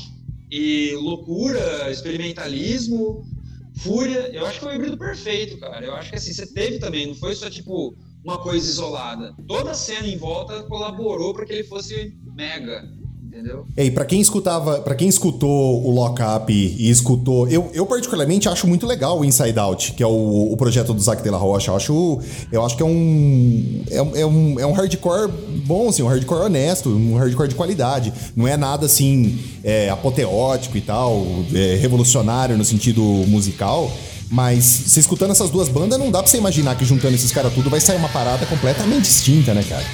e 0.51 0.95
loucura, 0.95 1.89
experimentalismo, 1.89 3.25
fúria. 3.77 4.29
Eu 4.31 4.45
acho 4.45 4.59
que 4.59 4.65
é 4.65 4.69
um 4.69 4.75
híbrido 4.75 4.97
perfeito, 4.97 5.57
cara. 5.57 5.84
Eu 5.84 5.95
acho 5.95 6.11
que 6.11 6.15
assim, 6.15 6.31
você 6.31 6.45
teve 6.45 6.77
também, 6.77 7.07
não 7.07 7.15
foi 7.15 7.34
só 7.34 7.49
tipo 7.49 7.95
uma 8.24 8.38
coisa 8.38 8.65
isolada. 8.65 9.34
Toda 9.47 9.71
a 9.71 9.76
cena 9.76 10.07
em 10.07 10.17
volta 10.17 10.63
colaborou 10.63 11.34
para 11.34 11.45
que 11.45 11.53
ele 11.53 11.63
fosse 11.63 12.15
mega, 12.36 12.84
entendeu? 13.21 13.65
E 13.76 13.91
para 13.91 14.05
quem 14.05 14.21
escutava, 14.21 14.80
para 14.80 14.95
quem 14.95 15.09
escutou 15.09 15.86
o 15.86 15.91
Lock 15.91 16.21
Up 16.21 16.53
e 16.53 16.89
escutou, 16.89 17.49
eu, 17.49 17.69
eu 17.74 17.86
particularmente 17.86 18.47
acho 18.47 18.65
muito 18.65 18.86
legal 18.86 19.19
o 19.19 19.26
Inside 19.26 19.59
Out, 19.59 19.93
que 19.93 20.03
é 20.03 20.07
o, 20.07 20.51
o 20.51 20.55
projeto 20.55 20.93
do 20.93 21.01
Zac 21.01 21.21
de 21.21 21.30
la 21.30 21.38
Rocha. 21.38 21.71
Eu 21.71 21.76
acho, 21.76 22.19
eu 22.51 22.63
acho 22.63 22.78
que 22.78 22.84
é 22.84 22.86
um, 22.86 23.84
é, 23.89 24.21
é 24.21 24.26
um 24.26 24.59
é 24.59 24.65
um 24.65 24.71
hardcore 24.71 25.32
bom, 25.65 25.89
assim, 25.89 26.01
um 26.03 26.07
hardcore 26.07 26.43
honesto, 26.43 26.89
um 26.89 27.17
hardcore 27.17 27.49
de 27.49 27.55
qualidade. 27.55 28.13
Não 28.36 28.47
é 28.47 28.55
nada 28.55 28.86
assim 28.86 29.39
é, 29.63 29.89
apoteótico 29.89 30.78
e 30.78 30.82
tal, 30.82 31.26
é, 31.53 31.76
revolucionário 31.76 32.57
no 32.57 32.63
sentido 32.63 33.01
musical. 33.01 33.91
Mas 34.34 34.65
você 34.88 34.99
escutando 34.99 35.29
essas 35.29 35.51
duas 35.51 35.69
bandas, 35.69 35.99
não 35.99 36.09
dá 36.09 36.17
pra 36.17 36.27
você 36.27 36.39
imaginar 36.39 36.75
que 36.75 36.84
juntando 36.84 37.13
esses 37.13 37.31
caras 37.31 37.53
tudo 37.53 37.69
vai 37.69 37.79
sair 37.79 37.97
uma 37.97 38.09
parada 38.09 38.43
completamente 38.47 39.03
distinta, 39.03 39.53
né, 39.53 39.61
cara? 39.61 39.86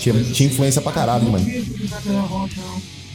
Tinha, 0.00 0.24
tinha 0.32 0.48
influência 0.48 0.80
pra 0.80 0.90
caralho, 0.92 1.30
mano. 1.30 1.46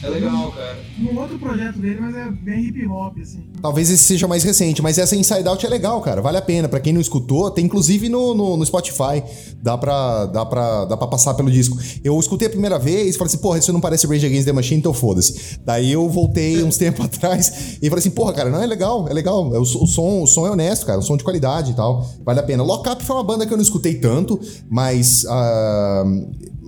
É 0.02 0.08
legal, 0.08 0.52
cara. 0.52 0.78
Num 0.98 1.18
outro 1.18 1.38
projeto 1.38 1.78
dele, 1.78 1.98
mas 2.00 2.14
é 2.14 2.30
bem 2.30 2.66
hip 2.66 2.86
hop, 2.86 3.16
assim. 3.20 3.42
Talvez 3.62 3.90
esse 3.90 4.04
seja 4.04 4.28
mais 4.28 4.44
recente, 4.44 4.82
mas 4.82 4.98
essa 4.98 5.16
Inside 5.16 5.48
Out 5.48 5.64
é 5.64 5.68
legal, 5.68 6.00
cara. 6.02 6.20
Vale 6.20 6.36
a 6.36 6.42
pena. 6.42 6.68
Pra 6.68 6.80
quem 6.80 6.92
não 6.92 7.00
escutou, 7.00 7.50
tem 7.50 7.64
inclusive 7.64 8.08
no, 8.08 8.34
no, 8.34 8.56
no 8.56 8.66
Spotify. 8.66 9.22
Dá 9.62 9.76
pra, 9.78 10.26
dá, 10.26 10.44
pra, 10.44 10.84
dá 10.84 10.96
pra 10.96 11.06
passar 11.06 11.34
pelo 11.34 11.50
disco. 11.50 11.78
Eu 12.04 12.18
escutei 12.20 12.48
a 12.48 12.50
primeira 12.50 12.78
vez 12.78 13.14
e 13.14 13.18
falei 13.18 13.32
assim, 13.32 13.42
porra, 13.42 13.58
isso 13.58 13.72
não 13.72 13.80
parece 13.80 14.06
Rage 14.06 14.26
Against 14.26 14.44
the 14.44 14.52
Machine, 14.52 14.78
então 14.78 14.92
foda-se. 14.92 15.58
Daí 15.64 15.92
eu 15.92 16.08
voltei 16.08 16.62
uns 16.64 16.76
tempos 16.76 17.06
atrás 17.06 17.78
e 17.80 17.88
falei 17.88 18.00
assim, 18.00 18.10
porra, 18.10 18.34
cara, 18.34 18.50
não, 18.50 18.62
é 18.62 18.66
legal, 18.66 19.08
é 19.08 19.14
legal. 19.14 19.54
É 19.54 19.58
O, 19.58 19.62
o 19.62 19.86
som, 19.86 20.22
o 20.22 20.26
som 20.26 20.46
é 20.46 20.50
honesto, 20.50 20.84
cara. 20.84 20.98
O 20.98 21.02
som 21.02 21.16
de 21.16 21.24
qualidade 21.24 21.72
e 21.72 21.74
tal. 21.74 22.06
Vale 22.24 22.40
a 22.40 22.42
pena. 22.42 22.62
Lock 22.62 22.88
Up 22.88 23.02
foi 23.02 23.16
uma 23.16 23.24
banda 23.24 23.46
que 23.46 23.52
eu 23.52 23.56
não 23.56 23.64
escutei 23.64 23.94
tanto, 23.94 24.38
mas. 24.68 25.24
ah, 25.26 26.04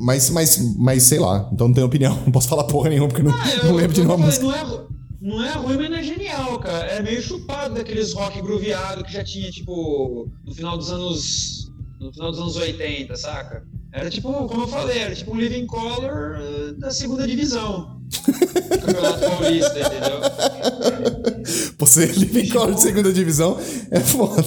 mas, 0.01 0.31
mas, 0.31 0.77
mas 0.77 1.03
sei 1.03 1.19
lá, 1.19 1.49
então 1.53 1.67
não 1.67 1.75
tenho 1.75 1.87
opinião. 1.87 2.17
Não 2.25 2.33
posso 2.33 2.49
falar 2.49 2.65
porra 2.65 2.89
nenhuma 2.89 3.09
porque 3.23 3.37
não, 3.39 3.43
Ah, 3.45 3.55
eu- 3.57 3.65
não 3.65 3.75
lembro 3.77 3.93
de 3.95 4.01
nenhuma 4.05 4.27
música. 4.27 4.45
Não 4.45 4.55
é, 4.55 4.65
não 5.21 5.45
é 5.45 5.53
ruim, 5.53 5.77
mas 5.77 5.91
não 5.91 5.97
é 5.97 6.03
genial, 6.03 6.59
cara. 6.61 6.87
É 6.87 7.03
meio 7.03 7.21
chupado 7.23 7.75
daqueles 7.75 8.13
rock 8.13 8.41
grooveado 8.41 9.05
que 9.05 9.13
já 9.13 9.25
tinha, 9.25 9.51
tipo, 9.51 10.29
no 10.45 10.55
final 10.55 10.77
dos 10.79 10.91
anos. 10.91 11.71
No 12.01 12.13
final 12.13 12.31
dos 12.31 12.39
anos 12.41 12.57
80, 12.57 13.17
saca? 13.17 13.65
Era 13.93 14.09
tipo, 14.09 14.31
como 14.47 14.63
eu 14.63 14.69
falei, 14.69 14.99
era 14.99 15.15
tipo 15.15 15.33
um 15.35 15.41
Living 15.41 15.67
Color 15.67 16.37
eh, 16.41 16.73
da 16.79 16.91
segunda 16.93 17.27
divisão. 17.27 17.99
do 18.09 18.79
Campeonato 18.79 19.21
Paulista, 19.21 19.79
entendeu? 19.81 20.21
Você 21.79 22.07
livre 22.07 22.49
color 22.51 22.75
de 22.75 22.81
segunda 22.83 23.13
divisão 23.13 23.59
é 23.91 24.01
foda. 24.01 24.43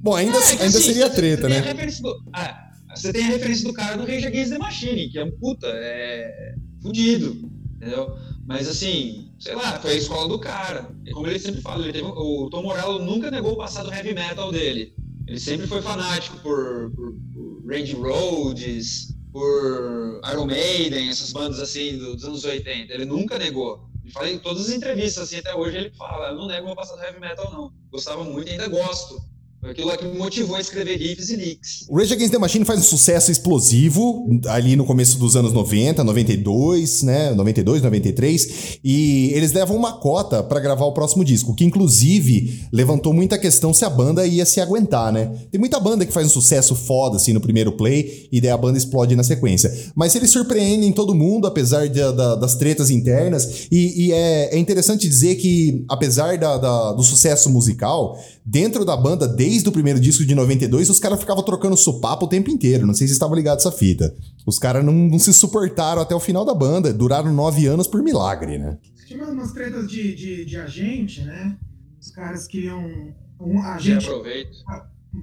Bom, 0.00 0.14
ainda, 0.14 0.38
É, 0.38 0.42
que 0.42 0.62
ainda 0.62 0.64
assim, 0.78 0.80
seria 0.80 1.10
treta, 1.10 1.48
né? 1.48 1.60
do- 2.00 2.22
ah, 2.32 2.70
você 2.94 3.12
tem 3.12 3.24
a 3.24 3.28
referência 3.28 3.64
do 3.66 3.72
cara 3.74 3.96
do 3.96 4.04
Rage 4.06 4.26
Against 4.26 4.50
the 4.52 4.58
Machine, 4.58 5.08
que 5.08 5.18
é 5.18 5.24
um 5.24 5.30
puta, 5.32 5.66
é 5.68 6.54
fudido, 6.82 7.36
entendeu? 7.78 8.16
Mas 8.46 8.68
assim, 8.68 9.32
sei 9.38 9.54
lá, 9.54 9.78
foi 9.80 9.92
a 9.92 9.96
escola 9.96 10.28
do 10.28 10.38
cara. 10.38 10.90
Como 11.12 11.26
ele 11.26 11.38
sempre 11.38 11.60
fala, 11.60 11.82
ele 11.84 11.92
teve- 11.92 12.06
o 12.08 12.48
Tom 12.50 12.62
Morello 12.62 12.98
nunca 12.98 13.30
negou 13.30 13.52
o 13.52 13.56
passado 13.56 13.92
heavy 13.92 14.14
metal 14.14 14.50
dele. 14.52 14.94
Ele 15.26 15.38
sempre 15.38 15.66
foi 15.66 15.80
fanático 15.82 16.38
por, 16.38 16.90
por, 16.94 17.12
por 17.34 17.66
Randy 17.70 17.92
Rhodes, 17.94 19.14
por 19.32 20.20
Iron 20.32 20.46
Maiden, 20.46 21.08
essas 21.10 21.32
bandas 21.32 21.60
assim 21.60 21.98
do- 21.98 22.14
dos 22.16 22.24
anos 22.24 22.44
80. 22.44 22.92
Ele 22.94 23.04
nunca 23.04 23.38
negou. 23.38 23.86
Ele 24.02 24.10
fala 24.12 24.30
em 24.30 24.38
todas 24.38 24.68
as 24.68 24.74
entrevistas, 24.74 25.24
assim, 25.24 25.36
até 25.36 25.54
hoje 25.54 25.76
ele 25.76 25.90
fala, 25.90 26.28
eu 26.30 26.36
não 26.36 26.46
nego 26.46 26.66
meu 26.66 26.74
passado 26.74 27.02
heavy 27.02 27.20
metal, 27.20 27.52
não. 27.52 27.70
Gostava 27.90 28.24
muito 28.24 28.48
e 28.48 28.52
ainda 28.52 28.68
gosto. 28.68 29.20
Foi 29.60 29.70
aquilo 29.72 29.90
que 29.98 30.04
me 30.04 30.16
motivou 30.16 30.54
a 30.54 30.60
escrever 30.60 30.96
riffs 30.96 31.30
e 31.30 31.36
licks. 31.36 31.84
O 31.90 31.96
Rage 31.98 32.12
Against 32.14 32.30
the 32.30 32.38
Machine 32.38 32.64
faz 32.64 32.78
um 32.78 32.82
sucesso 32.84 33.32
explosivo 33.32 34.24
ali 34.46 34.76
no 34.76 34.84
começo 34.84 35.18
dos 35.18 35.34
anos 35.34 35.52
90, 35.52 36.04
92, 36.04 37.02
né? 37.02 37.32
92, 37.34 37.82
93. 37.82 38.78
E 38.84 39.32
eles 39.34 39.52
levam 39.52 39.76
uma 39.76 39.94
cota 39.98 40.44
pra 40.44 40.60
gravar 40.60 40.84
o 40.84 40.92
próximo 40.92 41.24
disco, 41.24 41.56
que 41.56 41.64
inclusive 41.64 42.66
levantou 42.72 43.12
muita 43.12 43.36
questão 43.36 43.74
se 43.74 43.84
a 43.84 43.90
banda 43.90 44.24
ia 44.24 44.46
se 44.46 44.60
aguentar, 44.60 45.12
né? 45.12 45.26
Tem 45.50 45.58
muita 45.58 45.80
banda 45.80 46.06
que 46.06 46.12
faz 46.12 46.24
um 46.28 46.30
sucesso 46.30 46.76
foda 46.76 47.16
assim 47.16 47.32
no 47.32 47.40
primeiro 47.40 47.72
play 47.72 48.28
e 48.30 48.40
daí 48.40 48.50
a 48.52 48.56
banda 48.56 48.78
explode 48.78 49.16
na 49.16 49.24
sequência. 49.24 49.74
Mas 49.92 50.14
eles 50.14 50.30
surpreendem 50.30 50.92
todo 50.92 51.16
mundo, 51.16 51.48
apesar 51.48 51.88
de- 51.88 51.98
da- 52.12 52.36
das 52.36 52.54
tretas 52.54 52.90
internas. 52.90 53.66
E, 53.72 54.06
e 54.06 54.12
é, 54.12 54.54
é 54.54 54.58
interessante 54.58 55.08
dizer 55.08 55.34
que, 55.34 55.84
apesar 55.88 56.38
da- 56.38 56.58
da- 56.58 56.92
do 56.92 57.02
sucesso 57.02 57.50
musical, 57.50 58.16
dentro 58.50 58.82
da 58.82 58.96
banda, 58.96 59.28
desde 59.28 59.68
o 59.68 59.72
primeiro 59.72 60.00
disco 60.00 60.24
de 60.24 60.34
92, 60.34 60.88
os 60.88 60.98
caras 60.98 61.20
ficavam 61.20 61.42
trocando 61.42 61.76
sopapo 61.76 62.24
o 62.24 62.28
tempo 62.28 62.50
inteiro. 62.50 62.86
Não 62.86 62.94
sei 62.94 63.06
se 63.06 63.10
vocês 63.10 63.16
estavam 63.16 63.36
ligados 63.36 63.64
essa 63.64 63.76
fita. 63.76 64.14
Os 64.46 64.58
caras 64.58 64.82
não, 64.82 64.92
não 64.92 65.18
se 65.18 65.34
suportaram 65.34 66.00
até 66.00 66.14
o 66.14 66.20
final 66.20 66.46
da 66.46 66.54
banda. 66.54 66.92
Duraram 66.92 67.32
nove 67.32 67.66
anos 67.66 67.86
por 67.86 68.02
milagre, 68.02 68.56
né? 68.56 68.78
Tinha 69.06 69.22
umas, 69.24 69.52
tretas 69.52 69.86
de, 69.86 70.14
de, 70.14 70.44
de 70.46 70.56
agente, 70.56 71.20
né? 71.22 71.58
Os 72.00 72.10
caras 72.10 72.46
queriam. 72.46 73.12
Um, 73.38 73.60
a 73.60 73.78
Já 73.78 73.94
gente 73.94 74.06
aproveito. 74.06 74.56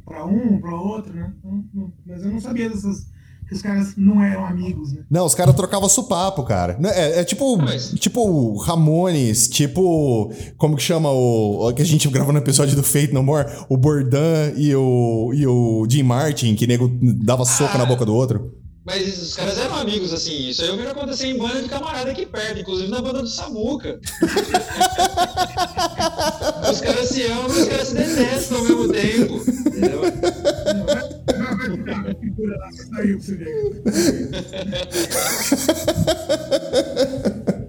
pra 0.06 0.26
um, 0.26 0.60
pra 0.60 0.76
outro, 0.76 1.14
né? 1.14 1.34
Então, 1.40 1.94
mas 2.06 2.24
eu 2.24 2.32
não 2.32 2.40
sabia 2.40 2.70
dessas. 2.70 3.08
Que 3.48 3.54
os 3.54 3.62
caras 3.62 3.94
não 3.96 4.24
eram 4.24 4.46
amigos, 4.46 4.92
né? 4.92 5.04
Não, 5.10 5.26
os 5.26 5.36
caras 5.36 5.56
trocavam 5.56 5.88
supapo, 5.88 6.44
cara. 6.44 6.78
É, 6.96 7.20
é 7.20 7.24
tipo, 7.24 7.58
Mas- 7.58 7.92
tipo 8.00 8.22
o 8.28 8.58
Ramones, 8.58 9.48
tipo. 9.48 10.32
Como 10.58 10.76
que 10.76 10.82
chama 10.84 11.12
o. 11.12 11.68
o 11.70 11.74
que 11.74 11.82
a 11.82 11.86
gente 11.86 12.08
gravou 12.10 12.34
no 12.34 12.40
episódio 12.40 12.76
do 12.76 12.84
Fate 12.84 13.14
No 13.14 13.22
More? 13.22 13.48
O 13.70 13.78
Bordan 13.78 14.52
e 14.56 14.76
o, 14.76 15.32
e 15.34 15.46
o 15.46 15.86
Jim 15.90 16.04
Martin, 16.04 16.56
que 16.56 16.66
nego 16.66 16.90
dava 17.24 17.46
soco 17.46 17.76
Ah. 17.76 17.78
na 17.78 17.86
boca 17.86 18.06
do 18.06 18.16
outro. 18.16 18.52
Mas 18.88 19.20
os 19.22 19.34
caras 19.36 19.58
eram 19.58 19.76
amigos, 19.78 20.14
assim. 20.14 20.48
Isso 20.50 20.62
aí 20.62 20.68
eu 20.68 20.78
vi 20.78 20.86
acontecer 20.86 21.26
em 21.28 21.38
banda 21.40 21.60
de 21.62 21.68
camarada 21.68 22.12
aqui 22.12 22.24
perto, 22.26 22.60
inclusive 22.60 22.88
na 22.90 23.02
banda 23.02 23.22
do 23.24 23.28
Samuca. 23.28 24.00
os 26.72 26.82
caras 26.82 27.10
se 27.10 27.24
amam 27.24 27.48
e 27.58 27.62
os 27.62 27.68
caras 27.68 27.88
se 27.88 27.96
detestam 27.96 28.58
ao 28.60 28.64
mesmo 28.64 28.88
tempo. 28.92 29.42
Entendeu? 29.68 30.02
Pra 31.86 33.06
você. 33.06 33.38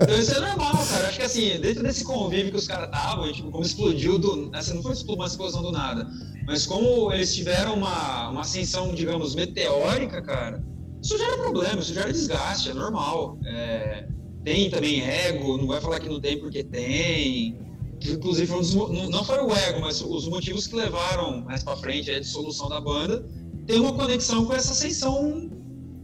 Então 0.03 0.19
isso 0.19 0.35
é 0.35 0.41
normal, 0.41 0.87
cara. 0.89 1.09
Acho 1.09 1.19
que 1.19 1.25
assim, 1.25 1.61
dentro 1.61 1.83
desse 1.83 2.05
convívio 2.05 2.53
que 2.53 2.59
os 2.59 2.67
caras 2.67 2.87
estavam, 2.87 3.33
tipo, 3.33 3.51
como 3.51 3.65
explodiu 3.65 4.19
do. 4.19 4.51
Essa 4.55 4.75
não 4.75 4.83
foi 4.83 4.95
uma 5.09 5.27
explosão 5.27 5.63
do 5.63 5.73
nada. 5.73 6.07
Mas 6.47 6.67
como 6.67 7.13
eles 7.13 7.35
tiveram 7.35 7.75
uma, 7.75 8.31
uma 8.31 8.43
ascensão, 8.43 8.95
digamos, 8.95 9.35
meteórica, 9.35 10.23
cara, 10.23 10.63
isso 11.03 11.19
gera 11.19 11.37
problema, 11.39 11.81
isso 11.81 11.93
gera 11.93 12.13
desgaste, 12.13 12.71
é 12.71 12.75
normal. 12.75 13.39
É, 13.47 14.07
tem 14.45 14.71
também 14.71 15.03
ego, 15.03 15.57
não 15.57 15.67
vai 15.67 15.81
falar 15.81 15.99
que 15.99 16.09
não 16.09 16.21
tem 16.21 16.39
porque 16.39 16.63
tem. 16.63 17.59
Inclusive, 18.05 18.47
foi 18.47 18.57
um 18.59 18.61
dos 18.61 19.11
não 19.11 19.25
foi 19.25 19.39
o 19.39 19.53
ego, 19.53 19.81
mas 19.81 20.01
os 20.03 20.29
motivos 20.29 20.67
que 20.67 20.77
levaram 20.77 21.41
mais 21.41 21.65
pra 21.65 21.77
frente 21.77 22.11
a 22.11 22.21
dissolução 22.21 22.69
da 22.69 22.81
banda 22.81 23.27
tem 23.67 23.81
uma 23.81 23.93
conexão 23.93 24.45
com 24.47 24.55
essa 24.55 24.73
ascensão 24.73 25.51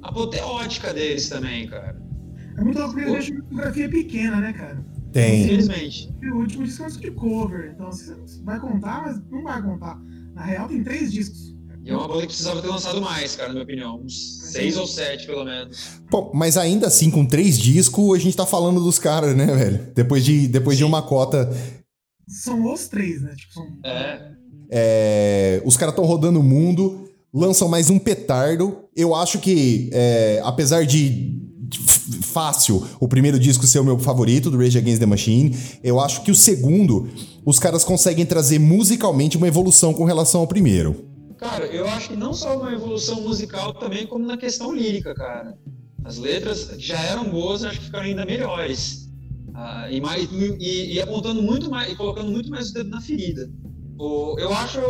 apoteótica 0.03 0.93
deles 0.93 1.29
também, 1.29 1.67
cara. 1.69 2.01
É 2.59 2.63
muito 2.63 2.79
louco 2.79 2.95
porque 2.95 3.09
eles 3.09 3.27
deixam 3.27 3.37
a 3.37 3.41
discografia 3.41 3.89
pequena, 3.89 4.37
né, 4.41 4.53
cara? 4.53 4.85
Tem. 5.13 5.45
Infelizmente. 5.45 6.13
E 6.23 6.31
o 6.31 6.37
último 6.39 6.65
disco 6.65 6.85
é 6.85 6.89
de 6.89 7.11
cover, 7.13 7.73
então 7.75 7.91
você 7.91 8.15
vai 8.43 8.59
contar, 8.59 9.03
mas 9.03 9.21
não 9.31 9.43
vai 9.43 9.63
contar. 9.63 10.01
Na 10.35 10.45
real, 10.45 10.69
tem 10.69 10.83
três 10.83 11.13
discos. 11.13 11.53
E 11.85 11.91
é 11.91 11.97
uma 11.97 12.07
banda 12.07 12.21
que 12.21 12.29
precisava 12.29 12.63
ter 12.63 12.69
lançado 12.69 13.01
mais, 13.03 13.35
cara, 13.35 13.49
na 13.49 13.55
minha 13.55 13.65
opinião. 13.65 14.01
Uns 14.01 14.53
seis 14.53 14.77
ou 14.77 14.87
sete, 14.87 15.27
pelo 15.27 15.45
menos. 15.45 16.01
Pô, 16.09 16.31
mas 16.33 16.57
ainda 16.57 16.87
assim, 16.87 17.11
com 17.11 17.27
três 17.27 17.59
discos, 17.59 18.17
a 18.17 18.21
gente 18.21 18.37
tá 18.37 18.47
falando 18.47 18.81
dos 18.81 19.01
caras, 19.01 19.37
né, 19.37 19.47
velho? 19.47 19.93
Depois 19.95 20.25
de, 20.25 20.47
depois 20.47 20.79
de 20.79 20.85
uma 20.85 21.03
cota. 21.03 21.51
São 22.29 22.73
os 22.73 22.87
três, 22.87 23.21
né? 23.21 23.35
Tipo, 23.35 23.55
são 23.55 23.67
É. 23.85 24.33
É, 24.75 25.63
os 25.67 25.77
caras 25.77 25.93
estão 25.93 26.05
rodando 26.05 26.41
o 26.41 26.43
mundo, 26.43 27.12
lançam 27.33 27.69
mais 27.69 27.91
um 27.91 27.99
petardo. 27.99 28.77
Eu 28.95 29.15
acho 29.15 29.39
que, 29.39 29.89
é, 29.93 30.41
apesar 30.45 30.85
de 30.85 31.41
fácil 32.21 32.85
o 33.01 33.09
primeiro 33.09 33.39
disco 33.39 33.67
ser 33.67 33.79
o 33.79 33.85
meu 33.85 33.99
favorito, 33.99 34.51
do 34.51 34.59
Rage 34.59 34.77
Against 34.79 35.01
the 35.01 35.07
Machine, 35.07 35.57
eu 35.83 35.99
acho 36.01 36.23
que 36.23 36.31
o 36.31 36.35
segundo, 36.35 37.09
os 37.45 37.59
caras 37.59 37.85
conseguem 37.85 38.27
trazer 38.27 38.59
musicalmente 38.59 39.37
uma 39.37 39.49
evolução 39.49 39.95
com 39.95 40.05
relação 40.05 40.41
ao 40.43 40.47
primeiro. 40.47 41.07
Cara, 41.39 41.67
eu 41.67 41.87
acho 41.89 42.11
que 42.11 42.17
não 42.17 42.33
só 42.33 42.57
uma 42.59 42.73
evolução 42.73 43.21
musical 43.23 43.75
também, 43.75 44.07
como 44.07 44.25
na 44.27 44.37
questão 44.37 44.73
lírica, 44.73 45.15
cara. 45.15 45.57
As 46.05 46.19
letras 46.19 46.71
já 46.79 46.99
eram 47.01 47.25
boas, 47.31 47.65
acho 47.65 47.79
que 47.81 47.87
ficaram 47.87 48.05
ainda 48.05 48.25
melhores. 48.25 49.09
Ah, 49.55 49.91
e, 49.91 50.01
mais, 50.01 50.29
e, 50.33 50.95
e 50.95 51.01
apontando 51.01 51.43
muito 51.43 51.69
mais, 51.71 51.93
e 51.93 51.97
colocando 51.97 52.31
muito 52.31 52.49
mais 52.51 52.71
o 52.71 52.75
dedo 52.75 52.91
na 52.91 53.01
ferida. 53.01 53.51
O- 53.99 54.37
eu 54.39 54.53
acho, 54.53 54.81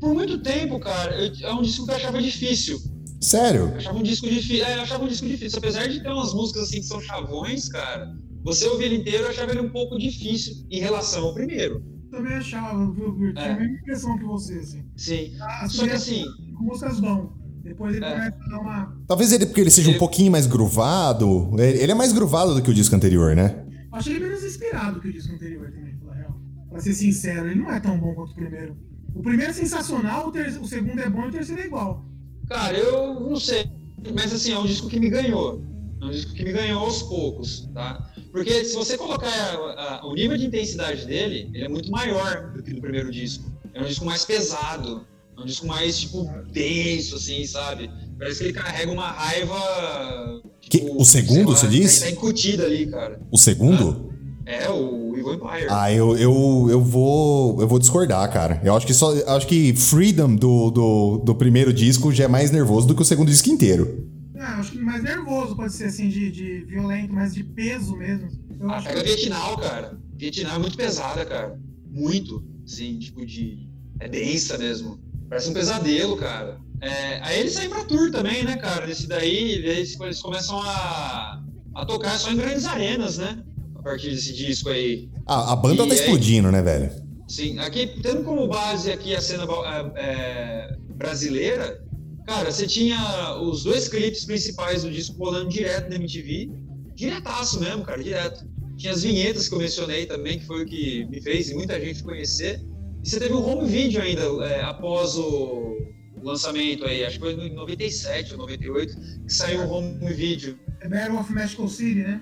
por 0.00 0.14
muito 0.14 0.38
tempo, 0.42 0.78
cara, 0.78 1.14
eu- 1.16 1.48
é 1.48 1.52
um 1.54 1.62
disco 1.62 1.84
que 1.86 1.90
eu 1.92 1.96
achava 1.96 2.20
difícil. 2.20 2.78
Sério? 3.20 3.68
Eu 3.70 3.76
achava 3.76 3.98
um 3.98 4.02
disco 4.02 4.28
difícil. 4.28 4.64
É, 4.64 4.76
eu 4.78 4.82
achava 4.82 5.04
um 5.04 5.08
disco 5.08 5.26
difícil. 5.26 5.58
Apesar 5.58 5.86
de 5.86 6.02
ter 6.02 6.08
umas 6.10 6.34
músicas 6.34 6.64
assim 6.64 6.78
que 6.80 6.86
são 6.86 7.00
chavões, 7.00 7.68
cara, 7.68 8.12
você 8.42 8.66
ouvir 8.66 8.86
ele 8.86 8.96
inteiro, 8.96 9.24
eu 9.24 9.30
achava 9.30 9.52
ele 9.52 9.60
um 9.60 9.70
pouco 9.70 9.96
difícil 9.98 10.54
em 10.70 10.80
relação 10.80 11.24
ao 11.24 11.34
primeiro. 11.34 11.82
também 12.10 12.34
achava, 12.34 12.92
viu, 12.92 13.14
viu? 13.16 13.32
Tinha 13.32 13.46
É. 13.46 13.52
a 13.52 13.58
mesma 13.58 13.74
impressão 13.78 14.18
que 14.18 14.24
você, 14.24 14.58
assim. 14.58 14.84
Sim. 14.94 15.32
Ah, 15.40 15.66
Só 15.66 15.84
que 15.84 15.92
assim, 15.92 16.24
Com 16.58 16.64
músicas 16.64 17.00
bom. 17.00 17.32
Depois 17.64 17.96
ele 17.96 18.04
É. 18.04 18.10
começa 18.10 18.36
a 18.44 18.48
dar 18.50 18.58
uma. 18.60 19.02
Talvez 19.08 19.32
ele, 19.32 19.46
porque 19.46 19.62
ele 19.62 19.70
seja 19.70 19.88
um 19.88 19.92
Ele- 19.92 19.98
pouquinho 19.98 20.30
mais 20.30 20.46
gruvado. 20.46 21.50
Ele 21.58 21.90
é 21.90 21.94
mais 21.94 22.12
gruvado 22.12 22.54
do 22.54 22.60
que 22.60 22.70
o 22.70 22.74
disco 22.74 22.94
anterior, 22.94 23.34
né? 23.34 23.64
Eu 23.90 23.96
achei 23.98 24.16
ele 24.16 24.26
menos 24.26 24.44
inspirado 24.44 25.00
que 25.00 25.08
o 25.08 25.12
disco 25.12 25.32
anterior 25.34 25.70
também, 25.72 25.96
pela 25.96 26.14
real. 26.14 26.36
Pra 26.68 26.80
ser 26.80 26.92
sincero, 26.92 27.46
ele 27.48 27.60
não 27.60 27.72
é 27.72 27.80
tão 27.80 27.96
bom 27.98 28.12
quanto 28.14 28.32
o 28.32 28.34
primeiro. 28.34 28.76
O 29.14 29.22
primeiro 29.22 29.50
é 29.50 29.54
sensacional, 29.54 30.28
o, 30.28 30.32
ter- 30.32 30.58
o 30.60 30.66
segundo 30.66 31.00
é 31.00 31.08
bom 31.08 31.24
e 31.24 31.28
o 31.28 31.32
terceiro 31.32 31.62
é 31.62 31.66
igual. 31.66 32.04
cara, 32.48 32.76
eu 32.76 33.20
não 33.20 33.36
sei. 33.38 33.66
Mas 34.14 34.32
assim, 34.32 34.52
é 34.52 34.58
um 34.58 34.66
disco 34.66 34.88
que 34.88 34.98
me 34.98 35.08
ganhou. 35.08 35.62
É 36.00 36.04
um 36.06 36.10
disco 36.10 36.32
que 36.34 36.44
me 36.44 36.52
ganhou 36.52 36.80
aos 36.82 37.02
poucos, 37.02 37.68
tá? 37.72 38.12
Porque 38.32 38.64
se 38.64 38.74
você 38.74 38.98
colocar 38.98 39.28
a- 39.28 40.00
a- 40.00 40.06
o 40.06 40.14
nível 40.14 40.36
de 40.36 40.46
intensidade 40.46 41.06
dele, 41.06 41.48
ele 41.54 41.64
é 41.64 41.68
muito 41.68 41.90
maior 41.90 42.52
do 42.52 42.62
que 42.62 42.72
do 42.74 42.80
primeiro 42.80 43.10
disco. 43.12 43.44
É 43.74 43.80
um 43.80 43.86
disco 43.86 44.04
mais 44.04 44.24
pesado. 44.24 45.06
É 45.36 45.40
um 45.40 45.46
disco 45.46 45.66
mais, 45.66 45.98
tipo, 46.00 46.24
denso, 46.52 47.16
assim, 47.16 47.46
sabe? 47.46 47.88
Parece 48.18 48.38
que 48.40 48.44
ele 48.46 48.52
carrega 48.52 48.90
uma 48.92 49.08
raiva. 49.10 50.42
Que- 50.60 50.78
tipo, 50.80 51.00
o 51.00 51.04
segundo, 51.04 51.50
lá, 51.50 51.56
você 51.56 51.68
diz? 51.68 52.00
Tá, 52.00 52.06
tá 52.06 52.10
incutida 52.12 52.64
ali, 52.64 52.86
cara. 52.86 53.20
O 53.30 53.38
segundo? 53.38 54.11
É, 54.44 54.68
o 54.68 55.14
Evil 55.16 55.34
Empire. 55.34 55.66
Ah, 55.70 55.92
eu, 55.92 56.16
eu, 56.16 56.66
eu 56.70 56.80
vou 56.80 57.60
eu 57.60 57.68
vou 57.68 57.78
discordar, 57.78 58.30
cara. 58.32 58.60
Eu 58.64 58.74
acho 58.76 58.86
que 58.86 58.92
só 58.94 59.12
eu 59.14 59.28
acho 59.30 59.46
que 59.46 59.74
Freedom 59.74 60.34
do, 60.34 60.70
do, 60.70 61.18
do 61.18 61.34
primeiro 61.34 61.72
disco 61.72 62.12
já 62.12 62.24
é 62.24 62.28
mais 62.28 62.50
nervoso 62.50 62.86
do 62.88 62.94
que 62.94 63.02
o 63.02 63.04
segundo 63.04 63.28
disco 63.30 63.48
inteiro. 63.48 64.08
Ah, 64.38 64.58
acho 64.58 64.72
que 64.72 64.78
mais 64.78 65.02
nervoso 65.04 65.54
pode 65.54 65.72
ser 65.72 65.84
assim, 65.84 66.08
de, 66.08 66.30
de 66.32 66.64
violento, 66.64 67.12
mas 67.12 67.32
de 67.32 67.44
peso 67.44 67.96
mesmo. 67.96 68.28
Eu 68.60 68.68
Ah, 68.70 68.76
acho 68.78 68.88
pega 68.88 69.00
que 69.02 69.06
Vietnal, 69.14 69.56
cara. 69.58 69.98
Vietnal 70.16 70.56
é 70.56 70.58
muito 70.58 70.76
pesada, 70.76 71.24
cara. 71.24 71.58
Muito. 71.88 72.44
Assim, 72.66 72.98
tipo 72.98 73.24
de. 73.24 73.68
É 74.00 74.08
densa 74.08 74.58
mesmo. 74.58 74.98
Parece 75.28 75.48
um 75.50 75.54
pesadelo, 75.54 76.16
cara. 76.16 76.58
É, 76.80 77.20
aí 77.22 77.38
eles 77.40 77.52
saem 77.52 77.68
pra 77.68 77.84
tour 77.84 78.10
também, 78.10 78.42
né, 78.42 78.56
cara? 78.56 78.90
Esse 78.90 79.06
daí, 79.06 79.52
eles, 79.52 79.98
eles 80.00 80.20
começam 80.20 80.60
a, 80.60 81.40
a 81.76 81.86
tocar 81.86 82.18
só 82.18 82.32
em 82.32 82.36
grandes 82.36 82.66
arenas, 82.66 83.18
né? 83.18 83.38
A 83.82 83.90
partir 83.90 84.10
desse 84.10 84.32
disco 84.32 84.68
aí. 84.68 85.10
A, 85.26 85.52
a 85.52 85.56
banda 85.56 85.82
E 85.82 85.88
tá 85.88 85.94
aí- 85.94 86.00
explodindo, 86.00 86.52
né, 86.52 86.62
velho? 86.62 86.90
Sim, 87.28 87.58
aqui, 87.58 87.86
tendo 88.00 88.22
como 88.22 88.46
base 88.46 88.92
aqui 88.92 89.12
a 89.14 89.20
cena 89.20 89.44
é, 89.44 90.00
é, 90.00 90.76
brasileira, 90.94 91.82
cara, 92.26 92.50
você 92.52 92.64
tinha 92.66 93.36
os 93.40 93.64
dois 93.64 93.88
clipes 93.88 94.24
principais 94.24 94.84
do 94.84 94.90
disco 94.90 95.16
rolando 95.18 95.48
direto 95.48 95.88
na 95.90 95.96
MTV. 95.96 96.48
Diretaço 96.94 97.58
mesmo, 97.58 97.82
cara, 97.82 98.00
direto. 98.02 98.46
Tinha 98.76 98.92
as 98.92 99.02
vinhetas 99.02 99.48
que 99.48 99.54
eu 99.54 99.58
mencionei 99.58 100.06
também, 100.06 100.38
que 100.38 100.46
foi 100.46 100.62
o 100.62 100.66
que 100.66 101.04
me 101.06 101.20
fez 101.20 101.52
muita 101.52 101.80
gente 101.80 102.04
conhecer. 102.04 102.60
E 103.04 103.08
você 103.08 103.18
teve 103.18 103.34
um 103.34 103.44
home 103.44 103.68
video 103.68 104.00
ainda, 104.00 104.22
é, 104.46 104.62
após 104.62 105.16
o 105.16 105.76
lançamento 106.22 106.84
aí, 106.84 107.04
acho 107.04 107.18
que 107.18 107.24
foi 107.24 107.32
em 107.34 107.52
97 107.54 108.32
ou 108.32 108.38
98, 108.38 108.94
que 109.26 109.32
saiu 109.32 109.62
o 109.62 109.70
home 109.72 109.98
video. 110.12 110.56
é 110.80 110.88
Battle 110.88 111.18
of 111.18 111.32
Mexico 111.32 111.68
City, 111.68 112.00
né? 112.02 112.20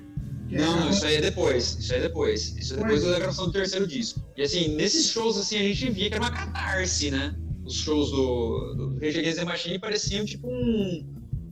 Não, 0.51 0.91
isso 0.91 1.05
aí 1.07 1.17
é 1.17 1.21
depois. 1.21 1.77
Isso 1.79 1.93
aí 1.93 1.99
é 1.99 2.03
depois. 2.03 2.57
Isso 2.57 2.75
é 2.75 2.77
depois 2.79 3.03
da 3.05 3.19
gravação 3.19 3.47
do 3.47 3.53
terceiro 3.53 3.87
disco. 3.87 4.21
E 4.37 4.43
assim, 4.43 4.75
nesses 4.77 5.11
shows, 5.11 5.37
assim, 5.39 5.57
a 5.57 5.63
gente 5.63 5.91
via 5.91 6.09
que 6.09 6.15
era 6.15 6.25
uma 6.25 6.31
catarse, 6.31 7.11
né? 7.11 7.35
Os 7.65 7.75
shows 7.77 8.11
do, 8.11 8.75
do 8.75 8.95
Rage 9.01 9.19
Against 9.21 9.39
the 9.39 9.45
Machine 9.45 9.79
pareciam 9.79 10.25
tipo 10.25 10.49
um, 10.49 11.07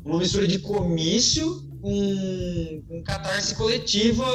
uma 0.05 0.19
mistura 0.19 0.49
de 0.49 0.59
comício 0.59 1.63
com, 1.81 2.83
com 2.89 3.03
catarse 3.05 3.55
coletiva 3.55 4.27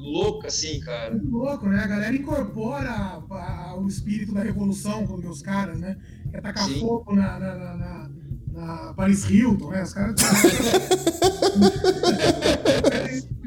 louca, 0.00 0.46
assim, 0.48 0.80
cara. 0.80 1.14
Muito 1.14 1.36
louco, 1.36 1.68
né? 1.68 1.80
A 1.84 1.86
galera 1.86 2.16
incorpora 2.16 2.88
a- 2.88 3.22
a- 3.30 3.76
o 3.78 3.86
espírito 3.86 4.32
da 4.32 4.42
revolução 4.42 5.06
com 5.06 5.16
os 5.28 5.42
caras, 5.42 5.78
né? 5.78 5.98
Quer 6.30 6.40
tacar 6.40 6.66
Sim. 6.68 6.80
fogo 6.80 7.14
na, 7.14 7.38
na, 7.38 7.54
na, 7.54 7.76
na- 7.76 8.10
na 8.54 8.94
Paris 8.94 9.28
Hilton, 9.28 9.68
né? 9.70 9.82
Os 9.82 9.92
caras. 9.92 10.14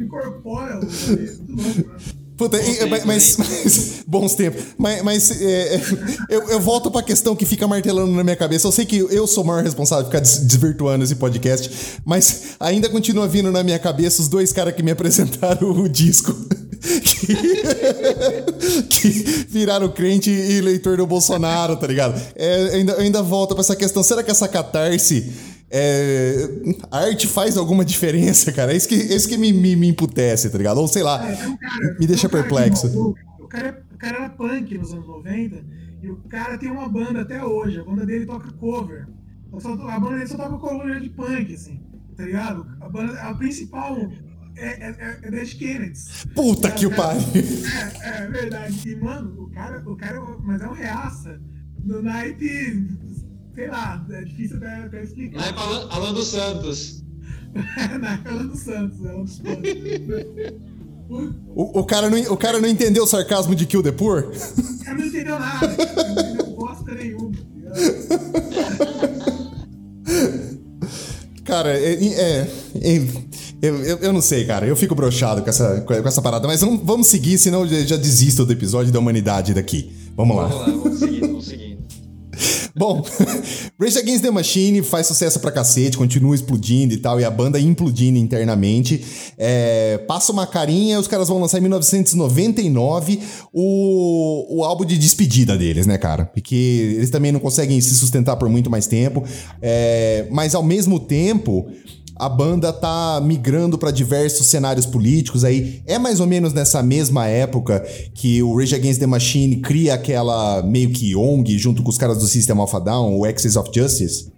incorpora 0.08 0.80
o. 0.80 0.82
Louco, 0.82 1.90
né? 1.90 1.96
Puta, 2.38 2.56
e- 2.62 2.86
mas, 2.86 3.04
mas- 3.04 3.36
mas- 3.38 4.04
bons 4.06 4.36
tempos. 4.36 4.64
Mas, 4.78 5.02
mas, 5.02 5.42
é, 5.42 5.82
eu, 6.30 6.50
eu 6.50 6.60
volto 6.60 6.92
pra 6.92 7.02
questão 7.02 7.36
que 7.36 7.48
fica 7.48 7.68
martelando 7.68 8.12
na 8.12 8.24
minha 8.24 8.36
cabeça. 8.36 8.68
Eu 8.68 8.72
sei 8.72 8.86
que 8.86 8.98
eu 8.98 9.26
sou 9.26 9.44
o 9.44 9.48
maior 9.48 9.64
responsável 9.64 10.04
por 10.06 10.12
ficar 10.12 10.20
des- 10.20 10.46
desvirtuando 10.46 11.04
esse 11.04 11.16
podcast, 11.16 11.98
mas 12.06 12.56
ainda 12.60 12.90
continua 12.90 13.28
vindo 13.28 13.52
na 13.52 13.64
minha 13.64 13.80
cabeça 13.80 14.22
os 14.22 14.28
dois 14.28 14.54
caras 14.54 14.76
que 14.76 14.84
me 14.84 14.92
apresentaram 14.92 15.72
o 15.72 15.90
disco. 15.90 16.32
Que, 16.80 17.34
que 18.84 19.10
viraram 19.50 19.90
crente 19.90 20.30
e 20.30 20.58
eleitor 20.60 20.96
do 20.98 21.08
Bolsonaro, 21.08 21.76
tá 21.76 21.88
ligado? 21.88 22.22
É, 22.36 22.76
ainda, 22.76 22.96
ainda 23.02 23.22
volta 23.24 23.56
pra 23.56 23.62
essa 23.62 23.76
questão. 23.76 24.04
Será 24.04 24.22
que 24.24 24.30
essa 24.32 24.48
catarse. 24.48 25.34
É, 25.70 26.50
a 26.92 27.00
arte 27.00 27.28
faz 27.28 27.58
alguma 27.58 27.84
diferença, 27.84 28.52
cara? 28.52 28.74
É 28.74 28.78
isso 28.78 28.88
que, 28.88 28.96
é 28.96 29.16
isso 29.16 29.28
que 29.28 29.38
me, 29.38 29.52
me, 29.52 29.76
me 29.76 29.88
emputece, 29.88 30.50
tá 30.50 30.58
ligado? 30.58 30.78
Ou 30.80 30.88
sei 30.88 31.04
lá, 31.04 31.24
É, 31.30 31.36
cara- 31.36 31.98
me 32.00 32.08
deixa 32.08 32.30
perplexo. 32.30 32.88
O 33.40 33.48
cara, 33.48 33.84
o 33.94 33.98
cara 33.98 34.18
era 34.18 34.30
punk 34.30 34.78
nos 34.78 34.94
anos 34.94 35.08
90 35.08 35.64
e 36.02 36.10
o 36.10 36.18
cara 36.30 36.58
tem 36.58 36.72
uma 36.72 36.88
banda 36.88 37.22
até 37.22 37.44
hoje. 37.44 37.80
A 37.80 37.84
banda 37.84 38.06
dele 38.06 38.26
toca 38.26 38.52
cover. 38.54 39.08
A 39.90 40.00
banda 40.00 40.16
dele 40.18 40.28
só 40.28 40.38
toca 40.38 40.58
cover 40.58 41.00
de 41.00 41.10
punk, 41.10 41.54
assim, 41.54 41.80
tá 42.16 42.24
ligado? 42.24 42.66
A, 42.82 42.90
banda, 42.90 43.14
a 43.22 43.34
principal 43.34 43.98
é, 44.56 44.68
é, 44.90 45.20
é 45.24 45.32
Dead 45.32 45.54
Kennedys. 45.58 46.26
Puta 46.36 46.70
que 46.72 46.86
o 46.86 46.92
pariu. 46.96 47.22
É, 48.02 48.24
é 48.24 48.28
verdade. 48.28 48.90
E, 48.90 48.96
mano, 48.96 49.44
o 49.44 49.50
cara, 49.52 49.82
o 49.90 49.96
cara, 49.96 50.22
mas 50.44 50.62
é 50.62 50.68
um 50.68 50.74
reaça. 50.74 51.40
Do 51.80 52.02
naipe, 52.04 52.86
sei 53.58 53.68
lá, 53.70 54.06
é 54.12 54.22
difícil 54.22 54.58
até, 54.58 54.76
até 54.76 55.04
explicar. 55.04 55.40
Naipe 55.40 55.60
Alan, 55.60 55.88
Alan 55.90 56.14
dos 56.14 56.28
Santos. 56.28 57.04
naipe 58.00 58.30
Alan 58.30 58.46
dos 58.46 58.60
Santos, 58.60 59.04
é 59.04 59.16
um 59.16 59.24
dos 59.24 59.40
pontos. 59.40 59.72
O, 61.56 61.80
o 61.80 61.84
cara 61.84 62.08
não, 62.10 62.20
o 62.34 62.38
cara 62.38 62.62
não 62.62 62.70
entendeu 62.70 63.04
o 63.04 63.08
sarcasmo 63.08 63.56
de 63.56 63.66
Kill 63.66 63.82
the 63.82 63.92
Poor? 63.92 64.30
O 64.30 64.86
cara 64.86 64.98
não 65.00 65.06
entendeu 65.08 65.40
nada, 65.40 65.76
cara, 65.76 66.04
não 66.04 66.22
entendeu 66.22 66.46
bosta 66.56 66.94
nenhuma. 66.94 67.32
tá? 67.32 67.72
Cara, 71.44 71.70
é. 71.80 71.94
é- 71.94 72.48
é- 72.76 73.28
eu, 73.60 73.84
eu, 73.84 73.98
eu 73.98 74.14
não 74.14 74.22
sei, 74.22 74.46
cara. 74.46 74.68
Eu 74.68 74.76
fico 74.76 74.94
broxado 74.94 75.42
com 75.42 75.50
essa, 75.50 75.82
com 75.82 75.94
essa 75.94 76.22
parada. 76.22 76.46
Mas 76.46 76.62
vamos, 76.62 76.80
vamos 76.84 77.08
seguir, 77.08 77.40
senão 77.40 77.66
eu 77.66 77.88
já, 77.88 77.96
desisto 77.98 78.46
do 78.46 78.54
episódio 78.54 78.94
da 78.94 79.00
humanidade 79.00 79.52
daqui. 79.52 79.92
Vamos 80.16 80.38
lá. 80.38 80.46
Vamos 80.46 80.68
lá, 80.68 80.84
vamos 80.84 81.00
seguindo. 81.00 81.17
Bom, 82.78 83.04
Rage 83.80 83.98
Against 83.98 84.22
the 84.22 84.32
Machine 84.32 84.84
faz 84.84 85.08
sucesso 85.08 85.40
pra 85.40 85.52
cacete, 85.52 85.98
continua 85.98 86.36
explodindo 86.36 86.94
e 86.94 86.98
tal, 86.98 87.20
e 87.20 87.26
a 87.26 87.32
banda 87.32 87.60
implodindo 87.60 88.20
internamente. 88.20 89.04
É, 89.38 89.98
passa 90.08 90.32
uma 90.32 90.46
carinha, 90.46 91.00
os 91.00 91.08
caras 91.08 91.28
vão 91.28 91.40
lançar 91.40 91.58
em 91.58 91.62
1999 91.62 93.20
o, 93.52 94.60
o 94.60 94.64
álbum 94.64 94.86
de 94.86 94.98
despedida 94.98 95.58
deles, 95.58 95.88
né, 95.88 95.98
cara? 95.98 96.26
Porque 96.26 96.94
eles 96.98 97.10
também 97.10 97.32
não 97.32 97.40
conseguem 97.40 97.80
se 97.82 97.96
sustentar 97.96 98.36
por 98.36 98.48
muito 98.48 98.70
mais 98.70 98.86
tempo. 98.86 99.24
É, 99.62 100.28
mas 100.30 100.54
ao 100.54 100.64
mesmo 100.64 101.00
tempo. 101.00 101.68
A 102.20 102.28
banda 102.28 102.74
tá 102.74 103.22
migrando 103.24 103.78
para 103.78 103.92
diversos 103.92 104.48
cenários 104.48 104.86
políticos 104.86 105.44
aí. 105.44 105.82
É 105.86 106.00
mais 106.00 106.20
ou 106.20 106.26
menos 106.26 106.52
nessa 106.52 106.82
mesma 106.82 107.28
época 107.28 107.80
que 108.14 108.42
o 108.42 108.58
Rage 108.58 108.76
Against 108.76 109.00
the 109.00 109.06
Machine 109.06 109.58
cria 109.58 109.94
aquela 109.94 110.64
meio 110.64 110.92
que 110.92 111.16
ONG 111.16 111.58
junto 111.58 111.84
com 111.84 111.90
os 111.90 111.98
caras 111.98 112.18
do 112.18 112.26
System 112.26 112.60
of 112.60 112.76
a 112.76 112.80
Down, 112.80 113.18
o 113.18 113.26
Axis 113.26 113.56
of 113.56 113.70
Justice. 113.74 114.32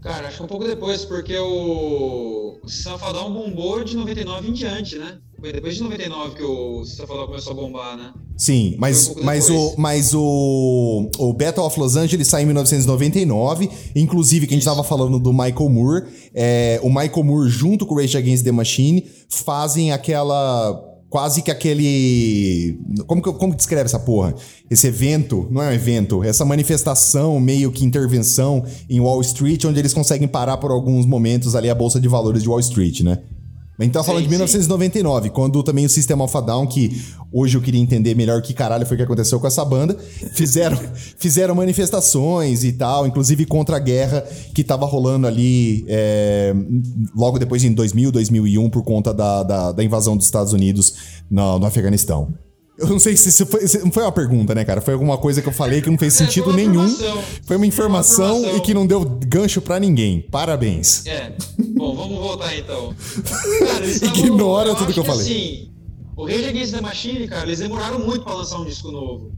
Cara, 0.00 0.28
acho 0.28 0.38
que 0.38 0.42
um 0.42 0.46
pouco 0.46 0.64
depois, 0.64 1.04
porque 1.04 1.36
o, 1.36 2.58
o 2.62 2.68
System 2.68 2.94
of 2.94 3.04
a 3.04 3.12
Down 3.12 3.32
bombou 3.32 3.84
de 3.84 3.96
99 3.96 4.48
em 4.48 4.52
diante, 4.52 4.96
né? 4.96 5.18
Foi 5.40 5.52
depois 5.52 5.76
de 5.76 5.82
99 5.84 6.34
que 6.34 6.42
o 6.42 6.82
Down 6.82 7.26
começou 7.26 7.52
a 7.52 7.54
bombar, 7.54 7.96
né? 7.96 8.12
Sim, 8.36 8.74
mas, 8.76 9.08
um 9.08 9.22
mas, 9.22 9.48
o, 9.48 9.74
mas 9.78 10.12
o, 10.12 11.08
o 11.16 11.32
Battle 11.32 11.64
of 11.64 11.78
Los 11.78 11.94
Angeles 11.94 12.26
sai 12.26 12.42
em 12.42 12.46
1999. 12.46 13.70
Inclusive, 13.94 14.48
que 14.48 14.54
a 14.54 14.56
gente 14.56 14.64
tava 14.64 14.82
falando 14.82 15.20
do 15.20 15.32
Michael 15.32 15.68
Moore. 15.68 16.04
é, 16.34 16.80
o 16.82 16.88
Michael 16.88 17.22
Moore, 17.22 17.48
junto 17.48 17.86
com 17.86 17.94
o 17.94 17.98
Rage 17.98 18.16
Against 18.16 18.44
the 18.44 18.50
Machine, 18.50 19.04
fazem 19.28 19.92
aquela. 19.92 20.84
Quase 21.08 21.40
que 21.40 21.50
aquele. 21.52 22.78
Como 23.06 23.22
que, 23.22 23.32
como 23.32 23.52
que 23.52 23.58
descreve 23.58 23.84
essa 23.84 23.98
porra? 23.98 24.34
Esse 24.68 24.88
evento, 24.88 25.46
não 25.50 25.62
é 25.62 25.68
um 25.68 25.72
evento, 25.72 26.22
essa 26.22 26.44
manifestação, 26.44 27.40
meio 27.40 27.70
que 27.70 27.84
intervenção 27.84 28.64
em 28.90 29.00
Wall 29.00 29.20
Street, 29.22 29.64
onde 29.64 29.78
eles 29.78 29.94
conseguem 29.94 30.28
parar 30.28 30.58
por 30.58 30.70
alguns 30.70 31.06
momentos 31.06 31.54
ali 31.54 31.70
a 31.70 31.74
Bolsa 31.74 31.98
de 32.00 32.08
Valores 32.08 32.42
de 32.42 32.48
Wall 32.48 32.60
Street, 32.60 33.00
né? 33.00 33.20
A 33.78 33.84
gente 33.84 33.92
tá 33.92 34.02
falando 34.02 34.22
de 34.22 34.28
sim. 34.28 34.30
1999, 34.30 35.30
quando 35.30 35.62
também 35.62 35.86
o 35.86 35.88
System 35.88 36.20
of 36.20 36.36
a 36.36 36.40
Down, 36.40 36.66
que 36.66 37.00
hoje 37.32 37.56
eu 37.56 37.60
queria 37.60 37.80
entender 37.80 38.12
melhor 38.16 38.42
que 38.42 38.52
caralho 38.52 38.84
foi 38.84 38.96
que 38.96 39.04
aconteceu 39.04 39.38
com 39.38 39.46
essa 39.46 39.64
banda, 39.64 39.96
fizeram, 40.34 40.76
fizeram 41.16 41.54
manifestações 41.54 42.64
e 42.64 42.72
tal, 42.72 43.06
inclusive 43.06 43.46
contra 43.46 43.76
a 43.76 43.78
guerra 43.78 44.22
que 44.52 44.64
tava 44.64 44.84
rolando 44.84 45.28
ali 45.28 45.84
é, 45.86 46.52
logo 47.16 47.38
depois 47.38 47.62
em 47.62 47.72
2000, 47.72 48.10
2001, 48.10 48.68
por 48.68 48.82
conta 48.82 49.14
da, 49.14 49.44
da, 49.44 49.70
da 49.70 49.84
invasão 49.84 50.16
dos 50.16 50.26
Estados 50.26 50.52
Unidos 50.52 50.94
no, 51.30 51.60
no 51.60 51.66
Afeganistão. 51.66 52.34
Eu 52.78 52.86
não 52.86 52.98
sei 53.00 53.16
se 53.16 53.28
isso 53.30 53.44
foi, 53.46 53.66
se- 53.66 53.80
não 53.80 53.90
foi 53.90 54.04
uma 54.04 54.12
pergunta, 54.12 54.54
né, 54.54 54.64
cara? 54.64 54.80
Foi 54.80 54.94
alguma 54.94 55.18
coisa 55.18 55.42
que 55.42 55.48
eu 55.48 55.52
falei 55.52 55.82
que 55.82 55.90
não 55.90 55.98
fez 55.98 56.14
É, 56.14 56.18
foi 56.18 56.26
sentido 56.26 56.46
uma 56.50 56.56
nenhum. 56.56 56.84
informação. 56.86 57.22
Foi 57.44 57.56
uma 57.56 57.66
informação, 57.66 58.56
e 58.56 58.60
que 58.60 58.72
não 58.72 58.86
deu 58.86 59.04
gancho 59.04 59.60
pra 59.60 59.80
ninguém. 59.80 60.20
Parabéns. 60.20 61.04
É. 61.06 61.32
Bom, 61.76 61.94
vamos 61.96 62.18
voltar 62.18 62.56
então. 62.56 62.94
Cara, 63.58 63.86
Ignora 63.86 64.74
tudo 64.76 64.92
que 64.92 65.00
eu 65.00 65.04
falei. 65.04 65.22
Assim, 65.22 65.70
o 66.16 66.24
Rage 66.26 66.44
Against 66.46 66.72
the 66.74 66.80
Machine, 66.80 67.26
cara, 67.28 67.46
eles 67.46 67.58
demoraram 67.58 67.98
muito 67.98 68.24
pra 68.24 68.34
lançar 68.34 68.58
um 68.60 68.64
disco 68.64 68.90
novo. 68.92 69.32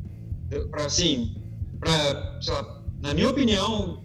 Pra, 0.70 0.84
assim, 0.84 1.34
pra, 1.80 2.38
sei 2.42 2.52
lá, 2.52 2.82
na 3.02 3.14
minha 3.14 3.30
opinião, 3.30 4.00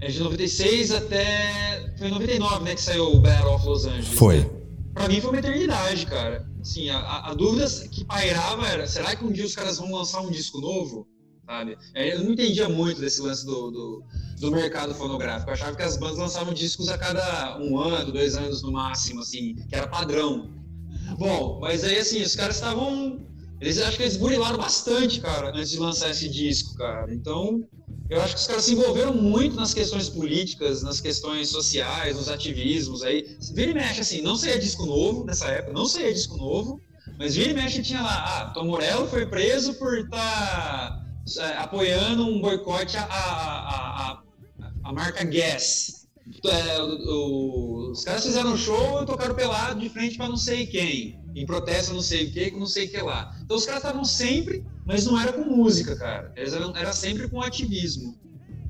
é 0.00 0.08
de 0.08 0.18
96 0.20 0.90
até. 0.90 1.92
Foi 1.98 2.08
em 2.08 2.10
99, 2.10 2.64
né, 2.64 2.74
que 2.74 2.80
saiu 2.82 3.04
o 3.14 3.20
Battle 3.20 3.54
of 3.54 3.66
Los 3.66 3.84
Angeles. 3.84 4.08
Foi. 4.08 4.38
né? 4.38 4.46
Pra 4.94 5.06
mim 5.08 5.20
foi 5.20 5.30
uma 5.30 5.38
eternidade, 5.38 6.06
cara. 6.06 6.44
Assim, 6.60 6.90
a, 6.90 7.30
a, 7.30 7.34
dúvida 7.34 7.66
que 7.90 8.04
pairava 8.04 8.66
era: 8.66 8.86
será 8.86 9.16
que 9.16 9.24
um 9.24 9.32
dia 9.32 9.44
os 9.44 9.54
caras 9.54 9.78
vão 9.78 9.92
lançar 9.92 10.20
um 10.20 10.30
disco 10.30 10.60
novo? 10.60 11.06
Sabe? 11.46 11.76
Eu 11.94 12.22
não 12.22 12.32
entendia 12.32 12.68
muito 12.68 13.00
desse 13.00 13.20
lance 13.20 13.44
do, 13.44 13.70
do, 13.70 14.04
do 14.38 14.52
mercado 14.52 14.94
fonográfico. 14.94 15.50
Eu 15.50 15.54
achava 15.54 15.76
que 15.76 15.82
as 15.82 15.96
bandas 15.96 16.18
lançavam 16.18 16.54
discos 16.54 16.88
a 16.88 16.96
cada 16.96 17.58
um 17.58 17.78
ano, 17.78 18.12
dois 18.12 18.36
anos 18.36 18.62
no 18.62 18.70
máximo, 18.70 19.20
assim, 19.20 19.56
que 19.68 19.74
era 19.74 19.88
padrão. 19.88 20.48
Bom, 21.18 21.58
mas 21.60 21.82
aí 21.82 21.98
assim, 21.98 22.22
os 22.22 22.36
caras 22.36 22.56
estavam. 22.56 23.26
Eles 23.60 23.78
acho 23.78 23.96
que 23.96 24.04
eles 24.04 24.16
burilaram 24.16 24.56
bastante, 24.56 25.20
cara, 25.20 25.50
antes 25.50 25.70
de 25.70 25.78
lançar 25.78 26.10
esse 26.10 26.28
disco, 26.28 26.76
cara. 26.76 27.12
Então, 27.12 27.62
eu 28.10 28.20
acho 28.20 28.34
que 28.34 28.40
os 28.40 28.46
caras 28.46 28.64
se 28.64 28.72
envolveram 28.72 29.14
muito 29.14 29.54
nas 29.56 29.72
questões 29.72 30.08
políticas, 30.08 30.82
nas 30.82 31.00
questões 31.00 31.48
sociais, 31.48 32.16
nos 32.16 32.28
ativismos 32.28 33.02
aí. 33.02 33.36
Vira 33.54 33.70
e 33.70 33.74
mexe, 33.74 34.00
assim, 34.00 34.20
não 34.22 34.36
saía 34.36 34.58
disco 34.58 34.84
novo 34.84 35.24
nessa 35.24 35.46
época, 35.46 35.72
não 35.72 35.86
saía 35.86 36.12
disco 36.12 36.36
novo, 36.36 36.80
mas 37.18 37.36
vira 37.36 37.50
e 37.50 37.54
mexe 37.54 37.82
tinha 37.82 38.02
lá, 38.02 38.14
ah, 38.24 38.50
Tom 38.52 38.64
Morello 38.64 39.06
foi 39.06 39.26
preso 39.26 39.74
por 39.74 39.96
estar 39.98 41.06
apoiando 41.58 42.26
um 42.26 42.40
boicote 42.40 42.96
à, 42.96 43.04
à, 43.04 44.22
à, 44.82 44.92
marca 44.92 45.22
Guess. 45.24 46.00
É, 46.44 46.80
o- 46.82 47.90
os 47.92 48.04
caras 48.04 48.24
fizeram 48.24 48.52
um 48.52 48.56
show 48.56 49.02
e 49.02 49.06
tocaram 49.06 49.34
pelado 49.34 49.80
de 49.80 49.88
frente 49.88 50.16
pra 50.16 50.28
não 50.28 50.36
sei 50.36 50.66
quem. 50.66 51.19
Em 51.34 51.46
protesto 51.46 51.94
não 51.94 52.00
sei 52.02 52.26
o 52.26 52.32
que, 52.32 52.50
não 52.50 52.66
sei 52.66 52.86
o 52.86 52.90
que 52.90 53.00
lá. 53.00 53.36
Então 53.42 53.56
os 53.56 53.64
caras 53.64 53.82
estavam 53.82 54.04
sempre, 54.04 54.64
mas 54.84 55.06
não 55.06 55.18
era 55.20 55.32
com 55.32 55.44
música, 55.44 55.96
cara. 55.96 56.32
Eles 56.36 56.52
eram, 56.52 56.76
era 56.76 56.92
sempre 56.92 57.28
com 57.28 57.40
ativismo. 57.40 58.18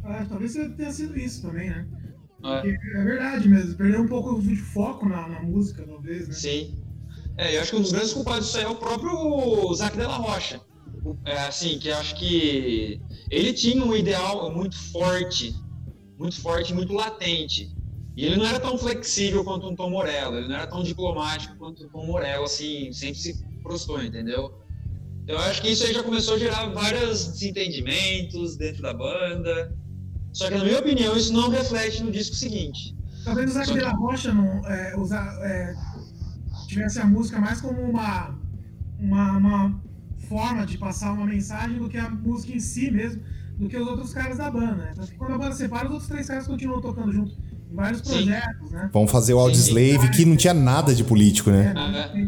Ah, 0.05 0.27
talvez 0.29 0.53
tenha 0.53 0.93
sido 0.93 1.19
isso 1.19 1.43
também, 1.43 1.71
né? 1.71 1.87
É. 2.45 2.69
É 2.69 3.05
verdade 3.05 3.49
mesmo, 3.49 3.75
perdeu 3.77 4.03
um 4.03 4.09
pouco 4.09 4.41
de 4.41 4.57
foco 4.57 5.09
na, 5.09 5.29
na 5.29 5.43
música, 5.43 5.85
talvez, 5.87 6.29
né? 6.29 6.35
Sim. 6.35 6.75
É, 7.37 7.57
eu 7.57 7.61
acho 7.61 7.71
que 7.71 7.77
um 7.77 7.83
dos 7.83 7.93
grandes 7.93 8.13
culpados 8.13 8.47
disso 8.47 8.59
aí 8.59 8.65
é 8.65 8.69
o 8.69 8.77
próprio 8.77 9.73
Zac 9.75 9.97
Della 9.97 10.17
Rocha. 10.17 10.61
É, 11.25 11.39
assim, 11.39 11.79
que 11.79 11.89
eu 11.89 11.97
acho 11.97 12.15
que 12.17 13.01
ele 13.31 13.53
tinha 13.53 13.83
um 13.83 13.95
ideal 13.97 14.55
muito 14.55 14.77
forte, 14.91 15.55
muito 16.19 16.41
forte 16.41 16.75
muito 16.75 16.93
latente. 16.93 17.75
E 18.21 18.25
ele 18.27 18.37
não 18.37 18.45
era 18.45 18.61
tão 18.61 18.77
flexível 18.77 19.43
quanto 19.43 19.67
um 19.67 19.75
Tom 19.75 19.89
Morello, 19.89 20.37
ele 20.37 20.47
não 20.47 20.55
era 20.57 20.67
tão 20.67 20.83
diplomático 20.83 21.57
quanto 21.57 21.87
um 21.87 21.89
Tom 21.89 22.05
Morello, 22.05 22.45
assim, 22.45 22.93
sempre 22.93 23.15
se 23.19 23.43
prostou, 23.63 24.03
entendeu? 24.05 24.61
Então 25.25 25.37
eu 25.37 25.41
acho 25.41 25.63
que 25.63 25.71
isso 25.71 25.85
aí 25.87 25.95
já 25.95 26.03
começou 26.03 26.35
a 26.35 26.39
gerar 26.39 26.67
vários 26.67 27.29
desentendimentos 27.29 28.59
dentro 28.59 28.83
da 28.83 28.93
banda. 28.93 29.75
Só 30.35 30.49
que, 30.51 30.55
na 30.59 30.65
minha 30.65 30.81
opinião, 30.81 31.17
isso 31.17 31.33
não 31.33 31.49
reflete 31.49 32.03
no 32.03 32.13
disco 32.13 32.37
seguinte. 32.37 32.95
Talvez 33.25 33.53
o 33.53 33.55
Zac 33.55 33.73
de 33.73 33.81
la 33.81 33.93
Rocha 33.93 34.35
não, 34.35 34.67
é, 34.67 34.95
usa- 34.99 35.39
é, 35.43 35.75
tivesse 36.69 36.99
a 36.99 37.07
música 37.07 37.41
mais 37.41 37.63
como 37.63 37.81
uma, 37.81 38.39
uma, 38.99 39.33
uma 39.39 39.83
forma 40.29 40.67
de 40.67 40.77
passar 40.77 41.13
uma 41.15 41.25
mensagem 41.25 41.79
do 41.79 41.89
que 41.89 41.97
a 41.97 42.11
música 42.11 42.53
em 42.53 42.61
si 42.61 42.91
mesmo, 42.91 43.23
do 43.59 43.67
que 43.67 43.79
os 43.79 43.89
outros 43.89 44.13
caras 44.13 44.37
da 44.37 44.51
banda. 44.51 44.75
Né? 44.75 44.93
Tanto 44.95 45.11
que 45.11 45.17
quando 45.17 45.33
a 45.37 45.39
banda 45.39 45.55
separa, 45.55 45.87
os 45.87 45.93
outros 45.93 46.09
três 46.11 46.27
caras 46.27 46.47
continuam 46.47 46.83
tocando 46.83 47.11
junto 47.11 47.35
vários 47.73 48.01
Sim. 48.03 48.25
projetos, 48.25 48.71
né? 48.71 48.91
Vamos 48.93 49.11
fazer 49.11 49.35
o 49.35 49.39
Audioslave, 49.39 50.11
que 50.11 50.25
não 50.25 50.37
tinha 50.37 50.55
nada 50.55 50.95
de 50.95 51.05
político, 51.05 51.51
né? 51.51 51.75
É, 51.77 52.27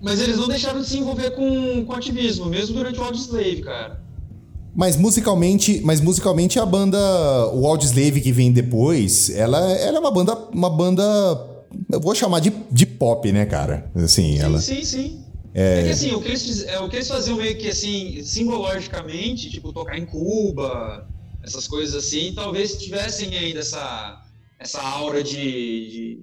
Mas 0.00 0.20
eles 0.20 0.36
não 0.36 0.48
deixaram 0.48 0.80
de 0.80 0.86
se 0.86 0.98
envolver 0.98 1.30
com, 1.32 1.84
com 1.84 1.92
ativismo, 1.92 2.46
mesmo 2.46 2.76
durante 2.76 2.98
o 2.98 3.02
Audioslave, 3.02 3.62
cara. 3.62 4.00
Mas 4.74 4.96
musicalmente, 4.96 5.80
mas 5.82 6.00
musicalmente 6.00 6.58
a 6.58 6.64
banda, 6.66 6.98
o 7.52 7.66
Audioslave 7.66 8.20
que 8.20 8.30
vem 8.30 8.52
depois, 8.52 9.30
ela, 9.30 9.58
ela 9.72 9.96
é 9.96 10.00
uma 10.00 10.10
banda, 10.10 10.36
uma 10.52 10.70
banda, 10.70 11.02
eu 11.90 12.00
vou 12.00 12.14
chamar 12.14 12.40
de, 12.40 12.52
de 12.70 12.86
pop, 12.86 13.30
né, 13.32 13.44
cara? 13.44 13.90
Assim, 13.94 14.36
Sim, 14.36 14.38
ela 14.38 14.60
sim, 14.60 14.84
sim. 14.84 15.24
É... 15.54 15.82
que 15.82 15.90
assim, 15.90 16.14
o 16.14 16.20
que, 16.20 16.28
eles, 16.28 16.64
é, 16.66 16.78
o 16.78 16.88
que 16.88 16.96
eles 16.96 17.08
faziam 17.08 17.36
meio 17.36 17.56
que 17.58 17.68
assim, 17.68 18.22
simbologicamente, 18.22 19.50
tipo, 19.50 19.72
tocar 19.72 19.98
em 19.98 20.06
Cuba, 20.06 21.08
essas 21.42 21.66
coisas 21.66 21.96
assim, 21.96 22.32
talvez 22.34 22.76
tivessem 22.78 23.36
ainda 23.36 23.60
essa, 23.60 24.22
essa 24.60 24.80
aura 24.82 25.22
de, 25.22 25.34
de, 25.34 26.20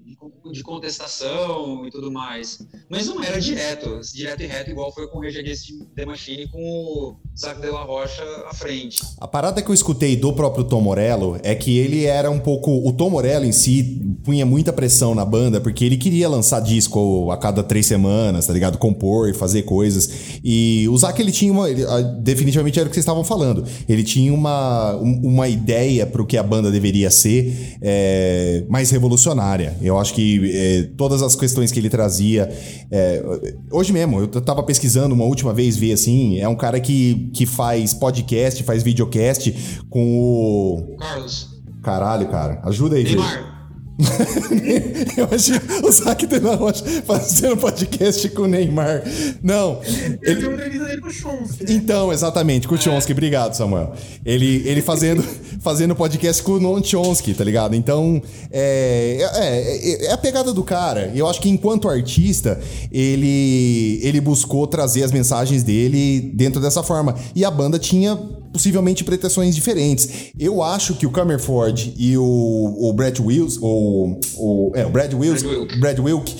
de 0.51 0.63
contestação 0.63 1.85
e 1.87 1.89
tudo 1.91 2.11
mais. 2.11 2.59
Mas 2.89 3.07
não 3.07 3.23
era 3.23 3.39
direto, 3.39 3.99
direto 4.13 4.41
e 4.43 4.45
reto, 4.45 4.69
igual 4.71 4.93
foi 4.93 5.07
com 5.07 5.19
o 5.19 5.21
Rage 5.21 5.39
Against 5.39 5.69
the 5.95 6.05
Machine 6.05 6.47
com 6.49 6.59
o 6.61 7.15
Zac 7.37 7.61
de 7.61 7.67
la 7.69 7.83
Rocha 7.83 8.23
à 8.49 8.53
frente. 8.53 9.01
A 9.19 9.27
parada 9.27 9.61
que 9.61 9.69
eu 9.69 9.73
escutei 9.73 10.15
do 10.15 10.33
próprio 10.33 10.63
Tom 10.65 10.81
Morello 10.81 11.37
é 11.43 11.55
que 11.55 11.77
ele 11.77 12.05
era 12.05 12.29
um 12.29 12.39
pouco. 12.39 12.71
O 12.87 12.91
Tom 12.93 13.09
Morello 13.09 13.45
em 13.45 13.51
si 13.51 14.01
punha 14.23 14.45
muita 14.45 14.73
pressão 14.73 15.13
na 15.15 15.23
banda, 15.25 15.61
porque 15.61 15.85
ele 15.85 15.97
queria 15.97 16.27
lançar 16.27 16.59
disco 16.59 17.29
a 17.31 17.37
cada 17.37 17.63
três 17.63 17.85
semanas, 17.85 18.47
tá 18.47 18.53
ligado? 18.53 18.77
Compor 18.77 19.29
e 19.29 19.33
fazer 19.33 19.63
coisas. 19.63 20.39
E 20.43 20.87
o 20.89 20.97
Zac, 20.97 21.19
ele 21.21 21.31
tinha 21.31 21.51
uma. 21.51 21.69
ele, 21.69 21.83
definitivamente 22.21 22.79
era 22.79 22.87
o 22.87 22.89
que 22.89 22.95
vocês 22.95 23.03
estavam 23.03 23.23
falando. 23.23 23.65
Ele 23.87 24.03
tinha 24.03 24.33
uma, 24.33 24.95
um- 24.97 25.21
uma 25.23 25.47
ideia 25.47 26.05
pro 26.05 26.25
que 26.25 26.37
a 26.37 26.43
banda 26.43 26.71
deveria 26.71 27.09
ser 27.11 27.77
é, 27.81 28.24
mais 28.69 28.89
revolucionária. 28.89 29.75
Eu 29.81 29.97
acho 29.97 30.13
que 30.13 30.51
é, 30.53 30.83
todas 30.97 31.21
as 31.21 31.35
questões 31.35 31.71
que 31.71 31.79
ele 31.79 31.89
trazia. 31.89 32.49
é, 32.91 33.23
hoje 33.71 33.91
mesmo, 33.91 34.19
eu 34.19 34.27
tava 34.27 34.63
pesquisando 34.63 35.13
uma 35.13 35.25
última 35.25 35.53
vez, 35.53 35.77
vi 35.77 35.91
assim, 35.91 36.39
é 36.39 36.47
um 36.47 36.55
cara 36.55 36.79
que, 36.79 37.29
que 37.33 37.45
faz 37.45 37.93
podcast, 37.93 38.63
faz 38.63 38.83
videocast 38.83 39.53
com 39.89 40.17
o. 40.19 40.97
Carlos, 40.97 41.55
Caralho, 41.81 42.27
cara. 42.29 42.61
Ajuda 42.63 42.95
aí, 42.95 43.05
gente. 43.05 43.17
Neymar, 43.17 43.54
Eu 45.17 45.27
achei 45.31 45.55
o 45.83 45.91
Zac 45.91 46.27
de 46.27 46.39
la 46.39 46.55
Rocha 46.55 46.83
fazendo 47.05 47.57
podcast 47.57 48.27
com 48.29 48.43
o 48.43 48.47
Neymar. 48.47 49.03
Não. 49.41 49.79
Ele 50.21 50.35
tem 50.35 50.49
uma 50.49 50.55
entrevista 50.55 50.85
dele 50.85 51.01
com 51.01 51.07
o 51.07 51.11
Chomsky. 51.11 51.63
né? 51.63 51.73
então, 51.73 52.11
exatamente, 52.11 52.67
com 52.67 52.75
o 52.75 52.81
Chomsky. 52.81 53.13
Obrigado, 53.13 53.53
Samuel. 53.53 53.93
Ele, 54.25 54.63
ele 54.65 54.81
fazendo, 54.81 55.23
fazendo 55.61 55.95
podcast 55.95 56.43
com 56.43 56.53
o 56.53 56.59
Non 56.59 56.83
Chomsky, 56.83 57.33
tá 57.33 57.43
ligado? 57.43 57.73
Então, 57.75 58.21
é, 58.51 59.17
é, 59.33 60.05
é 60.07 60.11
a 60.11 60.17
pegada 60.17 60.51
do 60.51 60.63
cara. 60.63 61.11
Eu 61.15 61.27
acho 61.27 61.39
que 61.39 61.49
enquanto 61.49 61.87
artista, 61.87 62.59
ele, 62.91 63.99
ele 64.03 64.19
buscou 64.19 64.67
trazer 64.67 65.03
as 65.03 65.11
mensagens 65.11 65.63
dele 65.63 66.31
dentro 66.33 66.59
dessa 66.59 66.83
forma. 66.83 67.15
E 67.33 67.45
a 67.45 67.51
banda 67.51 67.79
tinha 67.79 68.19
possivelmente 68.55 69.03
pretensões 69.03 69.53
diferentes. 69.53 70.31
Eu 70.39 70.63
acho 70.63 70.93
que 70.95 71.05
o 71.05 71.11
Camerford 71.11 71.93
e 71.97 72.17
o, 72.17 72.23
o 72.23 72.93
Brad 72.93 73.19
Wills, 73.19 73.59
o, 73.61 74.17
o, 74.37 74.71
é, 74.73 74.85
o 74.85 74.89
Brad 74.89 75.13
Wills, 75.13 75.43
Brad 75.43 75.57
Wilk. 75.57 75.79
Brad 75.79 75.99
Wilk, 75.99 76.35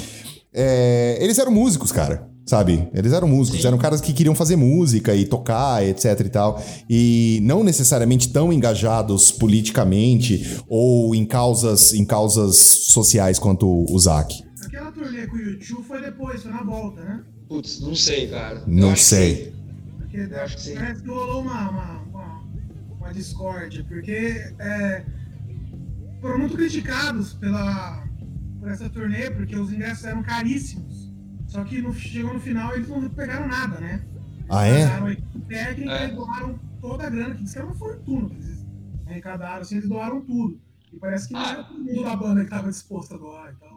é, 0.53 1.18
eles 1.20 1.38
eram 1.38 1.51
músicos, 1.51 1.91
cara. 1.91 2.26
Sabe? 2.45 2.88
Eles 2.93 3.11
eram 3.11 3.28
músicos, 3.28 3.66
eram 3.66 3.78
caras 3.78 3.99
que 3.99 4.13
queriam 4.13 4.36
fazer 4.36 4.55
música 4.55 5.13
e 5.13 5.26
tocar, 5.26 5.84
etc 5.86 6.20
e 6.24 6.30
tal. 6.30 6.63
E 6.89 7.39
não 7.41 7.63
necessariamente 7.63 8.30
tão 8.30 8.53
engajados 8.53 9.32
politicamente 9.32 10.61
ou 10.70 11.13
em 11.16 11.26
causas, 11.26 11.93
em 11.93 12.05
causas 12.05 12.55
sociais 12.57 13.39
quanto 13.39 13.68
o 13.91 13.99
Zac. 13.99 14.41
Aquela 14.63 14.91
turnê 14.91 15.28
com 15.28 15.36
o 15.36 15.39
YouTube 15.39 15.84
foi 15.86 16.01
depois, 16.01 16.43
foi 16.43 16.51
na 16.51 16.63
volta, 16.63 17.01
né? 17.01 17.22
putz, 17.49 17.80
não 17.80 17.95
sei, 17.95 18.28
cara. 18.28 18.63
Eu 18.66 18.74
Não 18.74 18.91
acho 18.91 19.01
que 19.01 19.09
sei. 19.09 19.36
sim. 19.36 19.51
Porque 19.97 20.18
Eu 20.18 20.41
acho 20.41 20.55
que 20.55 20.61
sim. 20.61 20.76
parece 20.76 21.01
que 21.01 21.09
rolou 21.09 21.41
uma, 21.41 21.70
uma, 21.70 22.05
uma, 23.06 23.14
discórdia, 23.14 23.84
porque 23.88 24.53
é, 24.60 25.06
foram 26.22 26.39
muito 26.39 26.56
criticados 26.56 27.34
pela, 27.34 28.03
por 28.60 28.70
essa 28.70 28.89
turnê, 28.89 29.30
porque 29.30 29.56
os 29.56 29.72
ingressos 29.72 30.06
eram 30.06 30.24
caríssimos. 30.24 31.12
Só 31.47 31.64
que 31.64 31.82
no, 31.82 31.93
chegou 31.93 32.34
no 32.34 32.39
final 32.39 32.74
eles 32.76 32.88
não 32.89 33.08
pegaram 33.10 33.47
nada, 33.47 33.80
né? 33.80 34.01
Ah, 34.49 34.66
é? 34.66 34.84
Pagaram 34.86 35.06
a 35.08 35.12
equipe 35.14 35.39
técnica 35.47 35.91
É. 35.93 36.08
e 36.08 36.16
doaram 36.16 36.60
toda 36.82 37.08
a 37.08 37.10
grana, 37.10 37.36
que 37.36 37.43
disse 37.43 37.53
que 37.53 37.60
era 37.60 37.68
uma 37.68 37.76
fortuna. 37.76 38.30
que 38.30 38.36
Eles 38.36 38.66
arrecadaram, 39.06 39.62
assim, 39.62 39.78
eles 39.78 39.88
doaram 39.89 40.22
tudo. 40.22 40.60
E 40.91 40.97
parece 40.97 41.28
que 41.28 41.34
não 41.34 41.41
Ah. 41.41 41.51
era 41.51 41.64
todo 41.64 41.80
mundo 41.84 42.03
da 42.03 42.16
banda 42.16 42.41
que 42.41 42.47
estava 42.47 42.70
disposto 42.70 43.14
a 43.14 43.18
doar 43.18 43.53
e 43.53 43.60
tal. 43.60 43.76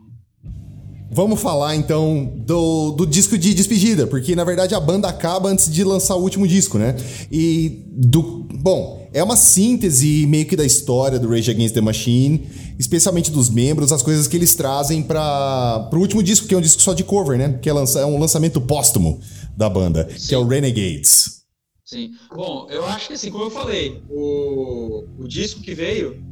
Vamos 1.10 1.40
falar 1.40 1.74
então 1.74 2.34
do, 2.44 2.92
do 2.92 3.06
disco 3.06 3.38
de 3.38 3.54
despedida, 3.54 4.06
porque 4.06 4.36
na 4.36 4.44
verdade 4.44 4.74
a 4.74 4.80
banda 4.80 5.08
acaba 5.08 5.48
antes 5.48 5.72
de 5.72 5.82
lançar 5.82 6.14
o 6.16 6.20
último 6.22 6.46
disco, 6.46 6.76
né? 6.78 6.94
E 7.32 7.82
do. 7.90 8.46
Bom, 8.60 9.08
é 9.12 9.22
uma 9.22 9.36
síntese 9.36 10.26
meio 10.26 10.46
que 10.46 10.56
da 10.56 10.64
história 10.64 11.18
do 11.18 11.28
Rage 11.28 11.50
Against 11.50 11.74
the 11.74 11.80
Machine, 11.80 12.48
especialmente 12.78 13.30
dos 13.30 13.48
membros, 13.48 13.92
as 13.92 14.02
coisas 14.02 14.26
que 14.26 14.36
eles 14.36 14.54
trazem 14.54 15.02
para 15.02 15.86
pro 15.90 16.00
último 16.00 16.22
disco, 16.22 16.46
que 16.46 16.54
é 16.54 16.58
um 16.58 16.60
disco 16.60 16.82
só 16.82 16.92
de 16.92 17.04
cover, 17.04 17.38
né? 17.38 17.58
Que 17.62 17.68
é, 17.68 17.72
lança, 17.72 18.00
é 18.00 18.06
um 18.06 18.18
lançamento 18.18 18.60
póstumo 18.60 19.20
da 19.56 19.68
banda, 19.68 20.04
que 20.04 20.34
é 20.34 20.38
o 20.38 20.46
Renegades. 20.46 21.38
Sim. 21.84 22.10
Bom, 22.34 22.66
eu 22.70 22.84
acho 22.86 23.08
que 23.08 23.14
assim, 23.14 23.30
como 23.30 23.44
eu 23.44 23.50
falei, 23.50 24.02
o, 24.10 25.04
o 25.18 25.28
disco 25.28 25.60
que 25.62 25.74
veio, 25.74 26.22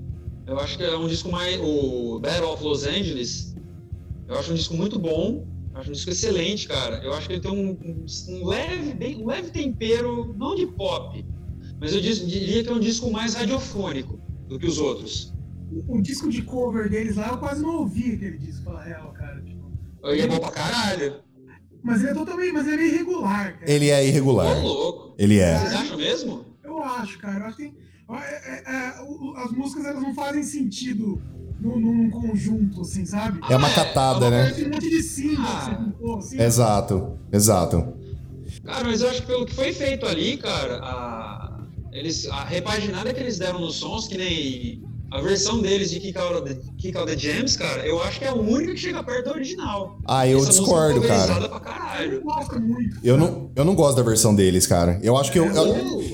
eu 0.46 0.58
acho 0.58 0.76
que 0.76 0.84
é 0.84 0.96
um 0.96 1.08
disco 1.08 1.30
mais. 1.30 1.58
O 1.60 2.18
Battle 2.20 2.52
of 2.52 2.62
Los 2.62 2.84
Angeles, 2.86 3.54
eu 4.28 4.38
acho 4.38 4.52
um 4.52 4.54
disco 4.54 4.74
muito 4.76 4.98
bom. 4.98 5.46
eu 5.74 5.80
Acho 5.80 5.90
um 5.90 5.92
disco 5.92 6.10
excelente, 6.10 6.66
cara. 6.68 7.00
Eu 7.04 7.12
acho 7.14 7.26
que 7.26 7.34
ele 7.34 7.40
tem 7.40 7.50
um, 7.52 7.70
um- 7.70 8.06
um 8.34 8.46
leve, 8.46 8.92
bem- 8.94 9.22
um 9.22 9.26
leve 9.26 9.50
tempero, 9.50 10.34
não 10.36 10.54
de 10.54 10.66
pop, 10.66 11.24
mas 11.80 11.92
eu 11.92 12.00
diria 12.00 12.62
que 12.64 12.68
é 12.68 12.72
um 12.72 12.80
disco 12.80 13.10
mais 13.10 13.34
radiofônico 13.34 14.18
do 14.48 14.58
que 14.58 14.66
os 14.66 14.78
outros. 14.78 15.32
O, 15.88 15.96
o 15.98 16.02
disco 16.02 16.28
de 16.30 16.42
cover 16.42 16.88
deles 16.88 17.16
lá, 17.16 17.28
eu 17.28 17.38
quase 17.38 17.62
não 17.62 17.78
ouvi 17.80 18.14
aquele 18.14 18.38
disco, 18.38 18.64
falar 18.64 18.80
a 18.80 18.84
real, 18.84 19.12
cara. 19.12 19.40
tipo. 19.42 19.66
Ele 20.04 20.22
é 20.22 20.26
bom 20.28 20.38
pra 20.38 20.50
caralho. 20.50 21.16
Mas 21.82 22.00
ele 22.00 22.10
é 22.10 22.14
totalmente, 22.14 22.52
mas 22.52 22.66
ele 22.66 22.82
é 22.82 22.86
irregular, 22.86 23.58
cara. 23.58 23.70
Ele 23.70 23.88
é 23.90 24.00
Ô, 24.00 24.04
irregular. 24.04 24.62
louco. 24.62 25.14
Ele 25.18 25.34
Vocês 25.38 25.72
é. 25.72 25.76
acham 25.76 25.96
mesmo? 25.96 26.44
Eu 26.64 26.82
acho, 26.82 27.18
cara. 27.18 27.40
Eu 27.40 27.46
acho 27.46 27.56
que 27.56 27.62
tem- 27.64 27.74
é- 28.10 28.52
é- 28.54 28.62
é, 28.66 29.42
as 29.44 29.50
músicas 29.52 29.84
elas 29.84 30.02
não 30.02 30.14
fazem 30.14 30.42
sentido 30.42 31.20
num, 31.60 31.78
num 31.80 32.10
conjunto, 32.10 32.82
assim, 32.82 33.04
sabe? 33.04 33.40
É 33.50 33.56
uma 33.56 33.68
É, 33.70 33.74
catada, 33.74 34.30
né? 34.30 34.42
Parece 34.44 34.64
um 34.64 34.70
monte 34.70 34.88
de 34.88 35.02
símbolos, 35.02 35.46
Ah. 35.48 36.18
assim, 36.18 36.18
assim. 36.36 36.42
Exato, 36.42 37.18
exato. 37.32 37.94
Cara, 38.64 38.84
mas 38.84 39.00
eu 39.02 39.08
acho 39.10 39.20
que 39.22 39.26
pelo 39.26 39.46
que 39.46 39.54
foi 39.54 39.72
feito 39.72 40.06
ali, 40.06 40.36
cara, 40.36 40.78
a, 40.78 41.25
eles, 41.98 42.26
a 42.28 42.44
repaginada 42.44 43.12
que 43.12 43.20
eles 43.20 43.38
deram 43.38 43.60
nos 43.60 43.76
sons, 43.76 44.06
que 44.08 44.16
nem 44.16 44.82
a 45.10 45.20
versão 45.20 45.60
deles 45.62 45.90
de 45.90 46.00
Kick 46.00 46.18
Out, 46.18 46.42
the, 46.42 46.58
Kick 46.78 46.96
Out 46.98 47.08
the 47.10 47.16
Jams, 47.16 47.56
cara, 47.56 47.86
eu 47.86 48.02
acho 48.02 48.18
que 48.18 48.24
é 48.24 48.28
a 48.28 48.34
única 48.34 48.72
que 48.72 48.80
chega 48.80 49.02
perto 49.04 49.26
da 49.26 49.32
original. 49.32 49.98
Ah, 50.04 50.26
eu 50.26 50.38
Essa 50.38 50.50
discordo, 50.50 51.00
cara. 51.02 51.48
pra 51.48 51.56
Eu 51.56 51.60
caralho. 51.60 52.14
não 52.16 52.22
gosto 52.22 52.60
muito. 52.60 52.98
Eu 53.04 53.16
não, 53.16 53.50
eu 53.54 53.64
não 53.64 53.74
gosto 53.76 53.96
da 53.96 54.02
versão 54.02 54.34
deles, 54.34 54.66
cara. 54.66 54.98
Eu 55.02 55.16
acho 55.16 55.30
que 55.30 55.38
eu. 55.38 55.46
Eu, 55.46 55.66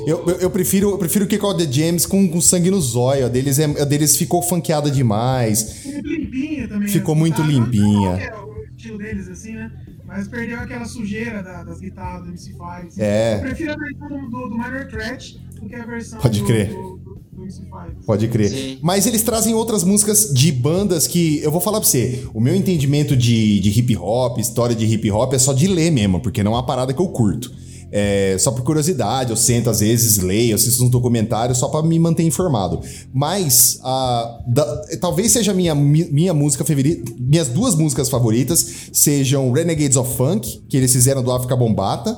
eu, 0.06 0.24
eu- 0.28 0.36
eu 0.40 0.50
prefiro, 0.50 0.90
eu 0.90 0.98
prefiro 0.98 1.26
Kick 1.26 1.42
Out 1.44 1.64
the 1.66 1.72
James 1.72 2.04
com, 2.04 2.28
com 2.28 2.40
sangue 2.40 2.70
no 2.70 2.80
zóio. 2.80 3.24
A 3.26 3.28
deles, 3.28 3.58
é, 3.58 3.64
a 3.64 3.84
deles 3.84 4.16
ficou 4.16 4.42
funkeada 4.42 4.90
demais. 4.90 5.62
Ficou 5.82 5.92
muito 5.94 6.08
limpinha 6.08 6.68
também. 6.68 6.88
Ficou 6.88 7.14
as 7.14 7.18
muito 7.20 7.42
guitarras. 7.42 7.54
limpinha. 7.72 8.08
É 8.18 8.34
o 8.36 8.64
estilo 8.76 8.98
deles, 8.98 9.28
assim, 9.28 9.52
né? 9.54 9.72
Mas 10.04 10.28
perdeu 10.28 10.58
aquela 10.60 10.84
sujeira 10.84 11.42
da- 11.42 11.64
das 11.64 11.80
guitarras 11.80 12.24
do 12.24 12.28
MC5. 12.32 12.86
assim. 12.88 13.00
É. 13.02 13.36
Eu 13.36 13.40
prefiro 13.40 13.72
a 13.72 13.76
versão 13.76 14.08
do, 14.08 14.28
do, 14.30 14.48
do 14.50 14.58
Minor 14.58 14.86
Threat 14.90 15.40
que 15.68 15.74
a 15.74 15.84
versão 15.86 16.18
Pode 16.20 16.42
crer. 16.42 16.68
do, 16.68 16.74
do, 16.96 17.22
do 17.32 17.42
MC5. 17.44 18.04
Pode 18.06 18.28
crer. 18.28 18.50
Sim. 18.50 18.78
Mas 18.82 19.06
eles 19.06 19.22
trazem 19.22 19.54
outras 19.54 19.82
músicas 19.84 20.32
de 20.32 20.50
bandas 20.52 21.06
que. 21.06 21.40
Eu 21.42 21.50
vou 21.50 21.60
falar 21.60 21.80
pra 21.80 21.88
você. 21.88 22.24
O 22.34 22.40
meu 22.40 22.54
entendimento 22.54 23.16
de, 23.16 23.60
de 23.60 23.70
hip 23.78 23.96
hop, 23.96 24.38
história 24.38 24.74
de 24.76 24.84
hip 24.86 25.10
hop, 25.10 25.32
é 25.34 25.38
só 25.38 25.52
de 25.52 25.66
ler 25.66 25.90
mesmo, 25.90 26.20
porque 26.20 26.42
não 26.42 26.52
é 26.52 26.56
uma 26.56 26.66
parada 26.66 26.92
que 26.92 27.00
eu 27.00 27.08
curto. 27.08 27.50
É, 27.94 28.36
só 28.38 28.50
por 28.50 28.62
curiosidade, 28.62 29.28
eu 29.32 29.36
sento 29.36 29.68
às 29.68 29.80
vezes, 29.80 30.16
leio, 30.16 30.54
assisto 30.54 30.82
uns 30.82 30.88
documentários 30.88 31.58
só 31.58 31.68
pra 31.68 31.82
me 31.82 31.98
manter 31.98 32.22
informado. 32.22 32.80
Mas 33.12 33.78
a, 33.82 34.40
da- 34.46 34.82
talvez 34.98 35.30
seja 35.30 35.50
a 35.52 35.54
minha, 35.54 35.74
mi- 35.74 36.08
minha 36.10 36.32
música 36.32 36.64
favorita. 36.64 37.12
Minhas 37.18 37.48
duas 37.48 37.74
músicas 37.74 38.08
favoritas 38.08 38.88
sejam 38.94 39.52
Renegades 39.52 39.98
of 39.98 40.16
Funk, 40.16 40.62
que 40.70 40.76
eles 40.78 40.90
fizeram 40.90 41.22
do 41.22 41.30
África 41.30 41.54
Bombata. 41.54 42.16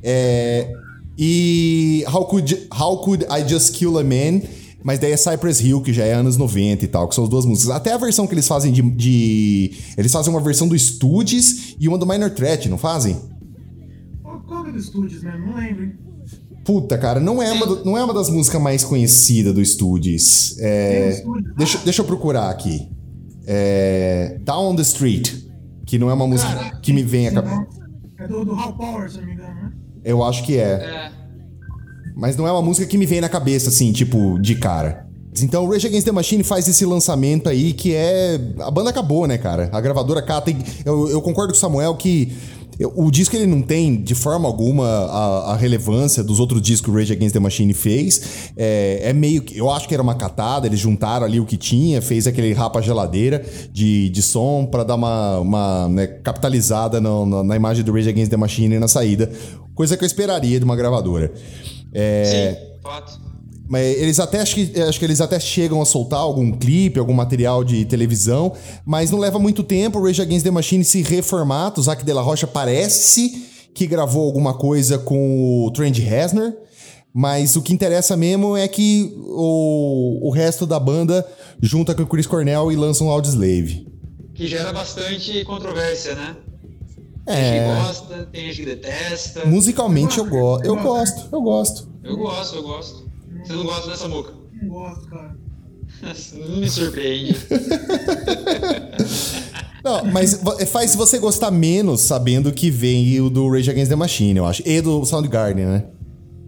é, 0.00 0.70
e 1.18 2.04
How 2.12 2.26
Could, 2.26 2.68
How 2.78 2.98
Could 2.98 3.24
I 3.30 3.48
Just 3.48 3.72
Kill 3.74 3.98
a 3.98 4.04
Man? 4.04 4.42
Mas 4.82 5.00
daí 5.00 5.10
é 5.10 5.16
Cypress 5.16 5.60
Hill, 5.60 5.80
que 5.80 5.92
já 5.92 6.04
é 6.04 6.12
anos 6.12 6.36
90 6.36 6.84
e 6.84 6.88
tal, 6.88 7.08
que 7.08 7.14
são 7.16 7.24
as 7.24 7.30
duas 7.30 7.44
músicas. 7.44 7.74
Até 7.74 7.92
a 7.92 7.98
versão 7.98 8.24
que 8.26 8.34
eles 8.34 8.46
fazem 8.46 8.70
de. 8.72 8.82
de- 8.82 9.72
eles 9.96 10.12
fazem 10.12 10.32
uma 10.32 10.40
versão 10.40 10.68
do 10.68 10.78
Studios 10.78 11.74
e 11.80 11.88
uma 11.88 11.98
do 11.98 12.06
Minor 12.06 12.30
Threat, 12.30 12.68
não 12.68 12.78
fazem? 12.78 13.16
Qual, 14.46 14.64
é 14.64 14.70
do 14.70 14.80
Studios 14.80 15.24
mesmo? 15.24 15.46
Não 15.46 15.56
lembro. 15.56 15.90
Puta, 16.64 16.96
cara, 16.98 17.18
não 17.18 17.42
é 17.42 17.52
uma, 17.52 17.66
não 17.84 17.98
é 17.98 18.04
uma 18.04 18.14
das 18.14 18.28
músicas 18.30 18.60
mais 18.60 18.84
conhecidas 18.84 19.54
do 19.54 19.64
Studios. 19.64 20.56
É, 20.60 21.24
deixa, 21.56 21.78
deixa 21.78 22.02
eu 22.02 22.04
procurar 22.04 22.50
aqui. 22.50 22.88
É, 23.44 24.38
Down 24.44 24.70
on 24.72 24.76
the 24.76 24.82
Street, 24.82 25.32
que 25.84 25.98
não 25.98 26.10
é 26.10 26.14
uma 26.14 26.26
música 26.26 26.52
Cara, 26.52 26.76
que 26.80 26.92
me 26.92 27.02
vem 27.02 27.28
a 27.28 27.32
cabeça. 27.32 27.66
É 28.18 28.26
do, 28.26 28.44
do 28.44 28.52
Hal 28.52 28.72
Power, 28.76 29.10
se 29.10 29.18
eu 30.06 30.22
acho 30.24 30.42
que 30.44 30.56
é. 30.56 30.62
É. 30.62 31.10
Mas 32.16 32.36
não 32.36 32.46
é 32.48 32.52
uma 32.52 32.62
música 32.62 32.86
que 32.86 32.96
me 32.96 33.04
vem 33.04 33.20
na 33.20 33.28
cabeça, 33.28 33.68
assim, 33.68 33.92
tipo, 33.92 34.38
de 34.40 34.54
cara. 34.54 35.04
Então 35.42 35.66
o 35.66 35.70
Rage 35.70 35.86
Against 35.86 36.06
the 36.06 36.12
Machine 36.12 36.42
faz 36.42 36.66
esse 36.66 36.86
lançamento 36.86 37.46
aí 37.48 37.74
que 37.74 37.94
é. 37.94 38.40
A 38.60 38.70
banda 38.70 38.88
acabou, 38.88 39.26
né, 39.26 39.36
cara? 39.36 39.68
A 39.70 39.80
gravadora 39.82 40.22
cata. 40.22 40.50
e- 40.50 40.56
Eu, 40.82 41.10
eu 41.10 41.20
concordo 41.20 41.52
com 41.52 41.56
o 41.58 41.60
Samuel 41.60 41.94
que 41.96 42.32
o 42.84 43.10
disco 43.10 43.34
ele 43.34 43.46
não 43.46 43.62
tem 43.62 44.02
de 44.02 44.14
forma 44.14 44.46
alguma 44.46 44.86
a, 44.86 45.52
a 45.52 45.56
relevância 45.56 46.22
dos 46.22 46.38
outros 46.40 46.60
discos 46.60 46.84
que 46.86 46.90
o 46.90 46.94
Rage 46.98 47.12
Against 47.12 47.32
the 47.32 47.40
Machine 47.40 47.72
fez. 47.72 48.50
É, 48.56 49.00
é 49.04 49.12
meio 49.12 49.42
que. 49.42 49.56
Eu 49.56 49.70
acho 49.70 49.88
que 49.88 49.94
era 49.94 50.02
uma 50.02 50.14
catada, 50.14 50.66
eles 50.66 50.78
juntaram 50.78 51.24
ali 51.24 51.40
o 51.40 51.46
que 51.46 51.56
tinha, 51.56 52.02
fez 52.02 52.26
aquele 52.26 52.52
rapa 52.52 52.82
geladeira 52.82 53.44
de, 53.72 54.10
de 54.10 54.22
som 54.22 54.66
pra 54.66 54.84
dar 54.84 54.94
uma, 54.96 55.38
uma 55.40 55.88
né, 55.88 56.06
capitalizada 56.06 57.00
no- 57.00 57.42
na 57.42 57.56
imagem 57.56 57.82
do 57.84 57.92
Rage 57.92 58.08
Against 58.10 58.30
the 58.30 58.36
Machine 58.36 58.78
na 58.78 58.88
saída. 58.88 59.30
Coisa 59.74 59.96
que 59.96 60.04
eu 60.04 60.06
esperaria 60.06 60.58
de 60.58 60.64
uma 60.64 60.76
gravadora. 60.76 61.32
É, 61.92 62.56
Sim, 62.60 62.80
fato. 62.82 63.20
Mas 63.68 63.96
eles 63.98 64.20
até 64.20 64.40
acho 64.40 64.54
que, 64.54 64.80
acho 64.80 64.98
que 64.98 65.04
eles 65.04 65.20
até 65.20 65.38
chegam 65.40 65.80
a 65.82 65.84
soltar 65.84 66.20
algum 66.20 66.52
clipe, 66.52 66.98
algum 66.98 67.12
material 67.14 67.64
de 67.64 67.84
televisão, 67.84 68.52
mas 68.84 69.10
não 69.10 69.18
leva 69.18 69.38
muito 69.38 69.62
tempo. 69.62 69.98
O 69.98 70.04
Rage 70.04 70.22
Against 70.22 70.44
the 70.44 70.50
Machine 70.50 70.84
se 70.84 71.02
reformata. 71.02 71.80
O 71.80 71.82
Zac 71.82 72.04
de 72.04 72.12
la 72.12 72.22
Rocha 72.22 72.46
parece 72.46 73.44
que 73.74 73.86
gravou 73.86 74.24
alguma 74.24 74.54
coisa 74.54 74.98
com 74.98 75.64
o 75.66 75.70
Trent 75.72 75.98
Reznor, 75.98 76.52
mas 77.12 77.56
o 77.56 77.62
que 77.62 77.72
interessa 77.72 78.16
mesmo 78.16 78.56
é 78.56 78.68
que 78.68 79.12
o, 79.26 80.28
o 80.28 80.30
resto 80.30 80.66
da 80.66 80.78
banda 80.78 81.26
junta 81.60 81.94
com 81.94 82.02
o 82.02 82.06
Chris 82.06 82.26
Cornell 82.26 82.70
e 82.70 82.76
lança 82.76 83.02
um 83.04 83.10
Audioslave. 83.10 83.86
Que 84.34 84.46
gera 84.46 84.72
bastante 84.72 85.44
controvérsia, 85.44 86.14
né? 86.14 86.36
Tem 87.26 87.34
É. 87.34 87.42
gente 87.42 87.58
que 87.58 87.86
gosta, 87.86 88.28
tem 88.32 88.46
gente 88.46 88.56
que 88.60 88.66
detesta. 88.66 89.44
Musicalmente 89.46 90.18
eu, 90.18 90.26
go 90.26 90.60
eu 90.62 90.76
gosto, 90.76 91.28
eu 91.32 91.40
gosto. 91.42 91.88
Eu 92.04 92.16
gosto, 92.16 92.56
eu 92.56 92.62
gosto. 92.62 93.05
Você 93.46 93.52
não 93.52 93.64
gosta 93.64 93.90
dessa 93.90 94.08
boca? 94.08 94.32
Não 94.60 94.68
gosto, 94.68 95.08
cara. 95.08 95.36
Não 96.48 96.56
me 96.60 96.68
surpreende. 96.68 97.36
Não, 99.84 100.04
mas 100.04 100.34
vo- 100.34 100.58
faz 100.66 100.96
você 100.96 101.16
gostar 101.16 101.52
menos 101.52 102.00
sabendo 102.00 102.52
que 102.52 102.70
vem 102.72 103.20
o 103.20 103.30
do 103.30 103.48
Rage 103.48 103.70
Against 103.70 103.88
the 103.88 103.94
Machine, 103.94 104.36
eu 104.38 104.44
acho. 104.44 104.60
E 104.66 104.80
do 104.80 105.04
Soundgarden, 105.04 105.64
né? 105.64 105.84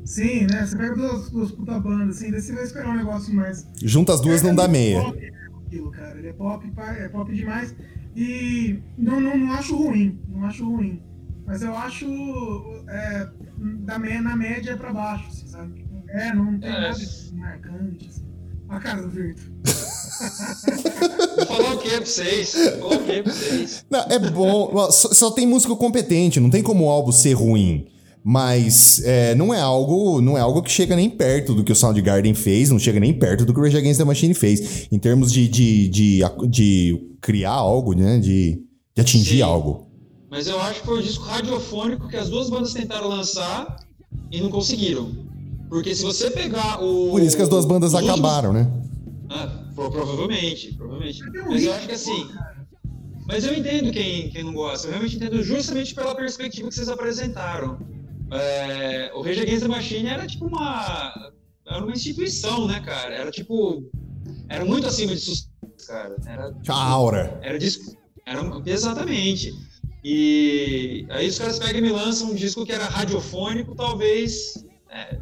Sim, 0.04 0.46
né? 0.50 0.66
Você 0.66 0.76
pega 0.76 0.96
duas, 0.96 1.30
duas 1.30 1.52
puta 1.52 1.78
bandas, 1.78 2.16
assim, 2.16 2.32
daí 2.32 2.40
você 2.40 2.52
vai 2.52 2.64
esperar 2.64 2.88
um 2.88 2.96
negócio 2.96 3.32
mais. 3.32 3.64
Junta 3.80 4.14
as 4.14 4.20
duas 4.20 4.42
não 4.42 4.56
dá 4.56 4.66
meia. 4.66 5.00
Pop, 5.02 5.20
né, 5.20 5.30
aquilo, 5.66 5.90
cara. 5.92 6.18
Ele 6.18 6.28
é 6.28 6.32
pop, 6.32 6.66
é 6.76 7.08
pop 7.08 7.32
demais. 7.32 7.74
E 8.16 8.80
não, 8.96 9.20
não, 9.20 9.38
não 9.38 9.52
acho 9.52 9.76
ruim, 9.76 10.18
não 10.28 10.44
acho 10.44 10.68
ruim. 10.68 11.00
Mas 11.46 11.62
eu 11.62 11.76
acho 11.76 12.06
é, 12.88 13.28
da 13.84 13.98
na 13.98 14.36
média 14.36 14.76
pra 14.76 14.92
baixo, 14.92 15.28
assim? 15.28 15.47
É, 16.10 16.34
não 16.34 16.58
tem 16.58 16.70
É. 16.70 16.80
nada 16.80 16.98
de 16.98 17.34
marcante. 17.34 18.08
Assim. 18.08 18.22
A 18.68 18.78
cara 18.80 19.02
do 19.02 19.08
Virto. 19.08 19.42
Vou 21.36 21.46
falar 21.46 21.74
o 21.74 21.78
que 21.78 21.88
pra 21.90 22.04
vocês? 22.04 22.54
Vou 22.80 22.90
falar 22.90 23.00
o 23.02 23.04
que 23.04 23.22
pra 23.22 23.32
vocês? 23.32 23.84
Não, 23.90 24.00
é 24.00 24.18
bom. 24.18 24.90
Só, 24.90 25.12
só 25.12 25.30
tem 25.30 25.46
músico 25.46 25.76
competente, 25.76 26.38
não 26.40 26.50
tem 26.50 26.62
como 26.62 26.84
o 26.84 26.90
álbum 26.90 27.12
ser 27.12 27.32
ruim. 27.32 27.86
Mas 28.22 29.00
é, 29.04 29.34
não 29.34 29.54
é 29.54 29.60
algo 29.60 30.20
não 30.20 30.36
é 30.36 30.40
algo 30.40 30.60
que 30.62 30.70
chega 30.70 30.94
nem 30.96 31.08
perto 31.08 31.54
do 31.54 31.64
que 31.64 31.72
o 31.72 31.74
Soundgarden 31.74 32.34
fez, 32.34 32.68
não 32.68 32.78
chega 32.78 33.00
nem 33.00 33.16
perto 33.18 33.44
do 33.46 33.54
que 33.54 33.60
o 33.60 33.62
Rage 33.62 33.78
Against 33.78 33.98
the 33.98 34.04
Machine 34.04 34.34
fez. 34.34 34.86
Em 34.92 34.98
termos 34.98 35.32
de, 35.32 35.48
de, 35.48 35.88
de, 35.88 36.20
de 36.48 37.16
criar 37.22 37.52
algo, 37.52 37.94
né? 37.94 38.18
De, 38.18 38.60
de 38.94 39.00
atingir 39.00 39.36
Sim. 39.36 39.42
algo. 39.42 39.86
Mas 40.30 40.46
eu 40.46 40.60
acho 40.60 40.80
que 40.80 40.86
foi 40.86 40.98
um 40.98 41.02
disco 41.02 41.24
radiofônico 41.24 42.06
que 42.08 42.16
as 42.16 42.28
duas 42.28 42.50
bandas 42.50 42.74
tentaram 42.74 43.08
lançar 43.08 43.76
e 44.30 44.42
não 44.42 44.50
conseguiram. 44.50 45.10
Porque 45.68 45.94
se 45.94 46.02
você 46.02 46.30
pegar 46.30 46.82
o. 46.82 47.10
Por 47.10 47.22
isso 47.22 47.36
que 47.36 47.42
as 47.42 47.48
duas 47.48 47.64
bandas 47.64 47.94
acabaram, 47.94 48.52
né? 48.52 48.70
Ah, 49.30 49.46
pro- 49.74 49.90
provavelmente, 49.90 50.72
provavelmente. 50.74 51.22
Mas 51.46 51.62
eu 51.64 51.72
acho 51.74 51.86
que 51.86 51.94
assim. 51.94 52.28
Mas 53.26 53.44
eu 53.44 53.52
entendo 53.54 53.90
quem, 53.92 54.30
quem 54.30 54.42
não 54.42 54.54
gosta. 54.54 54.86
Eu 54.86 54.92
realmente 54.92 55.16
entendo 55.16 55.42
justamente 55.42 55.94
pela 55.94 56.14
perspectiva 56.14 56.68
que 56.68 56.74
vocês 56.74 56.88
apresentaram. 56.88 57.78
É, 58.30 59.10
o 59.14 59.20
Rage 59.22 59.40
Against 59.40 59.62
the 59.62 59.68
Machine 59.68 60.08
era 60.08 60.26
tipo 60.26 60.46
uma. 60.46 61.12
Era 61.66 61.84
uma 61.84 61.92
instituição, 61.92 62.66
né, 62.66 62.80
cara? 62.80 63.14
Era 63.14 63.30
tipo. 63.30 63.84
Era 64.48 64.64
muito 64.64 64.86
acima 64.86 65.14
de 65.14 65.20
sucesso, 65.20 65.50
cara. 65.86 66.16
Era, 66.26 66.54
A 66.68 66.74
aura. 66.84 67.38
era 67.42 67.58
disco. 67.58 67.94
Era, 68.24 68.40
exatamente. 68.64 69.52
E 70.02 71.06
aí 71.10 71.28
os 71.28 71.38
caras 71.38 71.58
pegam 71.58 71.78
e 71.80 71.82
me 71.82 71.90
lançam 71.90 72.30
um 72.30 72.34
disco 72.34 72.64
que 72.64 72.72
era 72.72 72.84
radiofônico, 72.86 73.74
talvez. 73.74 74.64
é, 74.90 75.18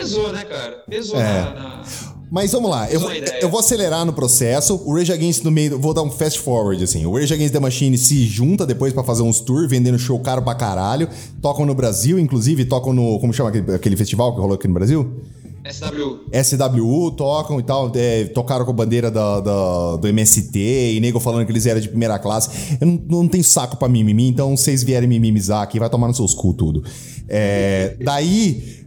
pesou, 0.00 0.32
né, 0.32 0.44
cara? 0.44 0.82
Pesou 0.88 1.20
É. 1.20 1.22
na- 1.40 1.54
na, 1.54 1.82
Mas 2.30 2.50
vamos 2.52 2.68
lá, 2.70 2.90
eu, 2.90 3.00
eu 3.42 3.48
vou 3.48 3.60
acelerar 3.60 4.04
no 4.04 4.12
processo. 4.12 4.80
O 4.84 4.94
Rage 4.96 5.12
Against 5.12 5.44
no 5.44 5.50
meio, 5.52 5.78
vou 5.78 5.94
dar 5.94 6.02
um 6.02 6.10
fast 6.10 6.40
forward 6.40 6.82
assim. 6.82 7.06
O 7.06 7.14
Rage 7.16 7.32
Against 7.32 7.52
the 7.52 7.60
Machine 7.60 7.96
se 7.96 8.24
junta 8.26 8.66
depois 8.66 8.92
pra 8.92 9.04
fazer 9.04 9.22
uns 9.22 9.40
tours, 9.40 9.70
vendendo 9.70 9.98
show 9.98 10.18
caro 10.18 10.42
pra 10.42 10.54
caralho. 10.54 11.08
Tocam 11.40 11.64
no 11.64 11.74
Brasil, 11.74 12.18
inclusive 12.18 12.64
tocam 12.64 12.92
no. 12.92 13.20
Como 13.20 13.32
chama 13.32 13.50
aquele, 13.50 13.72
aquele 13.74 13.96
festival 13.96 14.34
que 14.34 14.40
rolou 14.40 14.56
aqui 14.56 14.66
no 14.66 14.74
Brasil? 14.74 15.22
SW. 15.66 16.20
SWU, 16.32 17.10
tocam 17.12 17.58
e 17.60 17.62
tal. 17.62 17.90
é, 17.94 18.24
tocaram 18.24 18.64
com 18.64 18.70
a 18.72 18.74
bandeira 18.74 19.10
da, 19.10 19.40
da- 19.40 19.96
do 19.96 20.08
MST 20.08 20.58
e 20.96 21.00
nego 21.00 21.18
falando 21.20 21.46
que 21.46 21.52
eles 21.52 21.64
eram 21.66 21.80
de 21.80 21.88
primeira 21.88 22.18
classe. 22.18 22.76
Eu 22.80 22.86
não, 22.86 23.00
não 23.22 23.28
tenho 23.28 23.44
saco 23.44 23.76
pra 23.76 23.88
mimimi, 23.88 24.28
então 24.28 24.56
vocês 24.56 24.82
vierem 24.82 25.08
me 25.08 25.18
mimizar 25.20 25.62
aqui, 25.62 25.78
vai 25.78 25.88
tomar 25.88 26.08
nos 26.08 26.16
seus 26.16 26.34
cu 26.34 26.52
tudo. 26.52 26.82
É, 27.28 27.96
daí. 28.02 28.83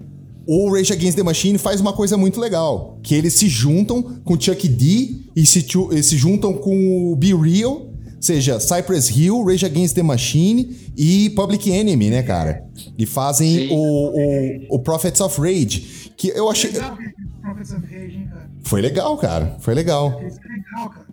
O 0.47 0.73
Rage 0.73 0.93
Against 0.93 1.17
the 1.17 1.23
Machine 1.23 1.57
faz 1.57 1.81
uma 1.81 1.91
coisa 1.91 2.15
muito 2.15 2.39
legal, 2.39 2.97
que 3.03 3.13
eles 3.13 3.33
se 3.33 3.49
juntam 3.49 4.01
com 4.23 4.39
Chuck 4.39 4.65
D 4.67 5.17
e 5.35 5.45
se, 5.45 5.65
e 5.91 6.03
se 6.03 6.15
juntam 6.15 6.53
com 6.53 7.11
o 7.11 7.15
Be 7.17 7.33
Real, 7.33 7.73
ou 7.73 8.21
seja, 8.21 8.57
Cypress 8.59 9.09
Hill, 9.09 9.43
Rage 9.43 9.65
Against 9.65 9.93
the 9.93 10.03
Machine 10.03 10.75
e 10.95 11.29
Public 11.31 11.69
Enemy, 11.69 12.09
né, 12.09 12.23
cara? 12.23 12.65
E 12.97 13.05
fazem 13.05 13.67
o, 13.71 13.75
o, 13.75 14.77
o 14.77 14.79
Prophets 14.79 15.19
of 15.19 15.39
Rage, 15.39 16.11
que 16.15 16.29
eu 16.29 16.49
achei... 16.49 16.71
Foi 18.63 18.81
legal, 18.81 19.17
cara, 19.17 19.57
foi 19.59 19.73
legal. 19.73 20.21
Isso 20.25 20.39
é 20.39 20.53
legal, 20.53 20.89
cara. 20.89 21.07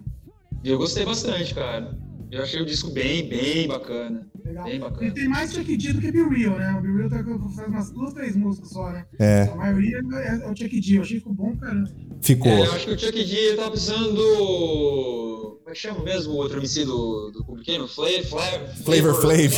Eu 0.64 0.78
gostei 0.78 1.04
bastante, 1.04 1.54
cara. 1.54 1.96
Eu 2.30 2.42
achei 2.42 2.60
o 2.60 2.66
disco 2.66 2.90
bem, 2.90 3.28
bem 3.28 3.68
bacana. 3.68 4.26
Legal. 4.44 4.64
Bem 4.64 4.72
Ele 4.74 4.80
bacana. 4.80 5.10
tem 5.12 5.28
mais 5.28 5.52
Chuck 5.52 5.76
D 5.76 5.92
do 5.92 6.00
que 6.00 6.12
Be 6.12 6.22
Real, 6.22 6.58
né? 6.58 6.76
O 6.78 6.82
Be 6.82 6.96
Real 6.96 7.10
tá 7.10 7.24
faz 7.54 7.68
umas 7.68 7.90
duas, 7.90 8.14
três 8.14 8.36
músicas 8.36 8.70
só, 8.70 8.90
né? 8.90 9.04
É. 9.18 9.48
A 9.52 9.56
maioria 9.56 10.00
é, 10.14 10.44
é 10.44 10.50
o 10.50 10.56
Chuck 10.56 10.80
D. 10.80 10.96
Eu 10.96 11.02
achei 11.02 11.16
que 11.16 11.20
ficou 11.20 11.32
bom, 11.34 11.56
cara. 11.56 11.84
Ficou. 12.20 12.50
É, 12.52 12.66
eu 12.66 12.72
acho 12.72 12.86
que 12.86 12.92
o 12.92 12.98
Chuck 12.98 13.24
D 13.24 13.34
ele 13.34 13.56
tava 13.56 13.70
precisando 13.70 14.12
do. 14.14 15.58
Como 15.64 15.70
é 15.70 15.72
que 15.72 15.78
chama 15.78 16.04
mesmo 16.04 16.34
o 16.34 16.36
outro 16.36 16.58
MC 16.58 16.84
do, 16.84 17.30
do 17.30 17.44
Publicano? 17.44 17.88
Flav, 17.88 18.22
Flav, 18.24 18.76
Flavor 18.84 19.14
Flav. 19.20 19.50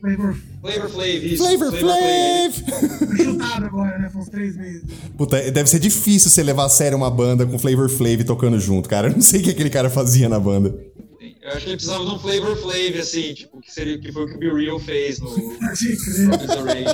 Flavor 0.00 0.36
Flavor 0.60 0.90
Flav, 0.90 1.26
isso. 1.26 1.42
Flavor 1.42 1.72
Flav! 1.72 3.16
chutado 3.16 3.66
agora, 3.66 3.98
né? 3.98 4.10
Foi 4.10 4.20
uns 4.20 4.28
três 4.28 4.56
meses. 4.56 4.82
Puta, 5.16 5.50
deve 5.50 5.68
ser 5.70 5.78
difícil 5.78 6.30
você 6.30 6.42
levar 6.42 6.66
a 6.66 6.68
sério 6.68 6.98
uma 6.98 7.10
banda 7.10 7.46
com 7.46 7.58
Flavor 7.58 7.88
Flav 7.88 8.22
tocando 8.24 8.60
junto, 8.60 8.88
cara. 8.88 9.08
Eu 9.08 9.14
não 9.14 9.22
sei 9.22 9.40
o 9.40 9.44
que 9.44 9.50
aquele 9.50 9.70
cara 9.70 9.88
fazia 9.88 10.28
na 10.28 10.38
banda. 10.38 10.78
Eu 11.48 11.54
acho 11.54 11.64
que 11.64 11.70
ele 11.70 11.76
precisava 11.76 12.04
de 12.04 12.10
um 12.10 12.18
Flavor 12.18 12.56
Flav, 12.56 12.98
assim, 13.00 13.32
tipo, 13.32 13.58
que, 13.58 13.72
seria, 13.72 13.98
que 13.98 14.12
foi 14.12 14.24
o 14.24 14.26
que 14.26 14.34
o 14.34 14.38
Be 14.38 14.64
Real 14.64 14.78
fez 14.78 15.18
no 15.18 15.30
of 15.30 15.40
Rage. 16.68 16.84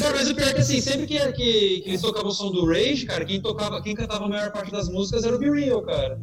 Cara, 0.00 0.16
mas 0.16 0.28
o 0.28 0.34
pior 0.34 0.48
é 0.48 0.54
que 0.54 0.60
assim, 0.60 0.80
sempre 0.80 1.06
que, 1.06 1.18
que, 1.32 1.80
que 1.80 1.88
eles 1.90 2.00
tocavam 2.00 2.30
o 2.30 2.32
som 2.32 2.50
do 2.50 2.66
Rage, 2.66 3.06
cara, 3.06 3.24
quem 3.24 3.40
tocava, 3.40 3.80
quem 3.80 3.94
cantava 3.94 4.24
a 4.24 4.28
maior 4.28 4.50
parte 4.50 4.72
das 4.72 4.88
músicas 4.88 5.22
era 5.22 5.36
o 5.36 5.38
Be 5.38 5.48
Real, 5.48 5.80
cara. 5.82 6.20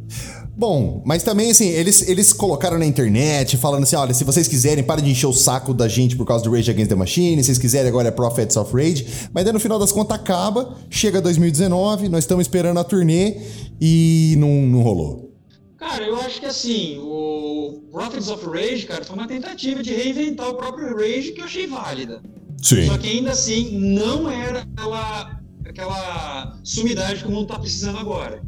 Bom, 0.57 1.03
mas 1.05 1.21
também, 1.21 1.51
assim, 1.51 1.67
eles, 1.67 2.07
eles 2.07 2.31
colocaram 2.31 2.79
na 2.79 2.85
internet 2.85 3.57
falando 3.57 3.83
assim: 3.83 3.97
olha, 3.97 4.13
se 4.13 4.23
vocês 4.23 4.47
quiserem, 4.47 4.83
parem 4.83 5.03
de 5.03 5.11
encher 5.11 5.27
o 5.27 5.33
saco 5.33 5.73
da 5.73 5.87
gente 5.87 6.15
por 6.15 6.25
causa 6.25 6.43
do 6.45 6.51
Rage 6.51 6.71
Against 6.71 6.89
the 6.89 6.95
Machine, 6.95 7.43
se 7.43 7.47
vocês 7.47 7.57
quiserem, 7.57 7.89
agora 7.89 8.07
é 8.07 8.11
Prophets 8.11 8.55
of 8.55 8.73
Rage. 8.73 9.05
Mas 9.33 9.43
daí 9.43 9.51
no 9.51 9.59
final 9.59 9.77
das 9.77 9.91
contas 9.91 10.17
acaba, 10.17 10.77
chega 10.89 11.21
2019, 11.21 12.07
nós 12.07 12.23
estamos 12.23 12.45
esperando 12.45 12.79
a 12.79 12.83
turnê 12.85 13.37
e 13.81 14.35
não, 14.37 14.49
não 14.49 14.81
rolou. 14.81 15.33
Cara, 15.77 16.05
eu 16.05 16.15
acho 16.21 16.39
que 16.39 16.45
assim, 16.45 16.97
o 16.99 17.81
Prophets 17.91 18.29
of 18.29 18.45
Rage, 18.45 18.85
cara, 18.85 19.03
foi 19.03 19.15
uma 19.15 19.27
tentativa 19.27 19.83
de 19.83 19.93
reinventar 19.93 20.49
o 20.49 20.55
próprio 20.55 20.95
Rage 20.95 21.33
que 21.33 21.41
eu 21.41 21.45
achei 21.45 21.67
válida. 21.67 22.21
Sim. 22.61 22.87
Só 22.87 22.97
que 22.97 23.09
ainda 23.09 23.31
assim, 23.31 23.77
não 23.77 24.31
era 24.31 24.61
aquela, 24.61 25.41
aquela 25.65 26.57
sumidade 26.63 27.21
que 27.21 27.27
o 27.27 27.31
mundo 27.31 27.47
tá 27.47 27.59
precisando 27.59 27.97
agora. 27.97 28.41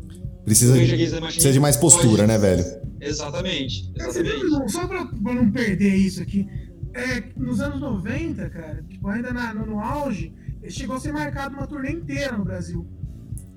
Precisa, 0.48 0.74
precisa 1.22 1.52
de 1.52 1.60
mais 1.60 1.76
postura, 1.76 2.26
pode- 2.26 2.28
né, 2.28 2.38
velho? 2.38 2.64
Exatamente, 3.02 3.92
Cara, 3.98 4.10
exatamente. 4.10 4.72
Só 4.72 4.88
pra, 4.88 5.06
pra 5.06 5.34
não 5.34 5.52
perder 5.52 5.94
isso 5.94 6.22
aqui, 6.22 6.48
é, 6.94 7.22
nos 7.36 7.60
anos 7.60 7.82
90, 7.82 8.50
cara, 8.50 8.82
tipo, 8.90 9.08
ainda 9.10 9.34
na- 9.34 9.54
no, 9.54 9.66
no 9.66 9.80
auge, 9.82 10.34
chegou 10.70 10.96
a 10.96 11.00
ser 11.02 11.12
marcado 11.12 11.56
uma 11.58 11.68
turnê 11.68 11.92
inteira 11.92 12.38
no 12.38 12.46
Brasil. 12.46 12.88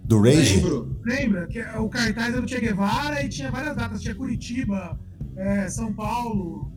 Do 0.05 0.21
Rage? 0.21 0.57
Lembro. 0.57 1.01
Lembra? 1.05 1.47
Que 1.47 1.61
o 1.79 1.89
cartaz 1.89 2.33
era 2.33 2.43
do 2.43 2.49
Che 2.49 2.61
Guevara 2.61 3.25
e 3.25 3.29
tinha 3.29 3.53
várias 3.53 3.77
datas. 3.77 4.03
Tinha 4.03 4.15
Curitiba, 4.17 4.99
é, 5.37 5.69
São 5.69 5.93
Paulo. 5.93 6.73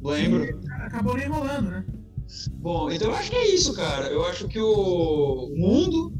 Lembro. 0.00 0.60
Acabou 0.82 1.16
nem 1.16 1.26
rolando, 1.26 1.70
né? 1.70 1.84
Bom, 2.54 2.88
então 2.88 3.08
eu 3.08 3.16
acho 3.16 3.30
que 3.30 3.36
é 3.36 3.52
isso, 3.52 3.74
cara. 3.74 4.06
Eu 4.06 4.24
acho 4.26 4.46
que 4.46 4.60
o 4.60 5.52
mundo 5.56 6.12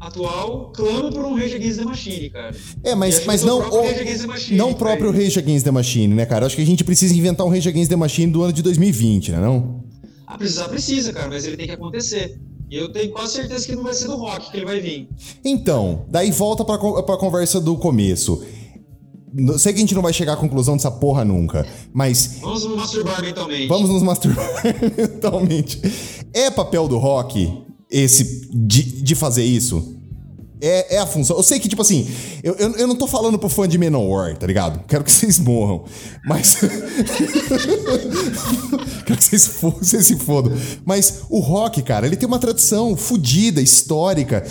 atual 0.00 0.72
clama 0.74 1.10
por 1.10 1.24
um 1.24 1.34
Rage 1.34 1.54
Against 1.56 1.78
the 1.78 1.84
Machine, 1.84 2.30
cara. 2.30 2.56
É, 2.82 2.94
mas, 2.94 3.24
mas 3.26 3.42
que 3.42 3.46
o 3.46 3.50
não 3.50 3.58
próprio 3.60 4.24
o, 4.24 4.26
Machine, 4.28 4.56
não 4.58 4.70
o 4.70 4.74
próprio 4.74 5.12
Rage 5.12 5.38
Against 5.38 5.64
the 5.64 5.70
Machine, 5.70 6.14
né, 6.14 6.26
cara? 6.26 6.46
Acho 6.46 6.56
que 6.56 6.62
a 6.62 6.66
gente 6.66 6.82
precisa 6.82 7.14
inventar 7.14 7.46
um 7.46 7.50
Rage 7.50 7.68
Against 7.68 7.90
the 7.90 7.96
Machine 7.96 8.32
do 8.32 8.42
ano 8.42 8.52
de 8.52 8.62
2020, 8.62 9.32
né, 9.32 9.40
não? 9.40 9.84
Ah, 10.26 10.38
precisar 10.38 10.68
precisa, 10.68 11.12
cara, 11.12 11.28
mas 11.28 11.44
ele 11.44 11.56
tem 11.56 11.66
que 11.66 11.72
acontecer. 11.72 12.40
E 12.70 12.76
eu 12.76 12.92
tenho 12.92 13.10
quase 13.10 13.32
certeza 13.32 13.66
que 13.66 13.74
não 13.74 13.82
vai 13.82 13.92
ser 13.92 14.06
do 14.06 14.16
rock 14.16 14.50
que 14.50 14.56
ele 14.56 14.64
vai 14.64 14.80
vir. 14.80 15.08
Então, 15.44 16.06
daí 16.08 16.30
volta 16.30 16.64
pra, 16.64 16.78
pra 17.02 17.16
conversa 17.16 17.60
do 17.60 17.76
começo. 17.76 18.42
Sei 19.58 19.72
que 19.72 19.78
a 19.78 19.80
gente 19.80 19.94
não 19.94 20.02
vai 20.02 20.12
chegar 20.12 20.32
à 20.32 20.36
conclusão 20.36 20.76
dessa 20.76 20.90
porra 20.90 21.24
nunca, 21.24 21.66
mas 21.92 22.38
Vamos 22.40 22.64
nos 22.64 22.76
masturbar 22.76 23.22
mentalmente. 23.22 23.66
vamos 23.68 23.90
nos 23.90 24.02
masturbar 24.02 24.44
mentalmente. 24.96 25.80
É 26.32 26.50
papel 26.50 26.88
do 26.88 26.96
rock 26.98 27.62
esse 27.90 28.48
de, 28.52 28.82
de 29.02 29.14
fazer 29.14 29.44
isso? 29.44 29.99
É, 30.60 30.96
é 30.96 30.98
a 30.98 31.06
função. 31.06 31.36
Eu 31.36 31.42
sei 31.42 31.58
que, 31.58 31.68
tipo 31.68 31.82
assim, 31.82 32.08
eu, 32.42 32.54
eu, 32.54 32.70
eu 32.76 32.86
não 32.86 32.96
tô 32.96 33.06
falando 33.06 33.38
pro 33.38 33.48
fã 33.48 33.66
de 33.66 33.78
Menor, 33.78 34.36
tá 34.36 34.46
ligado? 34.46 34.84
Quero 34.86 35.02
que 35.04 35.10
vocês 35.12 35.38
morram. 35.38 35.84
Mas. 36.24 36.58
Quero 39.06 39.18
que 39.18 39.24
vocês, 39.24 39.46
vocês 39.60 40.06
se 40.06 40.16
fodam. 40.16 40.52
Mas 40.84 41.22
o 41.28 41.40
rock, 41.40 41.82
cara, 41.82 42.06
ele 42.06 42.16
tem 42.16 42.28
uma 42.28 42.38
tradição 42.38 42.96
fodida, 42.96 43.60
histórica. 43.60 44.44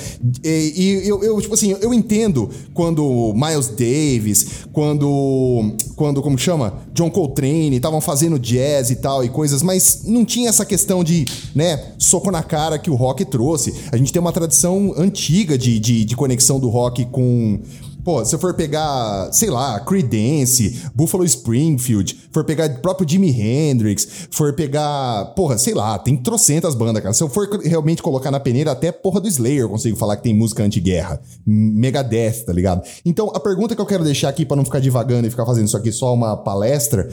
E, 0.44 0.74
e 0.76 1.08
eu, 1.08 1.24
eu, 1.24 1.40
tipo 1.42 1.54
assim, 1.54 1.76
eu 1.80 1.94
entendo 1.94 2.50
quando 2.74 3.34
Miles 3.34 3.68
Davis, 3.68 4.66
quando. 4.74 5.76
Quando, 5.96 6.22
como 6.22 6.38
chama? 6.38 6.80
John 6.94 7.10
Coltrane 7.10 7.76
estavam 7.76 8.02
fazendo 8.02 8.40
jazz 8.40 8.90
e 8.90 8.96
tal 8.96 9.24
e 9.24 9.30
coisas, 9.30 9.62
mas 9.62 10.04
não 10.06 10.26
tinha 10.26 10.50
essa 10.50 10.66
questão 10.66 11.04
de, 11.04 11.26
né, 11.54 11.94
soco 11.98 12.32
na 12.32 12.42
cara 12.42 12.80
que 12.80 12.90
o 12.90 12.96
rock 12.96 13.26
trouxe. 13.26 13.74
A 13.92 13.98
gente 13.98 14.12
tem 14.12 14.20
uma 14.20 14.32
tradição 14.32 14.94
antiga 14.98 15.58
de, 15.58 15.80
de, 15.80 15.99
de 16.06 16.16
conexão 16.16 16.60
do 16.60 16.70
rock 16.70 17.06
com. 17.06 17.62
Pô, 18.04 18.24
se 18.24 18.34
eu 18.34 18.40
for 18.40 18.54
pegar, 18.54 19.30
sei 19.34 19.50
lá, 19.50 19.80
Creedence, 19.82 20.84
Buffalo 20.96 21.26
Springfield, 21.26 22.30
for 22.32 22.46
pegar 22.46 22.70
próprio 22.82 23.08
Jimi 23.08 23.30
Hendrix, 23.30 24.28
for 24.32 24.54
pegar, 24.54 25.26
porra, 25.36 25.58
sei 25.58 25.74
lá, 25.74 26.00
tem 26.00 26.16
trocentas 26.16 26.74
bandas, 26.74 27.04
cara. 27.04 27.14
Se 27.14 27.22
eu 27.22 27.30
for 27.30 27.48
realmente 27.62 28.02
colocar 28.02 28.32
na 28.32 28.40
peneira, 28.40 28.72
até 28.72 28.92
porra 28.92 29.20
do 29.20 29.28
Slayer 29.28 29.62
eu 29.62 29.70
consigo 29.70 29.98
falar 29.98 30.16
que 30.16 30.24
tem 30.24 30.34
música 30.34 30.64
anti-guerra. 30.64 31.22
Megadeth, 31.46 32.46
tá 32.46 32.54
ligado? 32.54 32.82
Então, 33.06 33.32
a 33.36 33.40
pergunta 33.40 33.76
que 33.76 33.82
eu 33.82 33.86
quero 33.86 34.04
deixar 34.04 34.30
aqui 34.30 34.46
pra 34.46 34.56
não 34.56 34.66
ficar 34.66 34.80
divagando 34.80 35.28
e 35.28 35.30
ficar 35.30 35.46
fazendo 35.46 35.68
isso 35.68 35.78
aqui 35.78 35.92
só 35.92 36.14
uma 36.14 36.38
palestra 36.38 37.08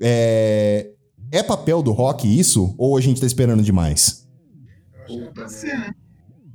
é... 0.00 0.88
É 1.30 1.42
papel 1.42 1.82
do 1.82 1.92
rock 1.92 2.28
isso? 2.28 2.74
Ou 2.76 2.94
a 2.94 3.00
gente 3.00 3.18
tá 3.18 3.26
esperando 3.26 3.62
demais? 3.62 4.26
Pode 5.34 5.52
ser, 5.52 5.78
né? 5.78 5.94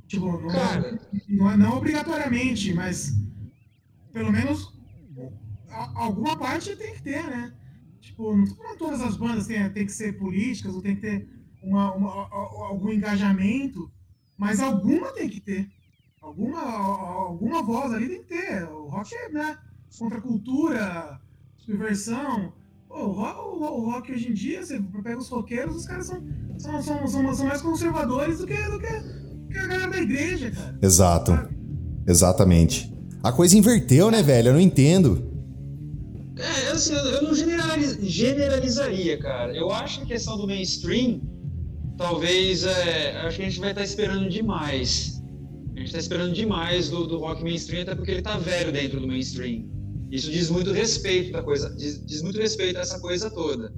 Tipo, 0.08 0.40
não, 0.40 0.48
Cara. 0.48 0.98
não, 1.28 1.50
é- 1.50 1.56
não 1.56 1.76
obrigatoriamente, 1.76 2.72
mas 2.74 3.12
pelo 4.12 4.32
menos 4.32 4.72
a- 5.70 5.92
alguma 6.02 6.36
parte 6.36 6.74
tem 6.74 6.94
que 6.94 7.02
ter, 7.02 7.22
né? 7.24 7.54
Tipo, 8.00 8.34
não 8.34 8.76
todas 8.78 9.00
as 9.02 9.16
bandas 9.16 9.46
têm, 9.46 9.68
têm 9.70 9.84
que 9.86 9.92
ser 9.92 10.18
políticas 10.18 10.74
ou 10.74 10.80
tem 10.82 10.94
que 10.96 11.02
ter 11.02 11.28
uma, 11.62 11.94
uma- 11.94 12.28
algum 12.68 12.90
engajamento, 12.90 13.90
mas 14.36 14.60
alguma 14.60 15.12
tem 15.12 15.28
que 15.28 15.40
ter. 15.40 15.68
Alguma, 16.22 16.58
a- 16.58 17.12
alguma 17.28 17.62
voz 17.62 17.92
ali 17.92 18.08
tem 18.08 18.18
que 18.22 18.28
ter. 18.28 18.64
O 18.64 18.88
rock 18.88 19.14
é, 19.14 19.28
né? 19.28 19.58
Contra 19.98 20.18
a 20.18 20.22
cultura, 20.22 21.20
subversão. 21.58 22.52
Pô, 22.88 23.04
o, 23.04 23.12
rock, 23.12 23.38
o 23.40 23.58
ro- 23.58 23.80
o 23.82 23.90
rock 23.90 24.10
hoje 24.12 24.30
em 24.30 24.34
dia, 24.34 24.64
você 24.64 24.80
pega 25.02 25.18
os 25.18 25.28
roqueiros, 25.28 25.76
os 25.76 25.86
caras 25.86 26.06
são, 26.06 26.22
são, 26.58 26.82
são, 26.82 27.06
são, 27.06 27.34
são 27.34 27.46
mais 27.46 27.60
conservadores 27.60 28.38
do 28.38 28.46
que, 28.46 28.56
do, 28.70 28.78
que, 28.80 29.27
do 29.48 29.52
que 29.52 29.58
a 29.58 29.66
galera 29.66 29.90
da 29.90 29.98
igreja, 30.00 30.50
cara. 30.50 30.78
Exato. 30.82 31.38
Exatamente. 32.06 32.92
A 33.22 33.32
coisa 33.32 33.56
inverteu, 33.56 34.10
né, 34.10 34.22
velho? 34.22 34.48
Eu 34.48 34.52
não 34.54 34.60
entendo. 34.60 35.26
É, 36.36 36.70
assim, 36.70 36.94
eu 36.94 37.04
eu 37.04 37.22
não 37.22 37.34
generaliz- 37.34 37.98
generalizaria, 38.00 39.18
cara. 39.18 39.52
Eu 39.56 39.70
acho 39.72 39.98
que 39.98 40.04
a 40.04 40.08
questão 40.08 40.36
do 40.38 40.46
mainstream, 40.46 41.20
talvez, 41.96 42.64
é, 42.64 43.16
acho 43.22 43.36
que 43.38 43.42
a 43.42 43.48
gente 43.48 43.60
vai 43.60 43.70
estar 43.70 43.82
esperando 43.82 44.28
demais. 44.28 45.20
A 45.74 45.78
gente 45.80 45.86
está 45.88 45.98
esperando 45.98 46.32
demais 46.32 46.88
do, 46.88 47.06
do 47.06 47.18
rock 47.18 47.42
mainstream, 47.42 47.82
até 47.82 47.94
porque 47.94 48.10
ele 48.12 48.22
tá 48.22 48.36
velho 48.38 48.72
dentro 48.72 49.00
do 49.00 49.06
mainstream. 49.08 49.64
Isso 50.10 50.30
diz 50.30 50.48
muito 50.48 50.72
respeito 50.72 51.32
da 51.32 51.42
coisa, 51.42 51.68
diz, 51.76 52.02
diz 52.06 52.22
muito 52.22 52.38
respeito 52.38 52.78
a 52.78 52.80
essa 52.82 52.98
coisa 53.00 53.30
toda. 53.30 53.72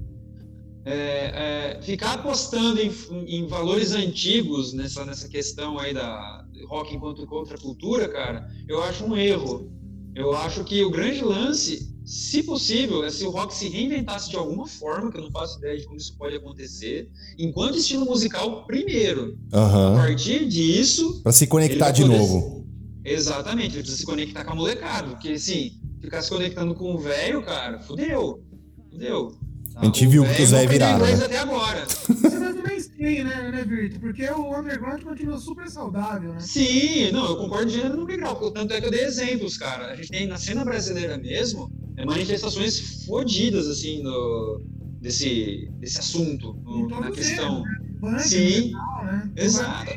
É, 0.85 1.77
é, 1.77 1.83
ficar 1.83 2.15
apostando 2.15 2.81
em, 2.81 2.91
em 3.27 3.47
valores 3.47 3.93
antigos 3.93 4.73
nessa, 4.73 5.05
nessa 5.05 5.29
questão 5.29 5.79
aí 5.79 5.93
da 5.93 6.45
rock 6.69 6.95
enquanto 6.95 7.27
contracultura, 7.27 8.09
cara, 8.09 8.49
eu 8.69 8.83
acho 8.83 9.05
um 9.05 9.17
erro. 9.17 9.71
Eu 10.15 10.35
acho 10.37 10.65
que 10.65 10.83
o 10.83 10.91
grande 10.91 11.23
lance, 11.23 11.95
se 12.05 12.43
possível, 12.43 13.05
é 13.05 13.11
se 13.11 13.25
o 13.25 13.31
rock 13.31 13.55
se 13.55 13.69
reinventasse 13.69 14.31
de 14.31 14.37
alguma 14.37 14.67
forma, 14.67 15.11
que 15.13 15.19
eu 15.19 15.23
não 15.23 15.31
faço 15.31 15.59
ideia 15.59 15.79
de 15.79 15.85
como 15.85 15.97
isso 15.99 16.17
pode 16.17 16.35
acontecer, 16.37 17.09
enquanto 17.39 17.77
estilo 17.79 18.07
musical 18.07 18.65
primeiro. 18.67 19.39
A 19.53 19.59
Aham. 19.61 19.97
partir 19.97 20.49
disso, 20.49 21.21
Pra 21.23 21.31
se 21.33 21.47
conectar 21.47 21.91
de 21.93 22.03
poder- 22.03 22.17
novo. 22.19 22.67
exatamente, 23.05 23.75
ele 23.75 23.83
precisa 23.83 23.99
se 23.99 24.07
conectar 24.07 24.45
com 24.45 24.53
a 24.53 24.57
molecada, 24.57 25.09
porque 25.11 25.29
assim, 25.33 25.73
ficar 26.01 26.23
se 26.23 26.31
conectando 26.31 26.75
com 26.75 26.95
o 26.95 26.99
velho, 26.99 27.43
cara, 27.45 27.79
fudeu. 27.81 28.43
Fudeu. 28.91 29.33
Tá? 29.81 29.83
A 29.83 29.85
gente 29.87 30.07
viu 30.07 30.25
que 30.25 30.43
o 30.43 30.47
Zé 30.47 30.65
aprendeu 30.65 30.71
virado, 30.73 30.97
inglês 30.99 31.19
né? 31.21 31.25
até 31.27 31.39
agora. 31.39 31.79
É 31.81 32.53
do 32.53 32.63
mainstream, 32.63 33.25
né, 33.25 33.51
né, 33.51 33.65
Virto? 33.65 34.01
Porque 34.01 34.29
o 34.31 34.59
underground 34.59 35.03
continua 35.03 35.39
super 35.39 35.69
saudável, 35.69 36.33
né? 36.35 36.41
Sim, 36.41 37.11
não, 37.13 37.25
eu 37.27 37.37
concordo 37.37 37.67
de 37.67 37.77
gênero 37.77 37.97
no 37.97 38.07
grau. 38.07 38.51
Tanto 38.53 38.73
é 38.75 38.81
que 38.81 38.87
eu 38.87 38.91
dei 38.91 39.05
exemplos, 39.05 39.57
cara. 39.57 39.93
A 39.93 39.97
gente 39.97 40.11
tem 40.11 40.27
na 40.27 40.37
cena 40.37 40.65
brasileira 40.65 41.17
mesmo 41.17 41.71
é, 41.97 42.05
manifestações 42.05 43.05
fodidas, 43.07 43.67
assim, 43.69 44.03
do, 44.03 44.61
desse, 45.01 45.71
desse 45.79 45.99
assunto, 45.99 46.55
no- 46.65 46.89
na 46.89 47.09
os 47.11 47.17
questão. 47.17 47.63
Punk, 48.01 48.21
Sim. 48.23 48.67
metal, 48.67 49.05
né? 49.05 49.31
Exato. 49.37 49.93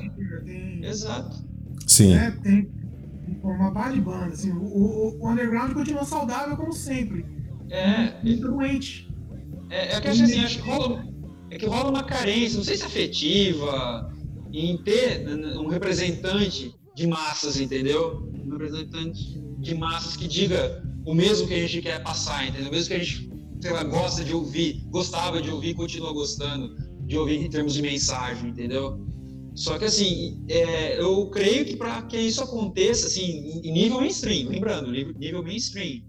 Tem, 0.45 0.85
Exato. 0.85 1.43
Sim. 1.87 2.13
né, 2.15 2.37
tem 2.43 2.69
uma 3.43 3.71
par 3.71 3.91
de 3.93 3.99
bandas. 4.01 4.39
Assim, 4.39 4.51
o, 4.51 4.61
o- 4.63 5.17
o 5.21 5.29
underground 5.29 5.73
continua 5.73 6.03
saudável 6.05 6.55
como 6.55 6.71
sempre. 6.73 7.25
É, 7.69 8.21
Muito 8.23 8.47
doente. 8.47 9.09
É, 9.69 9.95
é 9.95 10.01
que 10.01 10.07
acho 10.07 10.23
assim, 10.23 10.39
acho 10.39 10.57
que 10.61 10.69
rola, 10.69 11.03
é 11.49 11.57
que 11.57 11.65
rola 11.65 11.89
uma 11.89 12.03
carência, 12.03 12.57
não 12.57 12.63
sei 12.63 12.77
se 12.77 12.83
afetiva, 12.83 14.09
em 14.51 14.77
ter 14.83 15.27
um 15.57 15.67
representante 15.67 16.73
de 16.95 17.07
massas, 17.07 17.59
entendeu? 17.59 18.29
Um 18.45 18.51
representante 18.51 19.19
de 19.59 19.75
massas 19.75 20.15
que 20.15 20.27
diga 20.27 20.83
o 21.05 21.13
mesmo 21.13 21.47
que 21.47 21.53
a 21.53 21.59
gente 21.59 21.81
quer 21.81 22.01
passar, 22.03 22.47
entendeu? 22.47 22.69
O 22.69 22.71
mesmo 22.71 22.87
que 22.87 22.93
a 22.93 22.99
gente, 22.99 23.29
sei 23.61 23.71
lá, 23.71 23.83
gosta 23.83 24.23
de 24.23 24.33
ouvir, 24.33 24.83
gostava 24.89 25.41
de 25.41 25.49
ouvir, 25.49 25.73
continua 25.73 26.13
gostando 26.13 26.75
de 27.05 27.17
ouvir 27.17 27.41
em 27.43 27.49
termos 27.49 27.73
de 27.73 27.81
mensagem, 27.81 28.49
entendeu? 28.49 28.99
Só 29.55 29.77
que 29.77 29.85
assim, 29.85 30.43
é, 30.49 30.99
eu 30.99 31.27
creio 31.29 31.65
que 31.65 31.75
para 31.75 32.01
que 32.03 32.17
isso 32.17 32.41
aconteça, 32.43 33.07
assim, 33.07 33.61
em- 33.63 33.71
nível 33.71 33.99
mainstream, 34.01 34.49
lembrando, 34.49 34.91
nível 34.91 35.43
mainstream, 35.43 36.01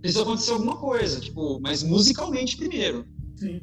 precisa 0.00 0.22
acontecer 0.22 0.52
alguma 0.52 0.76
coisa, 0.76 1.20
tipo, 1.20 1.58
mas 1.60 1.82
musicalmente 1.82 2.56
primeiro 2.56 3.04
Sim. 3.36 3.60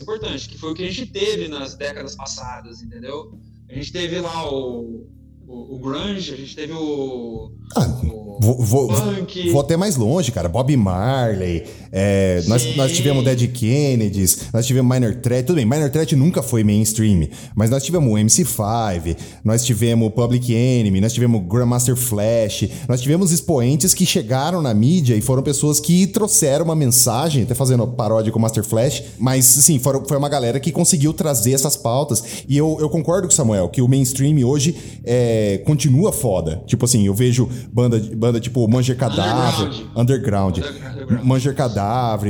importante, 0.00 0.48
que 0.48 0.58
foi 0.58 0.72
o 0.72 0.74
que 0.74 0.82
a 0.84 0.90
gente 0.90 1.06
teve 1.10 1.48
nas 1.48 1.74
décadas 1.74 2.14
passadas, 2.16 2.82
entendeu? 2.82 3.32
A 3.68 3.74
gente 3.74 3.92
teve 3.92 4.18
lá 4.20 4.50
o, 4.52 5.06
o, 5.46 5.76
o 5.76 5.78
grunge, 5.78 6.32
a 6.32 6.36
gente 6.36 6.54
teve 6.56 6.72
o, 6.72 7.52
Ah, 7.76 7.86
o 8.04 8.20
Vou, 8.40 8.58
vou- 8.58 8.88
punk, 8.88 9.50
vou 9.50 9.60
até 9.60 9.76
mais 9.76 9.96
longe, 9.96 10.32
cara. 10.32 10.48
Bob 10.48 10.74
Marley. 10.74 11.66
É, 11.92 12.42
nós, 12.46 12.62
Sim. 12.62 12.76
nós 12.76 12.92
tivemos 12.92 13.24
Dead 13.24 13.50
Kennedys, 13.52 14.48
nós 14.52 14.66
tivemos 14.66 14.94
Minor 14.94 15.14
Threat. 15.16 15.44
Tudo 15.46 15.56
bem, 15.56 15.64
Minor 15.64 15.90
Threat 15.90 16.14
nunca 16.14 16.42
foi 16.42 16.62
mainstream, 16.62 17.28
mas 17.54 17.70
nós 17.70 17.82
tivemos 17.82 18.10
o 18.10 18.14
MC5, 18.14 19.16
nós 19.44 19.64
tivemos 19.64 20.12
Public 20.12 20.52
Enemy, 20.52 21.00
nós 21.00 21.12
tivemos 21.12 21.40
o 21.40 21.44
Grandmaster 21.44 21.96
Flash, 21.96 22.68
nós 22.88 23.00
tivemos 23.00 23.32
expoentes 23.32 23.94
que 23.94 24.06
chegaram 24.06 24.62
na 24.62 24.72
mídia 24.72 25.14
e 25.16 25.20
foram 25.20 25.42
pessoas 25.42 25.80
que 25.80 26.06
trouxeram 26.06 26.64
uma 26.64 26.76
mensagem, 26.76 27.42
até 27.42 27.54
fazendo 27.54 27.86
paródia 27.86 28.32
com 28.32 28.38
o 28.38 28.42
Master 28.42 28.64
Flash, 28.64 29.02
mas 29.18 29.58
assim, 29.58 29.78
foram, 29.78 30.04
foi 30.04 30.16
uma 30.16 30.28
galera 30.28 30.60
que 30.60 30.70
conseguiu 30.70 31.12
trazer 31.12 31.52
essas 31.52 31.76
pautas. 31.76 32.22
E 32.48 32.56
eu, 32.56 32.76
eu 32.80 32.88
concordo 32.88 33.26
com 33.26 33.32
o 33.32 33.36
Samuel 33.36 33.68
que 33.68 33.82
o 33.82 33.88
mainstream 33.88 34.46
hoje 34.46 34.76
é, 35.04 35.62
continua 35.64 36.12
foda. 36.12 36.62
Tipo 36.66 36.84
assim, 36.84 37.06
eu 37.06 37.14
vejo 37.14 37.48
banda, 37.72 37.98
banda 38.16 38.40
tipo 38.40 38.66
Manger 38.68 38.96
Cadáver, 38.96 39.70
Underground. 39.96 40.58
Underground. 40.58 41.24
Manger 41.24 41.54
Cadáver, 41.54 41.79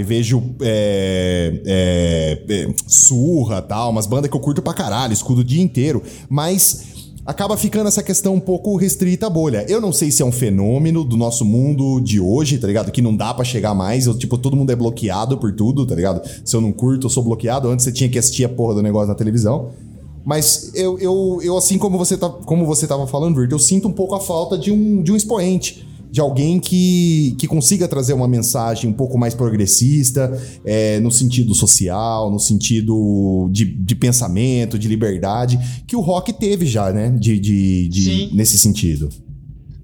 vejo 0.05 0.43
é, 0.61 1.61
é, 1.67 2.43
é, 2.49 2.75
Surra 2.87 3.63
tal, 3.63 3.91
umas 3.91 4.07
bandas 4.07 4.31
que 4.31 4.37
eu 4.37 4.41
curto 4.41 4.63
pra 4.63 4.75
caralho, 4.75 5.13
escudo 5.13 5.41
o 5.41 5.45
dia 5.45 5.63
inteiro, 5.63 6.03
mas 6.29 6.91
acaba 7.25 7.57
ficando 7.57 7.87
essa 7.89 8.03
questão 8.03 8.35
um 8.35 8.41
pouco 8.41 8.77
restrita 8.77 9.27
à 9.27 9.31
bolha. 9.31 9.65
Eu 9.69 9.81
não 9.81 9.93
sei 9.93 10.11
se 10.11 10.23
é 10.23 10.25
um 10.25 10.33
fenômeno 10.33 11.05
do 11.05 11.17
nosso 11.17 11.45
mundo 11.45 12.01
de 12.01 12.21
hoje, 12.21 12.59
tá 12.59 12.67
ligado? 12.67 12.91
Que 12.91 13.03
não 13.03 13.15
dá 13.15 13.33
pra 13.33 13.45
chegar 13.45 13.75
mais, 13.75 14.07
eu, 14.07 14.17
tipo, 14.17 14.37
todo 14.37 14.57
mundo 14.57 14.71
é 14.71 14.77
bloqueado 14.77 15.39
por 15.39 15.53
tudo, 15.53 15.87
tá 15.87 15.95
ligado? 15.95 16.27
Se 16.45 16.57
eu 16.57 16.61
não 16.61 16.73
curto, 16.73 17.07
eu 17.07 17.11
sou 17.11 17.23
bloqueado. 17.23 17.69
Antes 17.69 17.85
você 17.85 17.93
tinha 17.93 18.09
que 18.09 18.19
assistir 18.19 18.45
a 18.45 18.49
porra 18.49 18.75
do 18.75 18.83
negócio 18.83 19.09
na 19.09 19.15
televisão. 19.15 19.71
Mas 20.25 20.73
eu, 20.75 20.99
eu, 20.99 21.41
eu 21.43 21.57
assim 21.57 21.79
como 21.79 21.97
você, 21.97 22.17
tá, 22.17 22.29
como 22.29 22.67
você 22.67 22.87
tava 22.87 23.07
falando, 23.07 23.37
Virto, 23.37 23.55
eu 23.55 23.59
sinto 23.59 23.89
um 23.89 23.93
pouco 23.93 24.15
a 24.15 24.21
falta 24.21 24.59
de 24.59 24.71
um, 24.71 25.03
de 25.03 25.13
um 25.13 25.17
expoente. 25.17 25.89
De 26.11 26.21
alguém 26.21 26.59
que, 26.59 27.37
que 27.39 27.47
consiga 27.47 27.87
trazer 27.87 28.13
uma 28.15 28.27
mensagem 28.27 28.91
um 28.91 28.93
pouco 28.93 29.17
mais 29.17 29.35
progressista, 29.35 30.31
é, 30.65 30.99
no 31.01 31.11
sentido 31.11 31.55
social, 31.55 32.31
no 32.31 32.39
sentido 32.39 33.49
de, 33.53 33.65
de 33.65 33.95
pensamento, 33.95 34.79
de 34.79 34.89
liberdade, 34.89 35.59
que 35.87 35.95
o 35.95 36.01
rock 36.01 36.33
teve 36.33 36.67
já, 36.67 36.93
né? 36.93 37.11
De, 37.11 37.39
de, 37.39 37.89
de- 37.89 38.03
Sim. 38.05 38.31
nesse 38.35 38.59
sentido. 38.59 39.09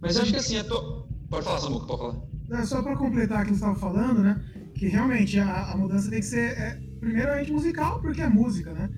Mas 0.01 0.17
eu 0.17 0.23
acho 0.23 0.33
que 0.33 0.39
assim, 0.39 0.57
eu 0.57 0.65
tô... 0.65 1.07
Pode 1.31 1.45
falar, 1.45 1.59
Samuca, 1.61 1.87
pode 1.87 2.01
falar. 2.01 2.61
É, 2.63 2.65
só 2.67 2.83
para 2.83 2.97
completar 2.97 3.43
o 3.43 3.45
que 3.45 3.51
você 3.51 3.55
estava 3.57 3.75
falando, 3.77 4.21
né? 4.23 4.41
Que 4.75 4.87
realmente 4.89 5.39
a, 5.39 5.73
a 5.73 5.77
mudança 5.77 6.09
tem 6.11 6.21
que 6.21 6.27
ser, 6.27 6.53
é, 6.59 6.79
primeiramente, 7.01 7.51
musical, 7.53 8.01
porque 8.01 8.21
é 8.21 8.29
música, 8.29 8.73
né? 8.73 8.89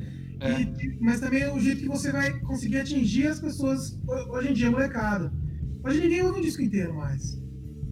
É. 0.40 0.60
E- 0.62 0.98
mas 1.00 1.20
também 1.20 1.40
é 1.42 1.52
o 1.52 1.58
jeito 1.58 1.80
que 1.82 1.88
você 1.88 2.12
vai 2.12 2.32
conseguir 2.40 2.78
atingir 2.78 3.26
as 3.26 3.40
pessoas 3.40 3.92
ho- 4.06 4.36
hoje 4.36 4.48
em 4.50 4.52
dia, 4.54 4.70
molecada. 4.70 5.32
Hoje 5.84 6.00
ninguém 6.00 6.22
ouve 6.22 6.40
um 6.40 6.42
disco 6.42 6.62
inteiro 6.62 6.94
mais. 6.94 7.38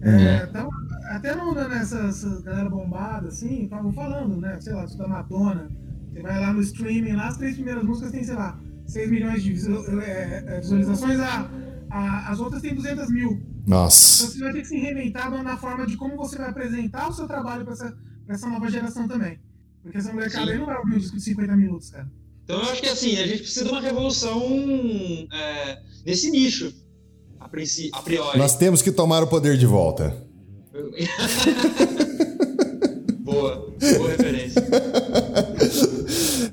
É, 0.01 0.45
então, 0.49 0.69
até 1.09 1.35
não, 1.35 1.55
né, 1.55 1.67
nessa 1.67 1.99
essa 2.01 2.41
galera 2.41 2.69
bombada, 2.69 3.29
assim, 3.29 3.63
estavam 3.63 3.91
falando, 3.91 4.39
né? 4.39 4.59
Sei 4.61 4.73
lá, 4.73 4.85
isso 4.85 4.97
da 4.97 5.07
Madonna. 5.07 5.69
Você 6.13 6.21
vai 6.21 6.39
lá 6.39 6.53
no 6.53 6.61
streaming, 6.61 7.13
lá 7.13 7.27
as 7.29 7.37
três 7.37 7.55
primeiras 7.55 7.83
músicas 7.83 8.11
tem, 8.11 8.23
sei 8.23 8.35
lá, 8.35 8.59
6 8.85 9.09
milhões 9.09 9.41
de 9.43 9.53
é, 10.01 10.43
é, 10.47 10.59
visualizações, 10.61 11.19
a, 11.19 11.49
a- 11.89 12.29
as 12.31 12.39
outras 12.39 12.61
têm 12.61 12.75
200 12.75 13.09
mil. 13.09 13.31
Então 13.63 13.79
Nossa. 13.79 14.27
você 14.27 14.39
vai 14.39 14.53
ter 14.53 14.61
que 14.61 14.67
se 14.67 14.77
reinventar 14.77 15.31
na- 15.43 15.57
forma 15.57 15.85
de 15.85 15.97
como 15.97 16.15
você 16.15 16.37
vai 16.37 16.49
apresentar 16.49 17.09
o 17.09 17.13
seu 17.13 17.27
trabalho 17.27 17.63
para 17.65 17.73
essa, 17.73 17.97
pra 18.25 18.35
essa 18.35 18.47
nova 18.49 18.69
geração 18.69 19.07
também. 19.07 19.39
Porque 19.81 19.97
essa 19.97 20.13
molecada 20.13 20.51
aí 20.51 20.57
não 20.57 20.65
vai 20.67 20.77
ouvir 20.77 20.95
um 20.95 20.99
disco 20.99 21.17
de 21.17 21.23
50 21.23 21.55
minutos, 21.57 21.89
cara. 21.89 22.09
Então 22.43 22.57
eu 22.61 22.69
acho 22.71 22.81
que 22.81 22.87
assim, 22.89 23.17
a 23.17 23.27
gente 23.27 23.39
precisa 23.41 23.65
de 23.65 23.71
uma 23.71 23.81
revolução 23.81 24.41
é, 25.33 25.81
nesse 26.05 26.29
nicho, 26.31 26.73
a, 27.47 27.49
princi- 27.49 27.89
a 27.93 28.01
priori. 28.01 28.37
Nós 28.37 28.55
temos 28.57 28.81
que 28.81 28.91
tomar 28.91 29.23
o 29.23 29.27
poder 29.27 29.57
de 29.57 29.65
volta. 29.65 30.13
boa, 33.23 33.73
boa 33.97 34.09
referência. 34.09 34.63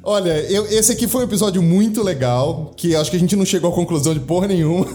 Olha, 0.03 0.40
eu- 0.51 0.66
esse 0.66 0.92
aqui 0.92 1.07
foi 1.09 1.22
um 1.22 1.24
episódio 1.24 1.62
muito 1.62 2.03
legal, 2.03 2.72
que 2.76 2.95
acho 2.95 3.11
que 3.11 3.16
a 3.16 3.20
gente 3.20 3.34
não 3.36 3.45
chegou 3.45 3.70
a 3.70 3.74
conclusão 3.74 4.14
de 4.14 4.20
porra 4.20 4.47
nenhuma. 4.47 4.86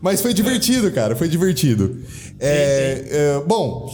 Mas 0.00 0.20
foi 0.20 0.32
divertido, 0.32 0.90
cara, 0.92 1.16
foi 1.16 1.28
divertido. 1.28 1.96
É, 2.38 3.06
é, 3.10 3.40
bom, 3.46 3.90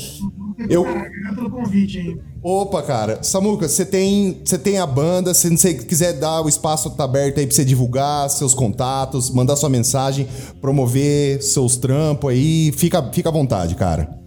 eu. 0.69 0.83
Obrigado 0.83 1.35
pelo 1.35 1.51
convite 1.51 1.99
aí. 1.99 2.21
Opa, 2.43 2.83
cara. 2.83 3.23
Samuca, 3.23 3.69
você 3.69 3.87
tem, 3.87 4.41
você 4.45 4.59
tem 4.59 4.79
a 4.79 4.87
banda, 4.87 5.33
se 5.33 5.49
você 5.49 5.75
quiser 5.75 6.15
dar 6.15 6.41
o 6.43 6.49
espaço 6.49 6.91
tá 6.91 7.05
aberto 7.05 7.39
aí 7.39 7.47
pra 7.47 7.55
você 7.55 7.65
divulgar 7.65 8.29
seus 8.31 8.55
contatos, 8.55 9.31
mandar 9.31 9.57
sua 9.57 9.69
mensagem, 9.69 10.27
promover 10.61 11.43
seus 11.43 11.77
trampos 11.77 12.31
aí, 12.31 12.73
fica, 12.73 13.03
fica 13.13 13.29
à 13.29 13.33
vontade, 13.33 13.75
cara. 13.75 14.19